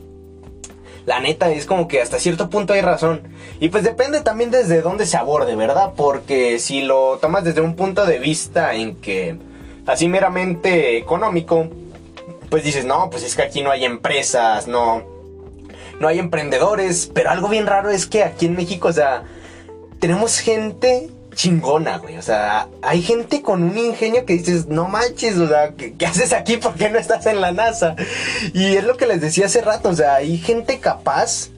La 1.06 1.20
neta 1.20 1.50
es 1.52 1.66
como 1.66 1.88
que 1.88 2.02
hasta 2.02 2.20
cierto 2.20 2.50
punto 2.50 2.74
hay 2.74 2.82
razón. 2.82 3.22
Y 3.60 3.70
pues 3.70 3.84
depende 3.84 4.22
también 4.22 4.52
desde 4.52 4.82
dónde 4.82 5.06
se 5.06 5.18
aborde, 5.18 5.56
¿verdad? 5.56 5.94
Porque 5.96 6.60
si 6.60 6.82
lo 6.82 7.18
tomas 7.20 7.44
desde 7.44 7.62
un 7.62 7.76
punto 7.76 8.06
de 8.06 8.20
vista 8.20 8.74
en 8.74 8.96
que 8.96 9.38
así 9.86 10.10
meramente 10.10 10.98
económico, 10.98 11.70
pues 12.50 12.64
dices, 12.64 12.86
no, 12.86 13.10
pues 13.10 13.24
es 13.24 13.36
que 13.36 13.44
aquí 13.44 13.62
no 13.62 13.72
hay 13.72 13.86
empresas, 13.86 14.68
no, 14.68 15.17
no 16.00 16.08
hay 16.08 16.20
emprendedores, 16.20 17.10
pero 17.14 17.30
algo 17.30 17.50
bien 17.50 17.66
raro 17.66 17.90
es 17.90 18.06
que 18.06 18.24
aquí 18.24 18.46
en 18.46 18.56
México, 18.56 18.88
o 18.88 18.94
sea, 18.94 19.24
tenemos 20.00 20.40
gente 20.40 21.10
chingona, 21.38 22.00
güey. 22.00 22.18
O 22.18 22.22
sea, 22.22 22.68
hay 22.82 23.02
gente 23.02 23.42
con 23.42 23.64
un 23.64 23.78
ingenio 23.78 24.26
que 24.26 24.34
dices, 24.34 24.68
no 24.68 24.88
manches, 24.88 25.38
o 25.38 25.48
sea, 25.48 25.74
¿qué, 25.74 26.06
haces 26.06 26.34
aquí? 26.34 26.58
¿Por 26.58 26.74
qué 26.74 26.90
no 26.90 26.98
estás 26.98 27.26
en 27.28 27.40
la 27.40 27.52
NASA? 27.52 27.96
Y 28.54 28.76
es 28.76 28.84
lo 28.84 28.98
que 28.98 29.06
les 29.06 29.22
decía 29.22 29.46
hace 29.46 29.62
rato, 29.62 29.90
o 29.90 29.96
sea, 29.96 30.16
hay 30.16 30.38
gente 30.38 30.80
capaz, 30.80 31.50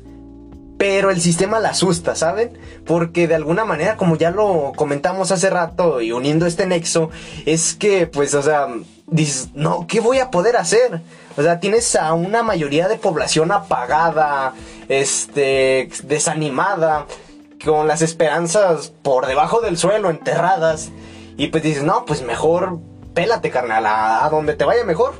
pero 0.78 1.10
el 1.10 1.22
sistema 1.22 1.60
la 1.60 1.70
asusta, 1.70 2.16
¿saben? 2.16 2.58
Porque 2.86 3.28
de 3.28 3.36
alguna 3.36 3.66
manera, 3.66 3.96
como 3.96 4.18
ya 4.18 4.32
lo 4.32 4.74
comentamos 4.76 5.32
hace 5.32 5.50
rato 5.50 6.02
y 6.02 6.12
uniendo 6.12 6.46
este 6.46 6.68
nexo, 6.68 7.10
es 7.46 7.74
que, 7.74 8.06
pues, 8.06 8.34
o 8.34 8.42
sea, 8.42 8.68
dices, 9.08 9.50
no, 9.54 9.88
¿qué 9.88 10.02
voy 10.02 10.20
a 10.20 10.30
poder 10.30 10.58
hacer? 10.58 11.02
O 11.40 11.42
sea, 11.42 11.62
tienes 11.62 11.96
a 11.96 12.12
una 12.16 12.44
mayoría 12.44 12.90
de 12.90 12.98
población 12.98 13.54
apagada, 13.54 14.54
este, 14.90 15.88
desanimada, 16.04 17.06
con 17.64 17.88
las 17.88 18.02
esperanzas 18.02 18.92
por 19.02 19.26
debajo 19.26 19.62
del 19.62 19.78
suelo, 19.78 20.10
enterradas. 20.10 20.92
Y 21.38 21.48
pues 21.48 21.64
dices, 21.64 21.84
no, 21.84 22.04
pues 22.04 22.24
mejor 22.24 22.80
pélate, 23.14 23.52
carnal, 23.52 23.86
a, 23.86 24.28
donde 24.30 24.54
te 24.54 24.66
vaya 24.66 24.84
mejor. 24.84 25.14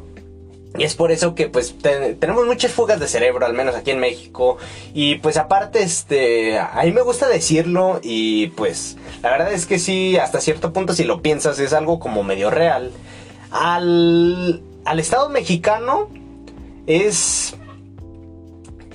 Y 0.78 0.84
es 0.84 0.94
por 0.94 1.14
eso 1.14 1.36
que 1.36 1.48
pues 1.48 1.74
tenemos 2.20 2.46
muchas 2.46 2.74
fugas 2.74 3.00
de 3.00 3.08
cerebro, 3.08 3.46
al 3.46 3.54
menos 3.54 3.74
aquí 3.76 3.92
en 3.92 4.02
México. 4.02 4.58
Y 4.94 5.20
pues 5.20 5.38
aparte, 5.38 5.84
este, 5.84 6.60
a 6.60 6.82
mí 6.84 6.92
me 6.92 7.02
gusta 7.02 7.30
decirlo 7.30 8.02
y 8.04 8.48
pues 8.48 8.98
la 9.24 9.32
verdad 9.32 9.54
es 9.54 9.66
que 9.66 9.80
sí, 9.80 10.18
hasta 10.18 10.42
cierto 10.42 10.74
punto 10.74 10.92
si 10.92 11.06
lo 11.06 11.22
piensas 11.22 11.60
es 11.60 11.72
algo 11.72 11.98
como 11.98 12.24
medio 12.24 12.50
real. 12.50 12.92
Al, 13.52 14.64
al 14.90 15.00
Estado 15.00 15.30
mexicano 15.30 16.10
es... 16.88 17.56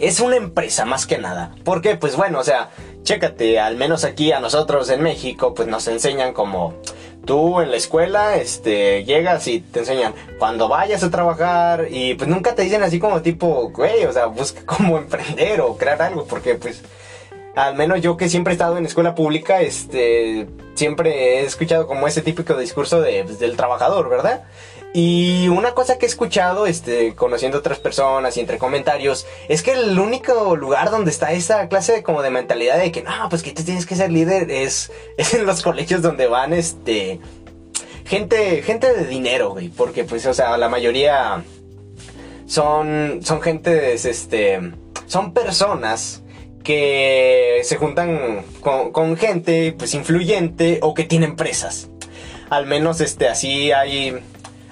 Es 0.01 0.19
una 0.19 0.35
empresa 0.35 0.85
más 0.85 1.07
que 1.07 1.19
nada. 1.19 1.55
Porque 1.63 1.95
pues 1.95 2.17
bueno, 2.17 2.41
o 2.41 2.43
sea, 2.43 2.71
chécate, 3.05 3.61
al 3.61 3.77
menos 3.77 4.03
aquí 4.03 4.33
a 4.33 4.41
nosotros 4.41 4.91
en 4.91 5.03
México, 5.03 5.55
pues 5.55 5.69
nos 5.69 5.87
enseñan 5.87 6.33
como 6.33 6.75
tú 7.25 7.61
en 7.61 7.71
la 7.71 7.77
escuela, 7.77 8.35
este, 8.35 9.05
llegas 9.05 9.47
y 9.47 9.61
te 9.61 9.79
enseñan 9.79 10.15
cuando 10.41 10.67
vayas 10.69 11.05
a 11.05 11.13
trabajar 11.13 11.87
y 11.89 12.15
pues 12.15 12.29
nunca 12.29 12.57
te 12.57 12.63
dicen 12.63 12.83
así 12.83 12.99
como 12.99 13.23
tipo, 13.23 13.71
güey, 13.71 14.05
o 14.05 14.13
sea, 14.13 14.27
busca 14.27 14.63
cómo 14.67 14.99
emprender 14.99 15.61
o 15.61 15.77
crear 15.77 16.03
algo, 16.03 16.25
porque 16.25 16.57
pues 16.57 16.83
al 17.55 17.77
menos 17.77 18.01
yo 18.01 18.17
que 18.17 18.29
siempre 18.29 18.53
he 18.53 18.57
estado 18.57 18.79
en 18.79 18.87
escuela 18.87 19.15
pública, 19.15 19.61
este, 19.61 20.49
siempre 20.75 21.39
he 21.39 21.45
escuchado 21.45 21.87
como 21.87 22.09
ese 22.09 22.21
típico 22.21 22.57
discurso 22.57 23.01
de, 23.01 23.23
pues, 23.23 23.39
del 23.39 23.57
trabajador, 23.57 24.09
¿verdad? 24.11 24.43
Y 24.97 25.49
una 25.49 25.73
cosa 25.73 25.99
que 25.99 26.07
he 26.07 26.09
escuchado, 26.09 26.67
este, 26.67 27.17
conociendo 27.17 27.59
otras 27.59 27.81
personas 27.81 28.37
y 28.37 28.41
entre 28.41 28.59
comentarios, 28.59 29.27
es 29.49 29.65
que 29.65 29.73
el 29.73 29.99
único 29.99 30.55
lugar 30.55 30.93
donde 30.93 31.11
está 31.11 31.33
esa 31.33 31.69
clase 31.69 31.95
de 31.95 32.03
como 32.05 32.23
de 32.23 32.31
mentalidad 32.31 32.79
de 32.79 32.93
que 32.93 33.03
no, 33.03 33.29
pues 33.29 33.43
que 33.43 33.51
tú 33.51 33.65
tienes 33.65 33.87
que 33.87 33.97
ser 33.97 34.13
líder 34.13 34.53
es, 34.53 34.93
es 35.17 35.35
en 35.35 35.47
los 35.47 35.63
colegios 35.63 36.01
donde 36.01 36.29
van, 36.29 36.53
este, 36.53 37.19
gente, 38.05 38.63
gente 38.63 38.95
de 38.95 39.07
dinero, 39.07 39.51
güey, 39.51 39.69
porque 39.69 40.05
pues, 40.05 40.27
o 40.27 40.33
sea, 40.33 40.57
la 40.57 40.69
mayoría 40.69 41.43
son, 42.47 43.19
son 43.25 43.43
gente, 43.43 43.95
este, 43.95 44.61
son 45.07 45.35
personas 45.35 46.23
que 46.63 47.63
se 47.65 47.77
juntan 47.79 48.45
con, 48.61 49.17
gente, 49.17 49.75
pues, 49.77 49.93
influyente 49.95 50.79
o 50.83 50.95
que 50.95 51.03
tiene 51.03 51.27
empresas. 51.27 51.89
Al 52.49 52.67
menos, 52.67 53.01
este, 53.01 53.29
así 53.29 53.73
hay 53.73 54.23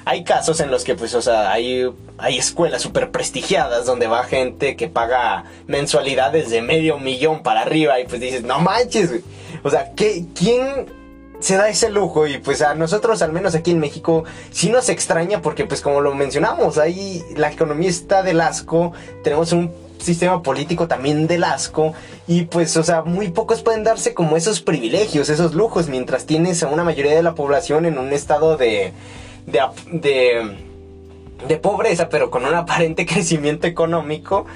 hay 0.04 0.24
casos 0.24 0.60
en 0.60 0.70
los 0.70 0.84
que, 0.84 0.94
pues, 0.94 1.14
o 1.14 1.22
sea, 1.22 1.52
hay, 1.52 1.88
hay 2.18 2.38
escuelas 2.38 2.82
súper 2.82 3.10
prestigiadas 3.10 3.86
donde 3.86 4.06
va 4.06 4.24
gente 4.24 4.76
que 4.76 4.88
paga 4.88 5.44
mensualidades 5.66 6.50
de 6.50 6.62
medio 6.62 6.98
millón 6.98 7.42
para 7.42 7.62
arriba 7.62 8.00
y 8.00 8.06
pues 8.06 8.20
dices, 8.20 8.42
no 8.42 8.60
manches, 8.60 9.10
güey. 9.10 9.22
O 9.62 9.70
sea, 9.70 9.92
¿qué, 9.94 10.24
¿quién 10.34 10.86
se 11.40 11.56
da 11.56 11.68
ese 11.68 11.90
lujo? 11.90 12.26
Y 12.26 12.38
pues 12.38 12.62
a 12.62 12.74
nosotros, 12.74 13.22
al 13.22 13.32
menos 13.32 13.54
aquí 13.54 13.70
en 13.70 13.78
México, 13.78 14.24
sí 14.50 14.70
nos 14.70 14.88
extraña 14.88 15.40
porque, 15.40 15.66
pues, 15.66 15.80
como 15.80 16.00
lo 16.00 16.14
mencionamos, 16.14 16.78
ahí 16.78 17.22
la 17.36 17.52
economía 17.52 17.90
está 17.90 18.22
del 18.22 18.40
asco, 18.40 18.92
tenemos 19.22 19.52
un 19.52 19.70
sistema 20.02 20.42
político 20.42 20.88
también 20.88 21.28
del 21.28 21.44
asco 21.44 21.94
y 22.26 22.42
pues 22.46 22.76
o 22.76 22.82
sea 22.82 23.02
muy 23.02 23.30
pocos 23.30 23.62
pueden 23.62 23.84
darse 23.84 24.14
como 24.14 24.36
esos 24.36 24.60
privilegios 24.60 25.28
esos 25.28 25.54
lujos 25.54 25.88
mientras 25.88 26.26
tienes 26.26 26.62
a 26.64 26.66
una 26.66 26.82
mayoría 26.82 27.14
de 27.14 27.22
la 27.22 27.36
población 27.36 27.86
en 27.86 27.98
un 27.98 28.12
estado 28.12 28.56
de 28.56 28.92
de, 29.46 30.56
de, 31.46 31.56
pobreza, 31.58 32.08
pero 32.08 32.30
con 32.30 32.44
un 32.44 32.54
aparente 32.54 33.06
crecimiento 33.06 33.66
económico. 33.66 34.46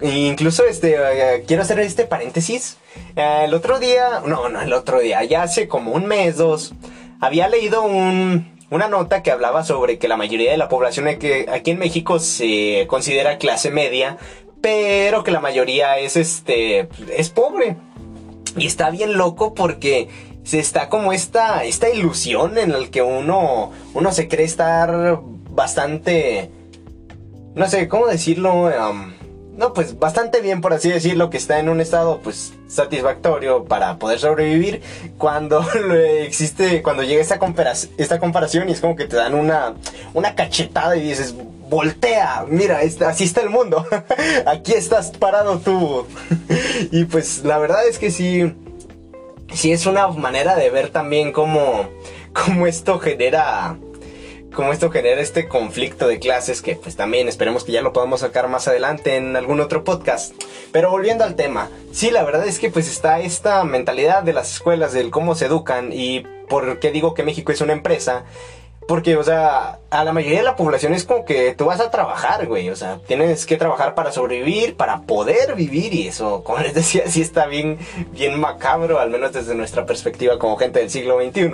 E 0.00 0.26
incluso 0.26 0.64
este, 0.64 0.96
eh, 0.96 1.44
quiero 1.46 1.62
hacer 1.62 1.78
este 1.80 2.04
paréntesis. 2.04 2.76
Eh, 3.16 3.42
el 3.44 3.54
otro 3.54 3.78
día, 3.78 4.22
no, 4.26 4.48
no, 4.48 4.60
el 4.60 4.72
otro 4.72 5.00
día, 5.00 5.22
ya 5.24 5.42
hace 5.42 5.68
como 5.68 5.92
un 5.92 6.06
mes, 6.06 6.36
dos, 6.36 6.74
había 7.20 7.48
leído 7.48 7.84
una 7.84 8.88
nota 8.88 9.22
que 9.22 9.30
hablaba 9.30 9.62
sobre 9.62 9.98
que 9.98 10.08
la 10.08 10.16
mayoría 10.16 10.50
de 10.50 10.56
la 10.56 10.68
población 10.68 11.06
aquí 11.06 11.70
en 11.70 11.78
México 11.78 12.18
se 12.18 12.86
considera 12.88 13.38
clase 13.38 13.70
media, 13.70 14.16
pero 14.60 15.22
que 15.22 15.30
la 15.30 15.40
mayoría 15.40 15.98
es 15.98 16.16
este, 16.16 16.88
es 17.16 17.30
pobre. 17.30 17.76
Y 18.56 18.66
está 18.66 18.90
bien 18.90 19.16
loco 19.16 19.54
porque 19.54 20.08
se 20.44 20.58
está 20.58 20.88
como 20.88 21.12
esta, 21.12 21.64
esta 21.64 21.88
ilusión 21.90 22.58
en 22.58 22.72
la 22.72 22.88
que 22.88 23.02
uno, 23.02 23.70
uno 23.94 24.12
se 24.12 24.28
cree 24.28 24.44
estar 24.44 25.20
bastante, 25.50 26.50
no 27.54 27.68
sé, 27.68 27.88
¿cómo 27.88 28.06
decirlo? 28.06 28.70
no, 29.56 29.74
pues 29.74 29.98
bastante 29.98 30.40
bien, 30.40 30.60
por 30.60 30.72
así 30.72 30.90
decirlo, 30.90 31.28
que 31.30 31.36
está 31.36 31.58
en 31.58 31.68
un 31.68 31.80
estado, 31.80 32.20
pues, 32.22 32.54
satisfactorio 32.68 33.64
para 33.64 33.98
poder 33.98 34.18
sobrevivir 34.18 34.80
cuando 35.18 35.64
existe, 36.20 36.82
cuando 36.82 37.02
llega 37.02 37.20
esta, 37.20 37.38
comparación, 37.38 37.92
esta 37.98 38.18
comparación 38.18 38.68
y 38.68 38.72
es 38.72 38.80
como 38.80 38.96
que 38.96 39.04
te 39.04 39.16
dan 39.16 39.34
una, 39.34 39.74
una 40.14 40.34
cachetada 40.34 40.96
y 40.96 41.02
dices, 41.02 41.34
voltea, 41.68 42.44
mira, 42.48 42.80
así 43.06 43.24
está 43.24 43.42
el 43.42 43.50
mundo, 43.50 43.86
aquí 44.46 44.72
estás 44.72 45.10
parado 45.10 45.58
tú. 45.58 46.06
y 46.90 47.04
pues 47.04 47.44
la 47.44 47.58
verdad 47.58 47.86
es 47.86 47.98
que 47.98 48.10
sí, 48.10 48.54
sí 49.54 49.72
es 49.72 49.86
una 49.86 50.08
manera 50.08 50.56
de 50.56 50.70
ver 50.70 50.90
también 50.90 51.32
cómo, 51.32 51.88
cómo 52.32 52.66
esto 52.66 52.98
genera 52.98 53.76
cómo 54.52 54.72
esto 54.72 54.90
genera 54.90 55.20
este 55.20 55.48
conflicto 55.48 56.06
de 56.06 56.18
clases 56.18 56.60
que 56.60 56.76
pues 56.76 56.94
también 56.94 57.26
esperemos 57.26 57.64
que 57.64 57.72
ya 57.72 57.80
lo 57.80 57.92
podamos 57.92 58.20
sacar 58.20 58.48
más 58.48 58.68
adelante 58.68 59.16
en 59.16 59.34
algún 59.34 59.60
otro 59.60 59.82
podcast. 59.82 60.34
Pero 60.72 60.90
volviendo 60.90 61.24
al 61.24 61.36
tema, 61.36 61.70
sí, 61.90 62.10
la 62.10 62.22
verdad 62.22 62.46
es 62.46 62.58
que 62.58 62.70
pues 62.70 62.88
está 62.88 63.20
esta 63.20 63.64
mentalidad 63.64 64.22
de 64.22 64.34
las 64.34 64.52
escuelas 64.52 64.92
del 64.92 65.10
cómo 65.10 65.34
se 65.34 65.46
educan 65.46 65.90
y 65.92 66.24
por 66.48 66.80
qué 66.80 66.90
digo 66.90 67.14
que 67.14 67.22
México 67.22 67.50
es 67.50 67.62
una 67.62 67.72
empresa 67.72 68.24
porque, 68.92 69.16
o 69.16 69.24
sea, 69.24 69.78
a 69.88 70.04
la 70.04 70.12
mayoría 70.12 70.40
de 70.40 70.44
la 70.44 70.54
población 70.54 70.92
es 70.92 71.06
como 71.06 71.24
que 71.24 71.54
tú 71.54 71.64
vas 71.64 71.80
a 71.80 71.90
trabajar, 71.90 72.46
güey. 72.46 72.68
O 72.68 72.76
sea, 72.76 72.98
tienes 73.06 73.46
que 73.46 73.56
trabajar 73.56 73.94
para 73.94 74.12
sobrevivir, 74.12 74.76
para 74.76 75.00
poder 75.00 75.54
vivir. 75.54 75.94
Y 75.94 76.08
eso, 76.08 76.44
como 76.44 76.58
les 76.58 76.74
decía, 76.74 77.04
sí 77.06 77.22
está 77.22 77.46
bien, 77.46 77.78
bien 78.10 78.38
macabro, 78.38 79.00
al 79.00 79.08
menos 79.08 79.32
desde 79.32 79.54
nuestra 79.54 79.86
perspectiva 79.86 80.38
como 80.38 80.58
gente 80.58 80.80
del 80.80 80.90
siglo 80.90 81.18
XXI. 81.24 81.50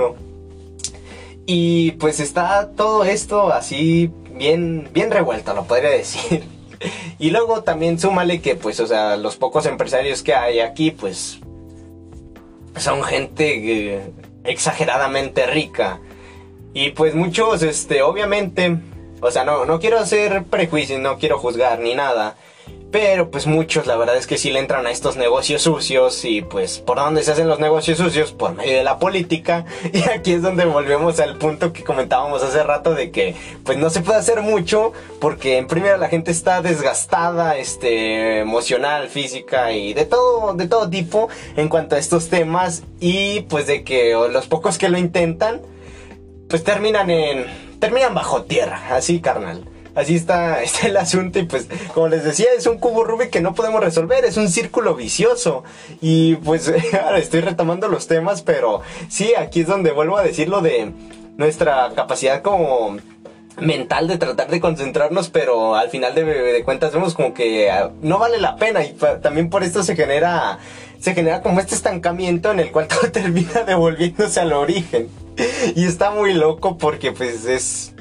Y 1.47 1.93
pues 1.93 2.19
está 2.19 2.73
todo 2.73 3.05
esto 3.05 3.53
así 3.53 4.11
bien, 4.33 4.89
bien 4.93 5.13
revuelto, 5.13 5.55
lo 5.55 5.63
podría 5.63 5.91
decir. 5.91 6.43
Y 7.21 7.31
luego 7.31 7.63
también 7.63 8.01
súmale 8.01 8.41
que, 8.41 8.57
pues, 8.57 8.81
o 8.81 8.87
sea, 8.89 9.17
los 9.17 9.37
pocos 9.37 9.65
empresarios 9.67 10.25
que 10.25 10.35
hay 10.35 10.59
aquí, 10.59 10.91
pues, 10.91 11.39
son 12.77 13.05
gente 13.05 13.95
eh, 13.95 14.11
exageradamente 14.43 15.47
rica 15.47 16.01
y 16.75 16.91
pues 16.91 17.15
muchos, 17.15 17.63
este, 17.63 18.03
obviamente, 18.03 18.79
o 19.21 19.31
sea, 19.31 19.45
no, 19.45 19.65
no 19.65 19.81
quiero 19.81 19.99
hacer 19.99 20.45
prejuicios, 20.45 21.01
no 21.01 21.19
quiero 21.19 21.39
juzgar 21.39 21.81
ni 21.81 21.95
nada. 21.95 22.37
Pero 22.91 23.31
pues 23.31 23.47
muchos 23.47 23.87
la 23.87 23.97
verdad 23.97 24.17
es 24.17 24.27
que 24.27 24.39
sí 24.39 24.51
le 24.51 24.61
entran 24.61 24.87
a 24.87 24.91
estos 24.91 25.17
negocios 25.19 25.61
sucios 25.61 26.25
y 26.25 26.41
pues 26.41 26.79
por 26.79 26.97
dónde 26.97 27.23
se 27.23 27.33
hacen 27.33 27.47
los 27.47 27.61
negocios 27.61 27.99
sucios 27.99 28.33
por 28.33 28.55
medio 28.55 28.79
de 28.79 28.85
la 28.85 28.99
política 28.99 29.67
y 29.93 30.09
aquí 30.09 30.33
es 30.33 30.41
donde 30.41 30.65
volvemos 30.65 31.21
al 31.21 31.37
punto 31.37 31.75
que 31.75 31.85
comentábamos 31.85 32.43
hace 32.43 32.63
rato 32.63 32.95
de 32.95 33.11
que 33.11 33.35
pues 33.65 33.77
no 33.77 33.91
se 33.91 34.01
puede 34.01 34.19
hacer 34.19 34.41
mucho 34.41 34.95
porque 35.21 35.59
en 35.59 35.67
primera 35.67 35.99
la 35.99 36.09
gente 36.09 36.31
está 36.31 36.63
desgastada 36.63 37.59
este 37.59 38.41
emocional, 38.41 39.11
física 39.11 39.73
y 39.73 39.93
de 39.93 40.07
todo 40.07 40.55
de 40.55 40.67
todo 40.67 40.89
tipo 40.89 41.29
en 41.57 41.69
cuanto 41.69 41.95
a 41.95 41.99
estos 41.99 42.29
temas 42.31 42.85
y 43.01 43.41
pues 43.51 43.67
de 43.67 43.85
que 43.85 44.13
los 44.33 44.47
pocos 44.47 44.79
que 44.79 44.89
lo 44.89 44.97
intentan 44.97 45.61
pues 46.49 46.65
terminan 46.65 47.11
en. 47.11 47.47
terminan 47.79 48.15
bajo 48.15 48.43
tierra, 48.43 48.81
así 48.91 49.21
carnal. 49.21 49.65
Así 49.95 50.15
está, 50.15 50.63
está 50.63 50.87
el 50.87 50.97
asunto 50.97 51.39
y 51.41 51.45
pues 51.45 51.69
como 51.93 52.09
les 52.09 52.23
decía 52.23 52.47
es 52.57 52.67
un 52.67 52.79
cubo 52.79 53.05
Rubik 53.05 53.31
que 53.31 53.41
no 53.41 53.55
podemos 53.55 53.83
resolver, 53.83 54.25
es 54.25 54.37
un 54.37 54.49
círculo 54.49 54.95
vicioso 54.95 55.65
y 56.01 56.37
pues 56.37 56.73
ahora 57.05 57.19
estoy 57.19 57.41
retomando 57.41 57.89
los 57.89 58.07
temas 58.07 58.43
pero 58.43 58.83
sí, 59.09 59.33
aquí 59.37 59.63
es 59.63 59.67
donde 59.67 59.91
vuelvo 59.91 60.17
a 60.17 60.23
decir 60.23 60.49
lo 60.49 60.61
de 60.61 60.93
nuestra 61.37 61.91
capacidad 61.97 62.43
como 62.43 62.97
mental 63.61 64.07
de 64.07 64.19
tratar 64.19 64.49
de 64.49 64.61
concentrarnos, 64.61 65.31
pero 65.31 65.75
al 65.75 65.91
final 65.91 66.15
de, 66.15 66.63
cuentas 66.65 66.93
vemos 66.93 67.15
como 67.15 67.35
que 67.35 67.69
ah, 67.71 67.91
no 68.01 68.19
vale 68.19 68.39
la 68.39 68.55
pena 68.55 68.85
y 68.85 68.97
también 69.21 69.51
por 69.51 69.65
esto 69.65 69.83
se 69.83 69.97
genera 69.97 70.59
se 71.01 71.15
genera 71.15 71.43
como 71.43 71.61
este 71.61 71.75
estancamiento 71.75 72.51
en 72.53 72.61
el 72.61 72.71
cual 72.71 72.87
todo 72.89 73.11
termina 73.11 73.65
devolviéndose 73.65 74.41
al 74.41 74.53
origen. 74.53 75.09
Y 75.75 75.85
está 75.85 76.11
muy 76.11 76.35
loco 76.35 76.79
porque 76.79 77.13
pues 77.13 77.45
es 77.45 77.93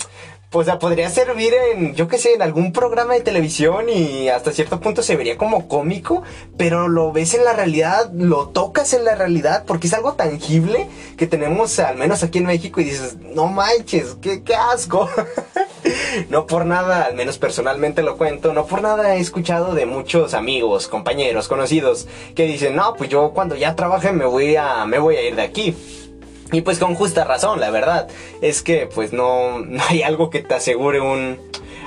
o 0.54 0.64
sea, 0.64 0.80
podría 0.80 1.10
servir 1.10 1.54
en, 1.54 1.94
yo 1.94 2.08
qué 2.08 2.18
sé, 2.18 2.34
en 2.34 2.42
algún 2.42 2.72
programa 2.72 3.14
de 3.14 3.22
televisión 3.22 3.90
y 3.90 4.30
hasta 4.30 4.54
cierto 4.54 4.80
punto 4.80 5.04
se 5.04 5.16
vería 5.16 5.38
como 5.38 5.68
cómico, 5.68 6.24
pero 6.58 6.88
lo 6.88 7.12
ves 7.12 7.34
en 7.34 7.44
la 7.44 7.54
realidad, 7.54 8.12
lo 8.14 8.48
tocas 8.50 8.94
en 8.94 9.04
la 9.04 9.14
realidad, 9.16 9.66
porque 9.68 9.88
es 9.88 9.94
algo 9.94 10.14
tangible 10.14 10.88
que 11.18 11.28
tenemos 11.28 11.78
al 11.80 11.98
menos 11.98 12.24
aquí 12.24 12.40
en 12.40 12.46
México 12.46 12.80
y 12.80 12.86
dices, 12.86 13.18
no 13.36 13.48
manches, 13.48 14.16
qué, 14.22 14.42
qué 14.42 14.56
asco. 14.56 15.10
no 16.30 16.48
por 16.48 16.66
nada, 16.66 17.04
al 17.04 17.16
menos 17.16 17.38
personalmente 17.38 18.02
lo 18.02 18.18
cuento, 18.18 18.54
no 18.54 18.66
por 18.66 18.82
nada 18.82 19.16
he 19.16 19.20
escuchado 19.20 19.76
de 19.76 19.86
muchos 19.86 20.34
amigos, 20.34 20.88
compañeros, 20.88 21.50
conocidos, 21.50 22.08
que 22.36 22.46
dicen, 22.46 22.76
no, 22.76 22.96
pues 22.96 23.10
yo 23.10 23.32
cuando 23.32 23.56
ya 23.56 23.76
trabaje 23.76 24.14
me 24.14 24.26
voy 24.26 24.56
a, 24.56 24.86
me 24.86 24.98
voy 24.98 25.18
a 25.18 25.28
ir 25.28 25.36
de 25.36 25.44
aquí. 25.44 25.76
Y 26.52 26.62
pues 26.62 26.80
con 26.80 26.96
justa 26.96 27.24
razón, 27.24 27.60
la 27.60 27.72
verdad. 27.72 28.08
Es 28.42 28.62
que 28.62 28.88
pues 28.88 29.14
no, 29.14 29.60
no 29.60 29.84
hay 29.90 30.04
algo 30.04 30.30
que 30.30 30.42
te 30.42 30.54
asegure 30.54 31.02
un... 31.02 31.40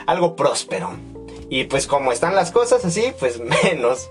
algo 0.06 0.36
próspero. 0.36 0.90
Y 1.48 1.64
pues 1.64 1.86
como 1.86 2.12
están 2.12 2.34
las 2.34 2.52
cosas 2.52 2.84
así, 2.84 3.12
pues 3.18 3.40
menos. 3.64 4.10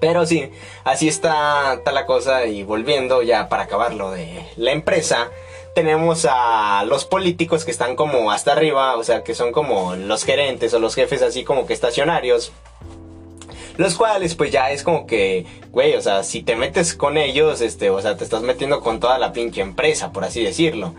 Pero 0.00 0.26
sí, 0.26 0.50
así 0.82 1.06
está, 1.06 1.74
está 1.74 1.92
la 1.92 2.06
cosa 2.06 2.46
y 2.46 2.64
volviendo 2.64 3.22
ya 3.22 3.48
para 3.48 3.62
acabar 3.62 3.94
lo 3.94 4.10
de 4.10 4.44
la 4.56 4.72
empresa, 4.72 5.30
tenemos 5.76 6.26
a 6.28 6.84
los 6.84 7.04
políticos 7.04 7.64
que 7.64 7.70
están 7.70 7.94
como 7.94 8.32
hasta 8.32 8.50
arriba, 8.50 8.96
o 8.96 9.04
sea, 9.04 9.22
que 9.22 9.36
son 9.36 9.52
como 9.52 9.94
los 9.94 10.24
gerentes 10.24 10.74
o 10.74 10.80
los 10.80 10.96
jefes 10.96 11.22
así 11.22 11.44
como 11.44 11.66
que 11.66 11.72
estacionarios. 11.72 12.52
Los 13.76 13.94
cuales, 13.94 14.34
pues 14.34 14.50
ya 14.50 14.70
es 14.70 14.82
como 14.82 15.06
que, 15.06 15.46
güey, 15.70 15.94
o 15.94 16.00
sea, 16.00 16.22
si 16.22 16.42
te 16.42 16.56
metes 16.56 16.94
con 16.94 17.16
ellos, 17.16 17.60
este, 17.60 17.90
o 17.90 18.00
sea, 18.00 18.16
te 18.16 18.24
estás 18.24 18.42
metiendo 18.42 18.80
con 18.80 19.00
toda 19.00 19.18
la 19.18 19.32
pinche 19.32 19.62
empresa, 19.62 20.12
por 20.12 20.24
así 20.24 20.42
decirlo. 20.42 20.94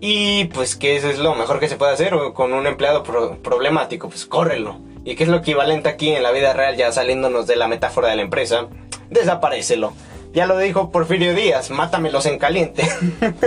Y 0.00 0.44
pues 0.46 0.76
que 0.76 0.96
eso 0.96 1.08
es 1.08 1.18
lo 1.18 1.34
mejor 1.34 1.58
que 1.58 1.68
se 1.68 1.76
puede 1.76 1.92
hacer 1.92 2.14
con 2.34 2.52
un 2.52 2.66
empleado 2.66 3.02
problemático, 3.02 4.08
pues 4.08 4.26
córrelo. 4.26 4.78
Y 5.04 5.16
que 5.16 5.24
es 5.24 5.30
lo 5.30 5.38
equivalente 5.38 5.88
aquí 5.88 6.10
en 6.10 6.22
la 6.22 6.30
vida 6.30 6.52
real, 6.52 6.76
ya 6.76 6.92
saliéndonos 6.92 7.46
de 7.46 7.56
la 7.56 7.66
metáfora 7.66 8.08
de 8.08 8.16
la 8.16 8.22
empresa, 8.22 8.68
desaparecelo. 9.10 9.92
Ya 10.34 10.46
lo 10.46 10.58
dijo 10.58 10.90
Porfirio 10.90 11.34
Díaz, 11.34 11.70
mátamelos 11.70 12.26
en 12.26 12.38
caliente. 12.38 12.86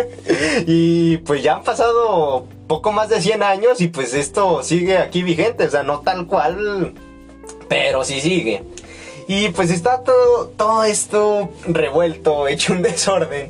y 0.67 1.17
pues 1.17 1.43
ya 1.43 1.53
han 1.53 1.63
pasado 1.63 2.47
poco 2.67 2.91
más 2.91 3.09
de 3.09 3.21
100 3.21 3.43
años 3.43 3.79
y 3.79 3.87
pues 3.87 4.15
esto 4.15 4.63
sigue 4.63 4.97
aquí 4.97 5.21
vigente, 5.21 5.65
o 5.65 5.69
sea, 5.69 5.83
no 5.83 5.99
tal 5.99 6.25
cual 6.25 6.95
pero 7.71 8.03
sí 8.03 8.19
sigue. 8.19 8.63
Y 9.33 9.47
pues 9.47 9.71
está 9.71 10.03
todo, 10.03 10.49
todo 10.57 10.83
esto 10.83 11.51
revuelto, 11.65 12.47
hecho 12.49 12.73
un 12.73 12.81
desorden. 12.81 13.49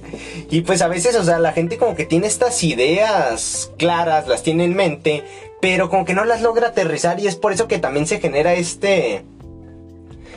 Y 0.52 0.62
pues 0.62 0.84
a 0.84 0.88
veces, 0.88 1.16
o 1.16 1.24
sea, 1.24 1.40
la 1.40 1.54
gente 1.54 1.80
como 1.80 1.96
que 1.96 2.06
tiene 2.06 2.28
estas 2.28 2.64
ideas 2.64 3.72
claras, 3.80 4.28
las 4.28 4.44
tiene 4.44 4.66
en 4.66 4.76
mente, 4.76 5.24
pero 5.60 5.90
como 5.90 6.06
que 6.06 6.14
no 6.14 6.24
las 6.24 6.44
logra 6.44 6.68
aterrizar 6.68 7.20
y 7.20 7.26
es 7.26 7.36
por 7.36 7.52
eso 7.52 7.68
que 7.68 7.80
también 7.80 8.06
se 8.06 8.20
genera 8.20 8.54
este... 8.54 9.26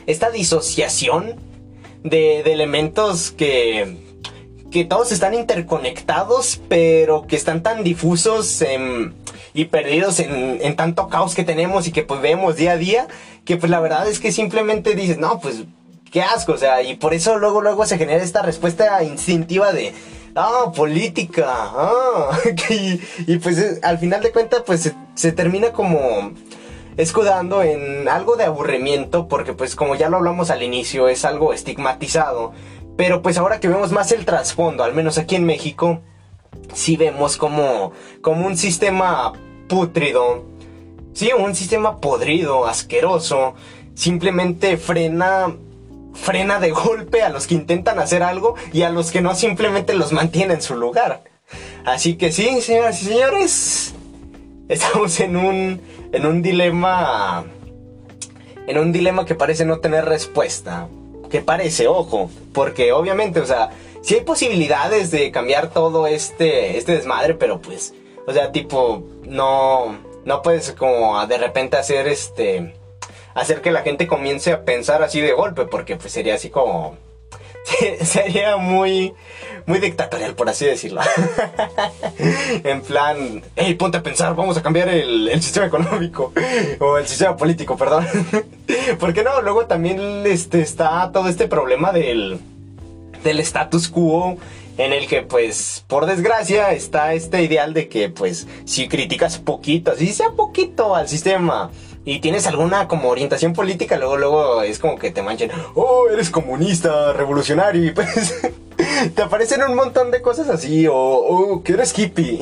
Esta 0.07 0.31
disociación 0.31 1.35
de, 2.03 2.41
elementos 2.41 3.31
que, 3.31 3.99
que 4.71 4.87
todos 4.87 5.13
están 5.13 5.35
interconectados, 5.35 6.63
pero 6.71 7.27
que 7.27 7.37
están 7.37 7.63
tan 7.63 7.85
difusos 7.85 8.65
y 9.53 9.65
perdidos 9.67 10.21
en, 10.21 10.59
en, 10.63 10.75
tanto 10.77 11.09
caos 11.09 11.35
que 11.35 11.45
tenemos 11.45 11.87
y 11.87 11.93
que 11.93 12.03
pues 12.03 12.21
vemos 12.23 12.57
día 12.57 12.73
a 12.73 12.77
día, 12.77 13.09
que 13.45 13.57
pues 13.57 13.71
la 13.71 13.81
verdad 13.81 14.09
es 14.09 14.21
que 14.21 14.33
simplemente 14.33 14.95
dices, 14.95 15.19
no, 15.19 15.41
pues 15.41 15.65
qué 16.11 16.23
asco, 16.23 16.53
o 16.53 16.59
sea, 16.59 16.83
y 16.83 16.97
por 16.97 17.15
eso 17.15 17.39
luego, 17.39 17.61
luego 17.61 17.87
se 17.87 17.99
genera 17.99 18.23
esta 18.23 18.43
respuesta 18.43 19.03
instintiva 19.03 19.73
de, 19.73 19.93
ah, 20.35 20.73
política, 20.75 21.47
ah, 21.49 22.39
y, 23.27 23.37
pues 23.39 23.81
al 23.83 23.99
final 23.99 24.23
de 24.23 24.33
cuentas, 24.33 24.63
pues 24.65 24.93
se, 25.15 25.33
termina 25.33 25.73
como 25.73 26.33
escudando 26.97 27.63
en 27.63 28.09
algo 28.09 28.37
de 28.37 28.45
aburrimiento, 28.45 29.27
porque 29.27 29.53
pues 29.53 29.75
como 29.75 29.97
ya 29.97 30.09
lo 30.09 30.19
hablamos 30.19 30.51
al 30.51 30.63
inicio, 30.63 31.09
es 31.09 31.25
algo 31.25 31.53
estigmatizado, 31.53 32.53
pero 32.97 33.21
pues 33.21 33.37
ahora 33.37 33.59
que 33.59 33.69
vemos 33.69 33.91
más 33.91 34.13
el 34.13 34.25
trasfondo, 34.25 34.85
al 34.85 34.95
menos 34.95 35.19
aquí 35.19 35.35
en 35.35 35.45
México, 35.45 36.01
sí 36.73 36.97
vemos 36.97 37.37
como, 37.37 37.93
como 38.23 38.47
un 38.47 38.57
sistema 38.57 39.33
pútrido, 39.69 40.45
Sí, 41.15 41.31
un 41.33 41.55
sistema 41.55 42.01
podrido, 42.01 42.67
asqueroso, 42.67 43.55
simplemente 43.95 44.77
frena 44.77 45.55
frena 46.15 46.61
de 46.61 46.71
golpe 46.73 47.23
a 47.23 47.29
los 47.29 47.47
que 47.47 47.55
intentan 47.55 47.99
hacer 47.99 48.23
algo 48.23 48.57
y 48.73 48.83
a 48.83 48.91
los 48.91 49.11
que 49.11 49.21
no 49.21 49.35
simplemente 49.35 49.95
los 49.95 50.13
mantiene 50.13 50.55
en 50.55 50.63
su 50.63 50.77
lugar. 50.77 51.23
Así 51.85 52.17
que 52.17 52.33
sí, 52.33 52.61
señoras 52.61 53.01
y 53.03 53.07
señores, 53.07 53.95
estamos 54.69 55.21
en 55.21 55.37
un 55.37 55.81
en 56.13 56.27
un 56.27 56.43
dilema 56.43 57.45
en 58.67 58.79
un 58.79 58.93
dilema 58.93 59.25
que 59.25 59.35
parece 59.35 59.65
no 59.65 59.79
tener 59.79 60.05
respuesta. 60.05 60.89
Que 61.31 61.41
parece, 61.41 61.89
ojo, 61.89 62.31
porque 62.53 62.93
obviamente, 62.93 63.41
o 63.41 63.47
sea, 63.47 63.71
sí 64.03 64.15
hay 64.15 64.21
posibilidades 64.21 65.11
de 65.11 65.31
cambiar 65.31 65.71
todo 65.71 66.07
este 66.07 66.77
este 66.77 66.93
desmadre, 66.93 67.35
pero 67.35 67.61
pues, 67.61 67.95
o 68.27 68.33
sea, 68.33 68.51
tipo 68.51 69.05
no 69.27 69.99
no 70.25 70.43
puedes 70.43 70.73
como 70.73 71.25
de 71.27 71.39
repente 71.39 71.77
hacer 71.77 72.07
este 72.07 72.75
hacer 73.35 73.61
que 73.61 73.71
la 73.71 73.83
gente 73.83 74.07
comience 74.07 74.53
a 74.53 74.65
pensar 74.65 75.03
así 75.03 75.21
de 75.21 75.33
golpe 75.33 75.67
porque 75.67 75.97
pues 75.97 76.13
sería 76.13 76.35
así 76.35 76.51
como 76.51 76.97
sería 78.03 78.57
muy 78.57 79.15
muy 79.67 79.79
dictatorial 79.79 80.35
por 80.35 80.49
así 80.49 80.67
decirlo. 80.67 81.01
En 82.65 82.81
plan 82.83 83.43
hey 83.57 83.75
ponte 83.75 83.99
a 83.99 84.03
pensar 84.03 84.35
vamos 84.35 84.57
a 84.57 84.63
cambiar 84.63 84.89
el, 84.89 85.31
sistema 85.43 85.67
económico 85.67 86.33
o 86.79 86.99
el 86.99 87.07
sistema 87.07 87.37
político 87.37 87.77
perdón 87.77 88.07
porque 89.01 89.23
no 89.23 89.41
luego 89.43 89.67
también 89.67 90.25
este 90.27 90.61
está 90.61 91.11
todo 91.13 91.29
este 91.29 91.49
problema 91.49 91.93
del 91.93 92.41
del 93.23 93.41
status 93.41 93.89
quo 93.89 94.37
en 94.77 94.93
el 94.93 95.07
que 95.07 95.23
pues 95.23 95.85
por 95.87 96.07
desgracia 96.07 96.73
está 96.73 97.15
este 97.15 97.43
ideal 97.43 97.75
de 97.75 97.89
que 97.89 98.09
pues 98.09 98.47
si 98.65 98.89
criticas 98.89 99.39
poquito, 99.39 99.95
si 99.97 100.13
sea 100.13 100.31
poquito 100.31 100.95
al 100.95 101.09
sistema 101.09 101.71
y 102.05 102.19
tienes 102.19 102.47
alguna 102.47 102.89
como 102.89 103.09
orientación 103.09 103.53
política, 103.53 103.97
luego 103.97 104.17
luego 104.17 104.63
es 104.63 104.79
como 104.79 104.99
que 104.99 105.11
te 105.11 105.23
manchen, 105.23 105.51
oh, 105.75 106.09
eres 106.13 106.31
comunista, 106.31 107.13
revolucionario 107.13 107.85
y 107.85 107.93
pues 107.93 108.35
te 109.15 109.23
aparecen 109.23 109.63
un 109.63 109.75
montón 109.75 110.11
de 110.11 110.21
cosas 110.21 110.49
así 110.49 110.87
o 110.87 110.95
oh, 110.95 111.63
que 111.63 111.73
eres 111.73 111.97
hippie. 111.97 112.39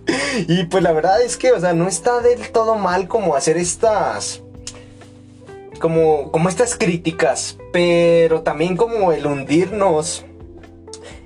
y 0.48 0.64
pues 0.64 0.82
la 0.82 0.92
verdad 0.92 1.20
es 1.20 1.36
que, 1.36 1.52
o 1.52 1.60
sea, 1.60 1.72
no 1.72 1.88
está 1.88 2.20
del 2.20 2.50
todo 2.52 2.76
mal 2.76 3.08
como 3.08 3.34
hacer 3.34 3.56
estas 3.56 4.42
como 5.80 6.30
como 6.30 6.48
estas 6.48 6.76
críticas, 6.76 7.58
pero 7.72 8.42
también 8.42 8.76
como 8.76 9.12
el 9.12 9.26
hundirnos 9.26 10.25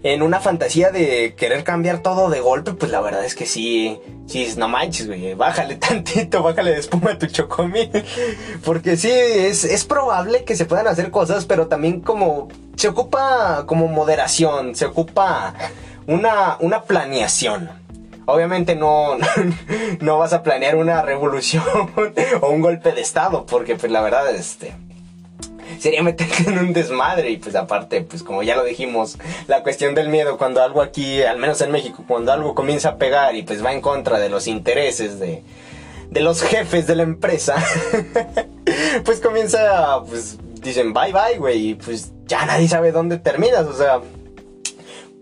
en 0.02 0.22
una 0.22 0.40
fantasía 0.40 0.90
de 0.90 1.34
querer 1.36 1.62
cambiar 1.62 1.98
todo 1.98 2.30
de 2.30 2.40
golpe, 2.40 2.72
pues 2.72 2.90
la 2.90 3.00
verdad 3.00 3.24
es 3.24 3.34
que 3.34 3.44
sí, 3.44 4.00
sí, 4.26 4.48
no 4.56 4.68
manches, 4.68 5.06
güey, 5.06 5.34
bájale 5.34 5.74
tantito, 5.76 6.42
bájale 6.42 6.72
de 6.72 6.80
espuma 6.80 7.12
a 7.12 7.18
tu 7.18 7.26
chocomil. 7.26 7.90
Porque 8.64 8.96
sí, 8.96 9.10
es, 9.10 9.64
es 9.64 9.84
probable 9.84 10.44
que 10.44 10.56
se 10.56 10.64
puedan 10.64 10.86
hacer 10.86 11.10
cosas, 11.10 11.44
pero 11.44 11.66
también 11.66 12.00
como 12.00 12.48
se 12.76 12.88
ocupa 12.88 13.64
como 13.66 13.88
moderación, 13.88 14.74
se 14.74 14.86
ocupa 14.86 15.54
una, 16.06 16.56
una 16.60 16.82
planeación. 16.84 17.70
Obviamente 18.24 18.76
no, 18.76 19.18
no 20.00 20.18
vas 20.18 20.32
a 20.32 20.42
planear 20.42 20.76
una 20.76 21.02
revolución 21.02 21.64
o 22.40 22.48
un 22.48 22.60
golpe 22.62 22.92
de 22.92 23.00
estado, 23.00 23.44
porque 23.44 23.76
pues 23.76 23.92
la 23.92 24.00
verdad, 24.00 24.34
este 24.34 24.72
sería 25.80 26.02
meterte 26.02 26.44
en 26.46 26.58
un 26.58 26.72
desmadre. 26.72 27.30
Y 27.30 27.36
pues 27.38 27.56
aparte, 27.56 28.02
pues 28.02 28.22
como 28.22 28.42
ya 28.42 28.56
lo 28.56 28.64
dijimos, 28.64 29.18
la 29.48 29.62
cuestión 29.62 29.94
del 29.94 30.08
miedo, 30.08 30.38
cuando 30.38 30.62
algo 30.62 30.82
aquí, 30.82 31.22
al 31.22 31.38
menos 31.38 31.60
en 31.60 31.72
México, 31.72 32.04
cuando 32.06 32.32
algo 32.32 32.54
comienza 32.54 32.90
a 32.90 32.96
pegar 32.96 33.34
y 33.34 33.42
pues 33.42 33.64
va 33.64 33.72
en 33.72 33.80
contra 33.80 34.18
de 34.18 34.28
los 34.28 34.46
intereses 34.46 35.18
de, 35.18 35.42
de 36.10 36.20
los 36.20 36.42
jefes 36.42 36.86
de 36.86 36.96
la 36.96 37.02
empresa, 37.02 37.56
pues 39.04 39.20
comienza, 39.20 40.02
pues 40.08 40.38
dicen 40.60 40.92
bye 40.92 41.12
bye, 41.12 41.38
güey, 41.38 41.70
y 41.70 41.74
pues 41.74 42.12
ya 42.26 42.44
nadie 42.44 42.68
sabe 42.68 42.92
dónde 42.92 43.18
terminas, 43.18 43.66
o 43.66 43.76
sea, 43.76 44.00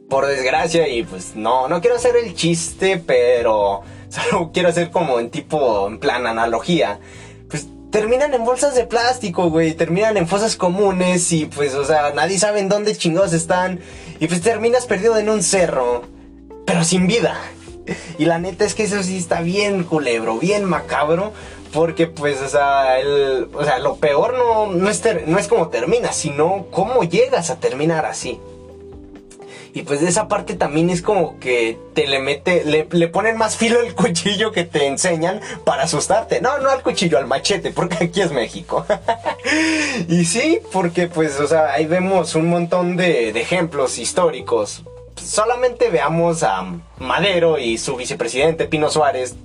por 0.08 0.26
desgracia, 0.26 0.88
y 0.88 1.04
pues 1.04 1.36
no, 1.36 1.68
no 1.68 1.80
quiero 1.80 1.96
hacer 1.96 2.16
el 2.16 2.34
chiste, 2.34 3.02
pero 3.06 3.82
solo 4.08 4.50
quiero 4.52 4.70
hacer 4.70 4.90
como 4.90 5.20
en 5.20 5.30
tipo, 5.30 5.86
en 5.86 5.98
plan 5.98 6.26
analogía 6.26 6.98
terminan 7.90 8.34
en 8.34 8.44
bolsas 8.44 8.74
de 8.74 8.84
plástico, 8.84 9.50
güey, 9.50 9.74
terminan 9.74 10.16
en 10.16 10.28
fosas 10.28 10.56
comunes 10.56 11.32
y 11.32 11.46
pues, 11.46 11.74
o 11.74 11.84
sea, 11.84 12.12
nadie 12.14 12.38
sabe 12.38 12.60
en 12.60 12.68
dónde 12.68 12.96
chingados 12.96 13.32
están 13.32 13.80
y 14.20 14.26
pues 14.26 14.40
terminas 14.42 14.86
perdido 14.86 15.16
en 15.16 15.28
un 15.28 15.42
cerro, 15.42 16.02
pero 16.66 16.84
sin 16.84 17.06
vida. 17.06 17.36
y 18.18 18.24
la 18.24 18.38
neta 18.38 18.64
es 18.64 18.74
que 18.74 18.84
eso 18.84 19.02
sí 19.02 19.16
está 19.16 19.40
bien 19.40 19.84
culebro, 19.84 20.38
bien 20.38 20.64
macabro. 20.64 21.32
Porque 21.72 22.06
pues, 22.06 22.40
o 22.40 22.48
sea, 22.48 22.98
el, 22.98 23.48
o 23.52 23.62
sea 23.62 23.78
lo 23.78 23.96
peor 23.96 24.32
no, 24.38 24.68
no, 24.68 24.88
es 24.88 25.02
no 25.26 25.38
es 25.38 25.48
como 25.48 25.68
termina, 25.68 26.12
sino 26.12 26.66
cómo 26.70 27.04
llegas 27.04 27.50
a 27.50 27.60
terminar 27.60 28.06
así. 28.06 28.40
Y 29.78 29.82
pues 29.82 30.02
esa 30.02 30.26
parte 30.26 30.54
también 30.54 30.90
es 30.90 31.02
como 31.02 31.38
que 31.38 31.78
te 31.94 32.08
le 32.08 32.18
mete, 32.18 32.64
le, 32.64 32.88
le 32.90 33.06
ponen 33.06 33.36
más 33.36 33.56
filo 33.56 33.80
el 33.80 33.94
cuchillo 33.94 34.50
que 34.50 34.64
te 34.64 34.88
enseñan 34.88 35.40
para 35.64 35.84
asustarte. 35.84 36.40
No, 36.40 36.58
no 36.58 36.68
al 36.68 36.82
cuchillo, 36.82 37.16
al 37.16 37.28
machete, 37.28 37.70
porque 37.70 38.06
aquí 38.06 38.20
es 38.20 38.32
México. 38.32 38.84
y 40.08 40.24
sí, 40.24 40.58
porque 40.72 41.06
pues, 41.06 41.38
o 41.38 41.46
sea, 41.46 41.74
ahí 41.74 41.86
vemos 41.86 42.34
un 42.34 42.48
montón 42.48 42.96
de, 42.96 43.32
de 43.32 43.40
ejemplos 43.40 43.98
históricos. 43.98 44.82
Solamente 45.14 45.90
veamos 45.90 46.42
a 46.42 46.64
Madero 46.98 47.60
y 47.60 47.78
su 47.78 47.94
vicepresidente 47.94 48.64
Pino 48.64 48.90
Suárez. 48.90 49.36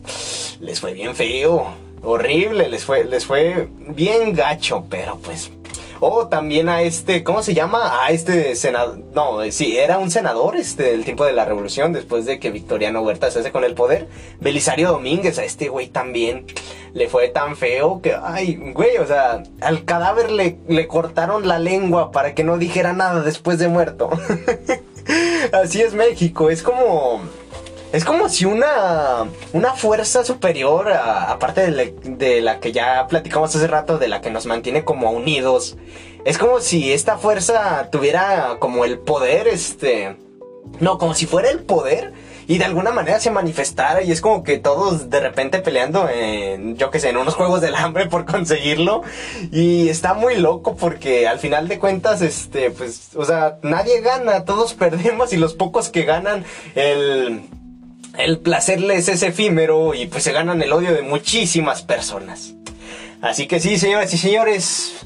Les 0.59 0.79
fue 0.79 0.93
bien 0.93 1.15
feo, 1.15 1.75
horrible, 2.01 2.69
les 2.69 2.83
fue, 2.85 3.03
les 3.03 3.23
fue 3.23 3.67
bien 3.69 4.33
gacho, 4.33 4.83
pero 4.89 5.19
pues 5.19 5.51
o 5.99 6.27
también 6.27 6.69
a 6.69 6.81
este, 6.81 7.23
¿cómo 7.23 7.43
se 7.43 7.53
llama? 7.53 8.03
A 8.03 8.09
este 8.09 8.55
senador, 8.55 8.99
no, 9.13 9.39
sí, 9.51 9.77
era 9.77 9.97
un 9.97 10.11
senador 10.11 10.55
este 10.55 10.83
del 10.83 11.05
tiempo 11.05 11.25
de 11.25 11.33
la 11.33 11.45
revolución, 11.45 11.93
después 11.93 12.25
de 12.25 12.39
que 12.39 12.51
Victoriano 12.51 13.01
Huerta 13.01 13.31
se 13.31 13.39
hace 13.39 13.51
con 13.51 13.63
el 13.63 13.75
poder. 13.75 14.07
Belisario 14.39 14.89
Domínguez, 14.89 15.39
a 15.39 15.43
este 15.43 15.69
güey 15.69 15.87
también 15.87 16.45
le 16.93 17.09
fue 17.09 17.27
tan 17.29 17.55
feo 17.55 18.01
que, 18.01 18.15
ay, 18.21 18.55
güey, 18.73 18.97
o 18.97 19.07
sea, 19.07 19.43
al 19.61 19.85
cadáver 19.85 20.31
le, 20.31 20.57
le 20.67 20.87
cortaron 20.87 21.47
la 21.47 21.59
lengua 21.59 22.11
para 22.11 22.35
que 22.35 22.43
no 22.43 22.57
dijera 22.57 22.93
nada 22.93 23.21
después 23.21 23.57
de 23.57 23.67
muerto. 23.67 24.09
Así 25.51 25.81
es 25.81 25.93
México, 25.93 26.49
es 26.49 26.63
como 26.63 27.21
es 27.93 28.03
como 28.03 28.27
si 28.27 28.45
una, 28.45 29.27
una 29.53 29.73
fuerza 29.73 30.25
superior, 30.25 30.91
aparte 30.91 31.71
de 31.71 32.41
la, 32.41 32.59
que 32.59 32.71
ya 32.71 33.05
platicamos 33.07 33.55
hace 33.55 33.67
rato, 33.67 33.99
de 33.99 34.07
la 34.07 34.19
que 34.19 34.31
nos 34.31 34.47
mantiene 34.47 34.83
como 34.83 35.11
unidos, 35.11 35.77
es 36.25 36.39
como 36.39 36.59
si 36.59 36.91
esta 36.91 37.19
fuerza 37.19 37.89
tuviera 37.91 38.57
como 38.59 38.83
el 38.83 38.97
poder, 38.97 39.47
este... 39.47 40.17
No, 40.79 40.97
como 40.97 41.13
si 41.13 41.27
fuera 41.27 41.51
el 41.51 41.59
poder 41.59 42.13
y 42.47 42.57
de 42.57 42.65
alguna 42.65 42.91
manera 42.91 43.19
se 43.19 43.29
manifestara 43.29 44.01
y 44.01 44.11
es 44.11 44.21
como 44.21 44.43
que 44.43 44.57
todos 44.57 45.09
de 45.09 45.19
repente 45.19 45.59
peleando 45.59 46.09
en, 46.09 46.77
yo 46.77 46.89
que 46.89 46.99
sé, 46.99 47.09
en 47.09 47.17
unos 47.17 47.35
juegos 47.35 47.61
del 47.61 47.75
hambre 47.75 48.07
por 48.07 48.25
conseguirlo. 48.25 49.03
Y 49.51 49.89
está 49.89 50.13
muy 50.13 50.37
loco 50.37 50.75
porque 50.75 51.27
al 51.27 51.37
final 51.37 51.67
de 51.67 51.77
cuentas, 51.77 52.21
este, 52.21 52.71
pues, 52.71 53.09
o 53.15 53.25
sea, 53.25 53.59
nadie 53.61 54.01
gana, 54.01 54.45
todos 54.45 54.73
perdemos 54.73 55.31
y 55.31 55.37
los 55.37 55.53
pocos 55.53 55.89
que 55.89 56.03
ganan 56.03 56.43
el 56.75 57.43
el 58.17 58.39
placer 58.39 58.81
les 58.81 59.07
es 59.07 59.23
efímero 59.23 59.93
y 59.93 60.05
pues 60.05 60.23
se 60.23 60.31
ganan 60.31 60.61
el 60.61 60.71
odio 60.71 60.93
de 60.93 61.01
muchísimas 61.01 61.81
personas. 61.81 62.53
Así 63.21 63.47
que 63.47 63.59
sí, 63.59 63.77
señoras 63.77 64.13
y 64.13 64.17
señores, 64.17 65.05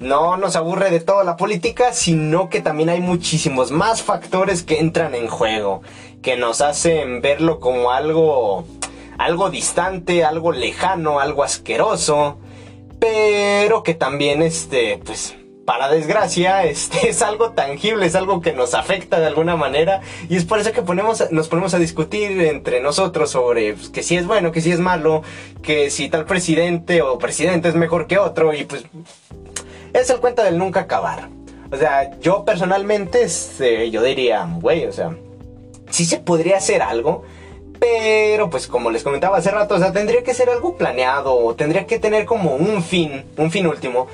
no 0.00 0.36
nos 0.36 0.56
aburre 0.56 0.90
de 0.90 1.00
toda 1.00 1.22
la 1.22 1.36
política, 1.36 1.92
sino 1.92 2.48
que 2.48 2.60
también 2.60 2.88
hay 2.88 3.00
muchísimos 3.00 3.70
más 3.70 4.02
factores 4.02 4.62
que 4.62 4.80
entran 4.80 5.14
en 5.14 5.28
juego, 5.28 5.82
que 6.22 6.36
nos 6.36 6.60
hacen 6.60 7.20
verlo 7.20 7.60
como 7.60 7.92
algo 7.92 8.64
algo 9.18 9.50
distante, 9.50 10.24
algo 10.24 10.50
lejano, 10.50 11.20
algo 11.20 11.44
asqueroso, 11.44 12.38
pero 12.98 13.82
que 13.82 13.94
también 13.94 14.42
este 14.42 14.98
pues 15.04 15.36
para 15.64 15.88
desgracia, 15.88 16.64
este 16.64 17.08
es 17.08 17.22
algo 17.22 17.52
tangible, 17.52 18.06
es 18.06 18.14
algo 18.14 18.40
que 18.40 18.52
nos 18.52 18.74
afecta 18.74 19.20
de 19.20 19.26
alguna 19.26 19.56
manera 19.56 20.00
y 20.28 20.36
es 20.36 20.44
por 20.44 20.58
eso 20.58 20.72
que 20.72 20.82
ponemos, 20.82 21.30
nos 21.30 21.48
ponemos 21.48 21.74
a 21.74 21.78
discutir 21.78 22.40
entre 22.42 22.80
nosotros 22.80 23.30
sobre 23.30 23.74
pues, 23.74 23.88
que 23.88 24.02
si 24.02 24.16
es 24.16 24.26
bueno, 24.26 24.52
que 24.52 24.60
si 24.60 24.72
es 24.72 24.80
malo, 24.80 25.22
que 25.62 25.90
si 25.90 26.08
tal 26.08 26.24
presidente 26.24 27.02
o 27.02 27.18
presidente 27.18 27.68
es 27.68 27.74
mejor 27.74 28.06
que 28.06 28.18
otro 28.18 28.52
y 28.52 28.64
pues 28.64 28.84
es 29.92 30.10
el 30.10 30.20
cuento 30.20 30.42
del 30.42 30.58
nunca 30.58 30.80
acabar. 30.80 31.28
O 31.70 31.76
sea, 31.76 32.18
yo 32.20 32.44
personalmente, 32.44 33.22
este, 33.22 33.90
yo 33.90 34.02
diría, 34.02 34.46
güey, 34.60 34.84
o 34.84 34.92
sea, 34.92 35.16
sí 35.88 36.04
se 36.04 36.18
podría 36.18 36.58
hacer 36.58 36.82
algo, 36.82 37.24
pero 37.80 38.50
pues 38.50 38.66
como 38.66 38.90
les 38.90 39.02
comentaba 39.02 39.38
hace 39.38 39.50
rato, 39.50 39.76
o 39.76 39.78
sea, 39.78 39.92
tendría 39.92 40.22
que 40.22 40.34
ser 40.34 40.50
algo 40.50 40.76
planeado, 40.76 41.54
tendría 41.54 41.86
que 41.86 41.98
tener 41.98 42.26
como 42.26 42.54
un 42.54 42.82
fin, 42.82 43.24
un 43.38 43.50
fin 43.50 43.66
último. 43.66 44.06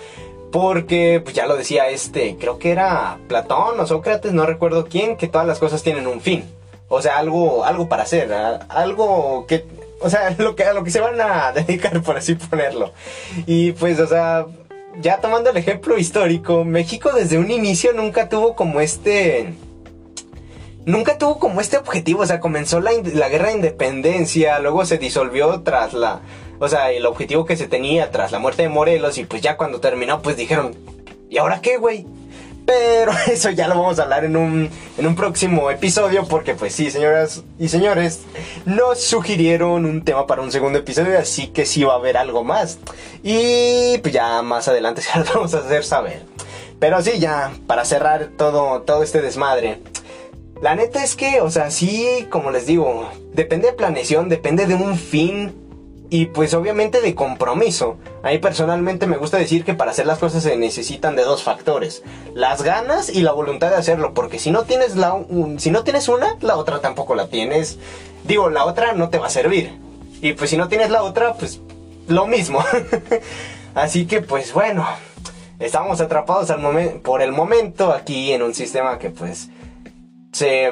Porque, 0.51 1.21
pues 1.23 1.35
ya 1.35 1.47
lo 1.47 1.57
decía 1.57 1.89
este, 1.91 2.37
creo 2.39 2.59
que 2.59 2.71
era 2.71 3.19
Platón 3.29 3.79
o 3.79 3.87
Sócrates, 3.87 4.33
no 4.33 4.47
recuerdo 4.47 4.87
quién, 4.87 5.17
que 5.17 5.29
todas 5.29 5.47
las 5.47 5.59
cosas 5.59 5.83
tienen 5.83 6.07
un 6.07 6.21
fin. 6.21 6.45
O 6.89 7.03
sea, 7.03 7.19
algo, 7.19 7.65
algo 7.65 7.89
para 7.89 8.05
hacer, 8.05 8.33
algo 8.33 9.47
que, 9.47 9.67
o 10.01 10.09
sea, 10.09 10.31
lo 10.39 10.57
que, 10.57 10.65
a 10.65 10.73
lo 10.73 10.85
que 10.85 10.91
se 10.91 11.01
van 11.01 11.21
a 11.21 11.53
dedicar, 11.55 12.03
por 12.03 12.17
así 12.17 12.35
ponerlo. 12.35 12.93
Y 13.47 13.73
pues, 13.73 14.01
o 14.01 14.07
sea, 14.07 14.47
ya 15.01 15.21
tomando 15.21 15.51
el 15.51 15.57
ejemplo 15.57 15.99
histórico, 15.99 16.65
México 16.65 17.13
desde 17.13 17.39
un 17.39 17.51
inicio 17.51 17.93
nunca 17.93 18.29
tuvo 18.29 18.55
como 18.55 18.81
este... 18.81 19.55
Nunca 20.89 21.19
tuvo 21.19 21.39
como 21.39 21.61
este 21.61 21.77
objetivo, 21.77 22.23
o 22.23 22.27
sea, 22.27 22.41
comenzó 22.41 22.81
la, 22.81 22.93
la 23.13 23.29
guerra 23.29 23.49
de 23.49 23.57
independencia, 23.57 24.59
luego 24.59 24.87
se 24.87 24.97
disolvió 24.97 25.61
tras 25.61 25.93
la, 25.93 26.23
o 26.59 26.67
sea, 26.67 26.91
el 26.93 27.05
objetivo 27.05 27.45
que 27.45 27.59
se 27.59 27.69
tenía 27.69 28.11
tras 28.11 28.33
la 28.33 28.39
muerte 28.39 28.63
de 28.63 28.71
Morelos 28.71 29.19
y 29.19 29.25
pues 29.25 29.43
ya 29.43 29.59
cuando 29.59 29.81
terminó 29.81 30.23
pues 30.23 30.39
dijeron, 30.39 30.75
¿y 31.29 31.37
ahora 31.37 31.61
qué, 31.61 31.77
güey? 31.77 32.07
Pero 32.65 33.13
eso 33.31 33.51
ya 33.51 33.69
lo 33.69 33.75
vamos 33.75 33.99
a 33.99 34.05
hablar 34.05 34.25
en 34.25 34.35
un, 34.35 34.71
en 34.97 35.07
un 35.07 35.15
próximo 35.15 35.71
episodio 35.71 36.25
porque 36.27 36.55
pues 36.55 36.75
sí, 36.75 36.91
señoras 36.91 37.43
y 37.59 37.69
señores, 37.69 38.23
nos 38.65 38.99
sugirieron 38.99 39.85
un 39.85 40.03
tema 40.05 40.27
para 40.27 40.41
un 40.41 40.51
segundo 40.51 40.79
episodio, 40.79 41.19
así 41.19 41.49
que 41.49 41.67
sí 41.67 41.85
va 41.85 41.93
a 41.93 41.97
haber 41.97 42.17
algo 42.17 42.45
más. 42.45 42.79
Y 43.23 43.99
pues 43.99 44.15
ya 44.15 44.41
más 44.41 44.69
adelante 44.69 45.03
se 45.03 45.19
lo 45.19 45.27
vamos 45.35 45.53
a 45.53 45.59
hacer 45.59 45.85
saber. 45.85 46.23
Pero 46.81 47.03
sí, 47.03 47.19
ya, 47.19 47.53
para 47.67 47.85
cerrar 47.85 48.31
todo, 48.39 48.81
todo 48.81 49.03
este 49.03 49.21
desmadre. 49.21 49.83
La 50.61 50.75
neta 50.75 51.05
es 51.05 51.15
que, 51.15 51.41
o 51.41 51.51
sea, 51.51 51.71
sí, 51.71 52.27
como 52.31 52.51
les 52.51 52.67
digo, 52.67 53.09
depende 53.33 53.69
de 53.69 53.75
planeación, 53.75 54.29
depende 54.29 54.67
de 54.67 54.75
un 54.75 54.97
fin 54.97 55.55
y 56.11 56.27
pues 56.27 56.53
obviamente 56.55 57.01
de 57.01 57.15
compromiso. 57.15 57.97
Ahí 58.25 58.39
personalmente 58.39 59.07
me 59.07 59.19
gusta 59.19 59.37
decir 59.37 59.65
que 59.65 59.75
para 59.75 59.93
hacer 59.93 60.07
las 60.07 60.19
cosas 60.19 60.43
se 60.43 60.57
necesitan 60.57 61.15
de 61.15 61.23
dos 61.23 61.45
factores, 61.45 62.03
las 62.35 62.63
ganas 62.63 63.09
y 63.09 63.21
la 63.21 63.33
voluntad 63.33 63.71
de 63.71 63.77
hacerlo, 63.77 64.15
porque 64.15 64.41
si 64.41 64.51
no 64.51 64.65
tienes 64.65 64.97
la 64.97 65.17
si 65.59 65.71
no 65.71 65.85
tienes 65.85 66.09
una, 66.09 66.37
la 66.41 66.57
otra 66.57 66.81
tampoco 66.81 67.15
la 67.15 67.29
tienes. 67.29 67.79
Digo, 68.25 68.51
la 68.51 68.65
otra 68.65 68.95
no 68.95 69.11
te 69.11 69.19
va 69.19 69.29
a 69.29 69.31
servir. 69.31 69.79
Y 70.21 70.33
pues 70.33 70.51
si 70.51 70.57
no 70.57 70.69
tienes 70.69 70.91
la 70.91 71.05
otra, 71.05 71.35
pues 71.35 71.61
lo 72.09 72.27
mismo. 72.27 72.65
Así 73.75 74.07
que 74.07 74.23
pues 74.23 74.53
bueno, 74.53 74.87
estamos 75.61 76.01
atrapados 76.01 76.53
por 77.03 77.23
el 77.23 77.31
momento 77.31 77.93
aquí 77.93 78.33
en 78.33 78.43
un 78.43 78.55
sistema 78.55 78.99
que 78.99 79.11
pues 79.11 79.51
se 80.33 80.71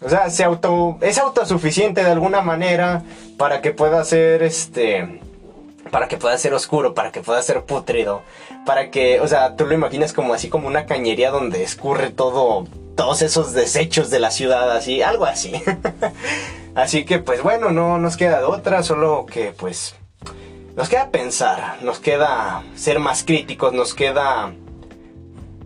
o 0.00 0.08
sea, 0.08 0.30
se 0.30 0.44
auto, 0.44 0.98
es 1.00 1.18
autosuficiente 1.18 2.04
de 2.04 2.10
alguna 2.10 2.40
manera 2.40 3.02
para 3.36 3.60
que 3.60 3.72
pueda 3.72 4.04
ser 4.04 4.42
este 4.42 5.20
para 5.90 6.06
que 6.06 6.18
pueda 6.18 6.36
ser 6.36 6.52
oscuro, 6.52 6.92
para 6.92 7.10
que 7.12 7.22
pueda 7.22 7.40
ser 7.42 7.64
putrido, 7.64 8.22
para 8.66 8.90
que, 8.90 9.20
o 9.20 9.26
sea, 9.26 9.56
tú 9.56 9.66
lo 9.66 9.72
imaginas 9.72 10.12
como 10.12 10.34
así 10.34 10.50
como 10.50 10.68
una 10.68 10.84
cañería 10.84 11.30
donde 11.30 11.62
escurre 11.62 12.10
todo 12.10 12.66
todos 12.94 13.22
esos 13.22 13.54
desechos 13.54 14.10
de 14.10 14.20
la 14.20 14.30
ciudad 14.30 14.70
así, 14.70 15.02
algo 15.02 15.24
así. 15.24 15.52
así 16.74 17.04
que 17.04 17.18
pues 17.18 17.42
bueno, 17.42 17.70
no 17.70 17.98
nos 17.98 18.16
queda 18.16 18.38
de 18.38 18.44
otra, 18.44 18.82
solo 18.82 19.26
que 19.26 19.52
pues 19.52 19.96
nos 20.76 20.88
queda 20.88 21.10
pensar, 21.10 21.78
nos 21.82 21.98
queda 21.98 22.62
ser 22.76 23.00
más 23.00 23.24
críticos, 23.24 23.72
nos 23.72 23.94
queda 23.94 24.52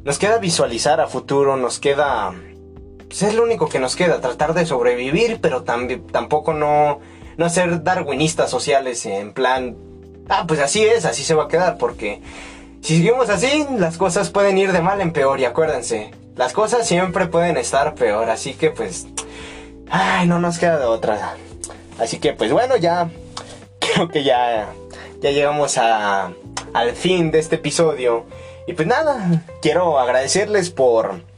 nos 0.05 0.19
queda 0.19 0.39
visualizar 0.39 1.01
a 1.01 1.07
futuro, 1.07 1.57
nos 1.57 1.79
queda 1.79 2.35
pues 3.13 3.25
es 3.25 3.35
lo 3.35 3.43
único 3.43 3.69
que 3.69 3.79
nos 3.79 3.95
queda, 3.95 4.23
tratar 4.23 4.55
de 4.55 4.65
sobrevivir, 4.65 5.39
pero 5.43 5.65
tampoco 5.65 6.55
no, 6.55 7.01
no 7.37 7.51
ser 7.51 7.83
darwinistas 7.83 8.49
sociales 8.49 9.05
en 9.05 9.35
plan, 9.35 9.77
ah, 10.31 10.47
pues 10.49 10.61
así 10.61 10.83
es, 10.83 11.05
así 11.05 11.23
se 11.23 11.35
va 11.35 11.45
a 11.45 11.49
quedar, 11.49 11.77
porque 11.77 12.23
si 12.81 12.97
seguimos 12.97 13.29
así, 13.29 13.67
las 13.77 13.99
cosas 13.99 14.31
pueden 14.31 14.57
ir 14.57 14.73
de 14.73 14.81
mal 14.81 15.03
en 15.03 15.13
peor, 15.13 15.41
y 15.41 15.45
acuérdense, 15.45 16.11
las 16.37 16.55
cosas 16.55 16.89
siempre 16.89 17.27
pueden 17.27 17.59
estar 17.59 17.95
peor, 17.95 18.31
así 18.31 18.55
que 18.55 18.71
pues, 18.71 19.07
ay, 19.91 20.27
no 20.27 20.39
nos 20.39 20.59
queda 20.59 20.79
de 20.79 20.87
otra. 20.87 21.37
Así 21.99 22.17
que 22.17 22.33
pues 22.33 22.51
bueno, 22.51 22.79
ya, 22.79 23.11
creo 23.79 24.09
que 24.09 24.25
ya, 24.25 24.73
ya 25.21 25.31
llegamos 25.33 25.77
a, 25.77 26.33
al 26.73 26.93
fin 26.93 27.31
de 27.31 27.41
este 27.41 27.57
episodio. 27.57 28.25
Y 28.67 28.73
pues 28.73 28.89
nada, 28.89 29.45
quiero 29.61 29.99
agradecerles 29.99 30.71
por 30.71 31.31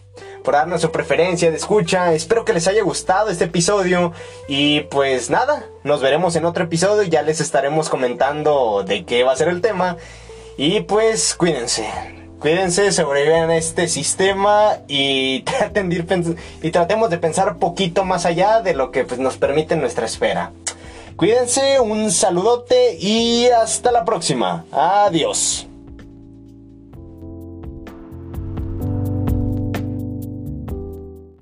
por 0.44 0.54
darnos 0.54 0.82
su 0.82 0.92
preferencia 0.92 1.50
de 1.50 1.56
escucha. 1.56 2.12
Espero 2.12 2.44
que 2.44 2.52
les 2.52 2.68
haya 2.68 2.82
gustado 2.82 3.30
este 3.30 3.44
episodio. 3.44 4.12
Y 4.46 4.80
pues 4.82 5.30
nada, 5.30 5.64
nos 5.82 6.02
veremos 6.02 6.36
en 6.36 6.44
otro 6.44 6.64
episodio. 6.64 7.02
Ya 7.02 7.22
les 7.22 7.40
estaremos 7.40 7.88
comentando 7.88 8.84
de 8.86 9.04
qué 9.04 9.24
va 9.24 9.32
a 9.32 9.36
ser 9.36 9.48
el 9.48 9.62
tema. 9.62 9.96
Y 10.56 10.80
pues 10.80 11.34
cuídense. 11.34 11.88
Cuídense, 12.38 12.92
sobrevivan 12.92 13.48
a 13.48 13.56
este 13.56 13.88
sistema 13.88 14.76
y, 14.86 15.42
traten 15.44 15.88
de 15.88 16.36
y 16.62 16.70
tratemos 16.70 17.08
de 17.08 17.16
pensar 17.16 17.56
poquito 17.56 18.04
más 18.04 18.26
allá 18.26 18.60
de 18.60 18.74
lo 18.74 18.90
que 18.90 19.04
pues, 19.04 19.18
nos 19.18 19.38
permite 19.38 19.76
nuestra 19.76 20.04
esfera. 20.04 20.52
Cuídense, 21.16 21.80
un 21.80 22.10
saludote 22.10 22.98
y 23.00 23.46
hasta 23.46 23.92
la 23.92 24.04
próxima. 24.04 24.66
Adiós. 24.72 25.66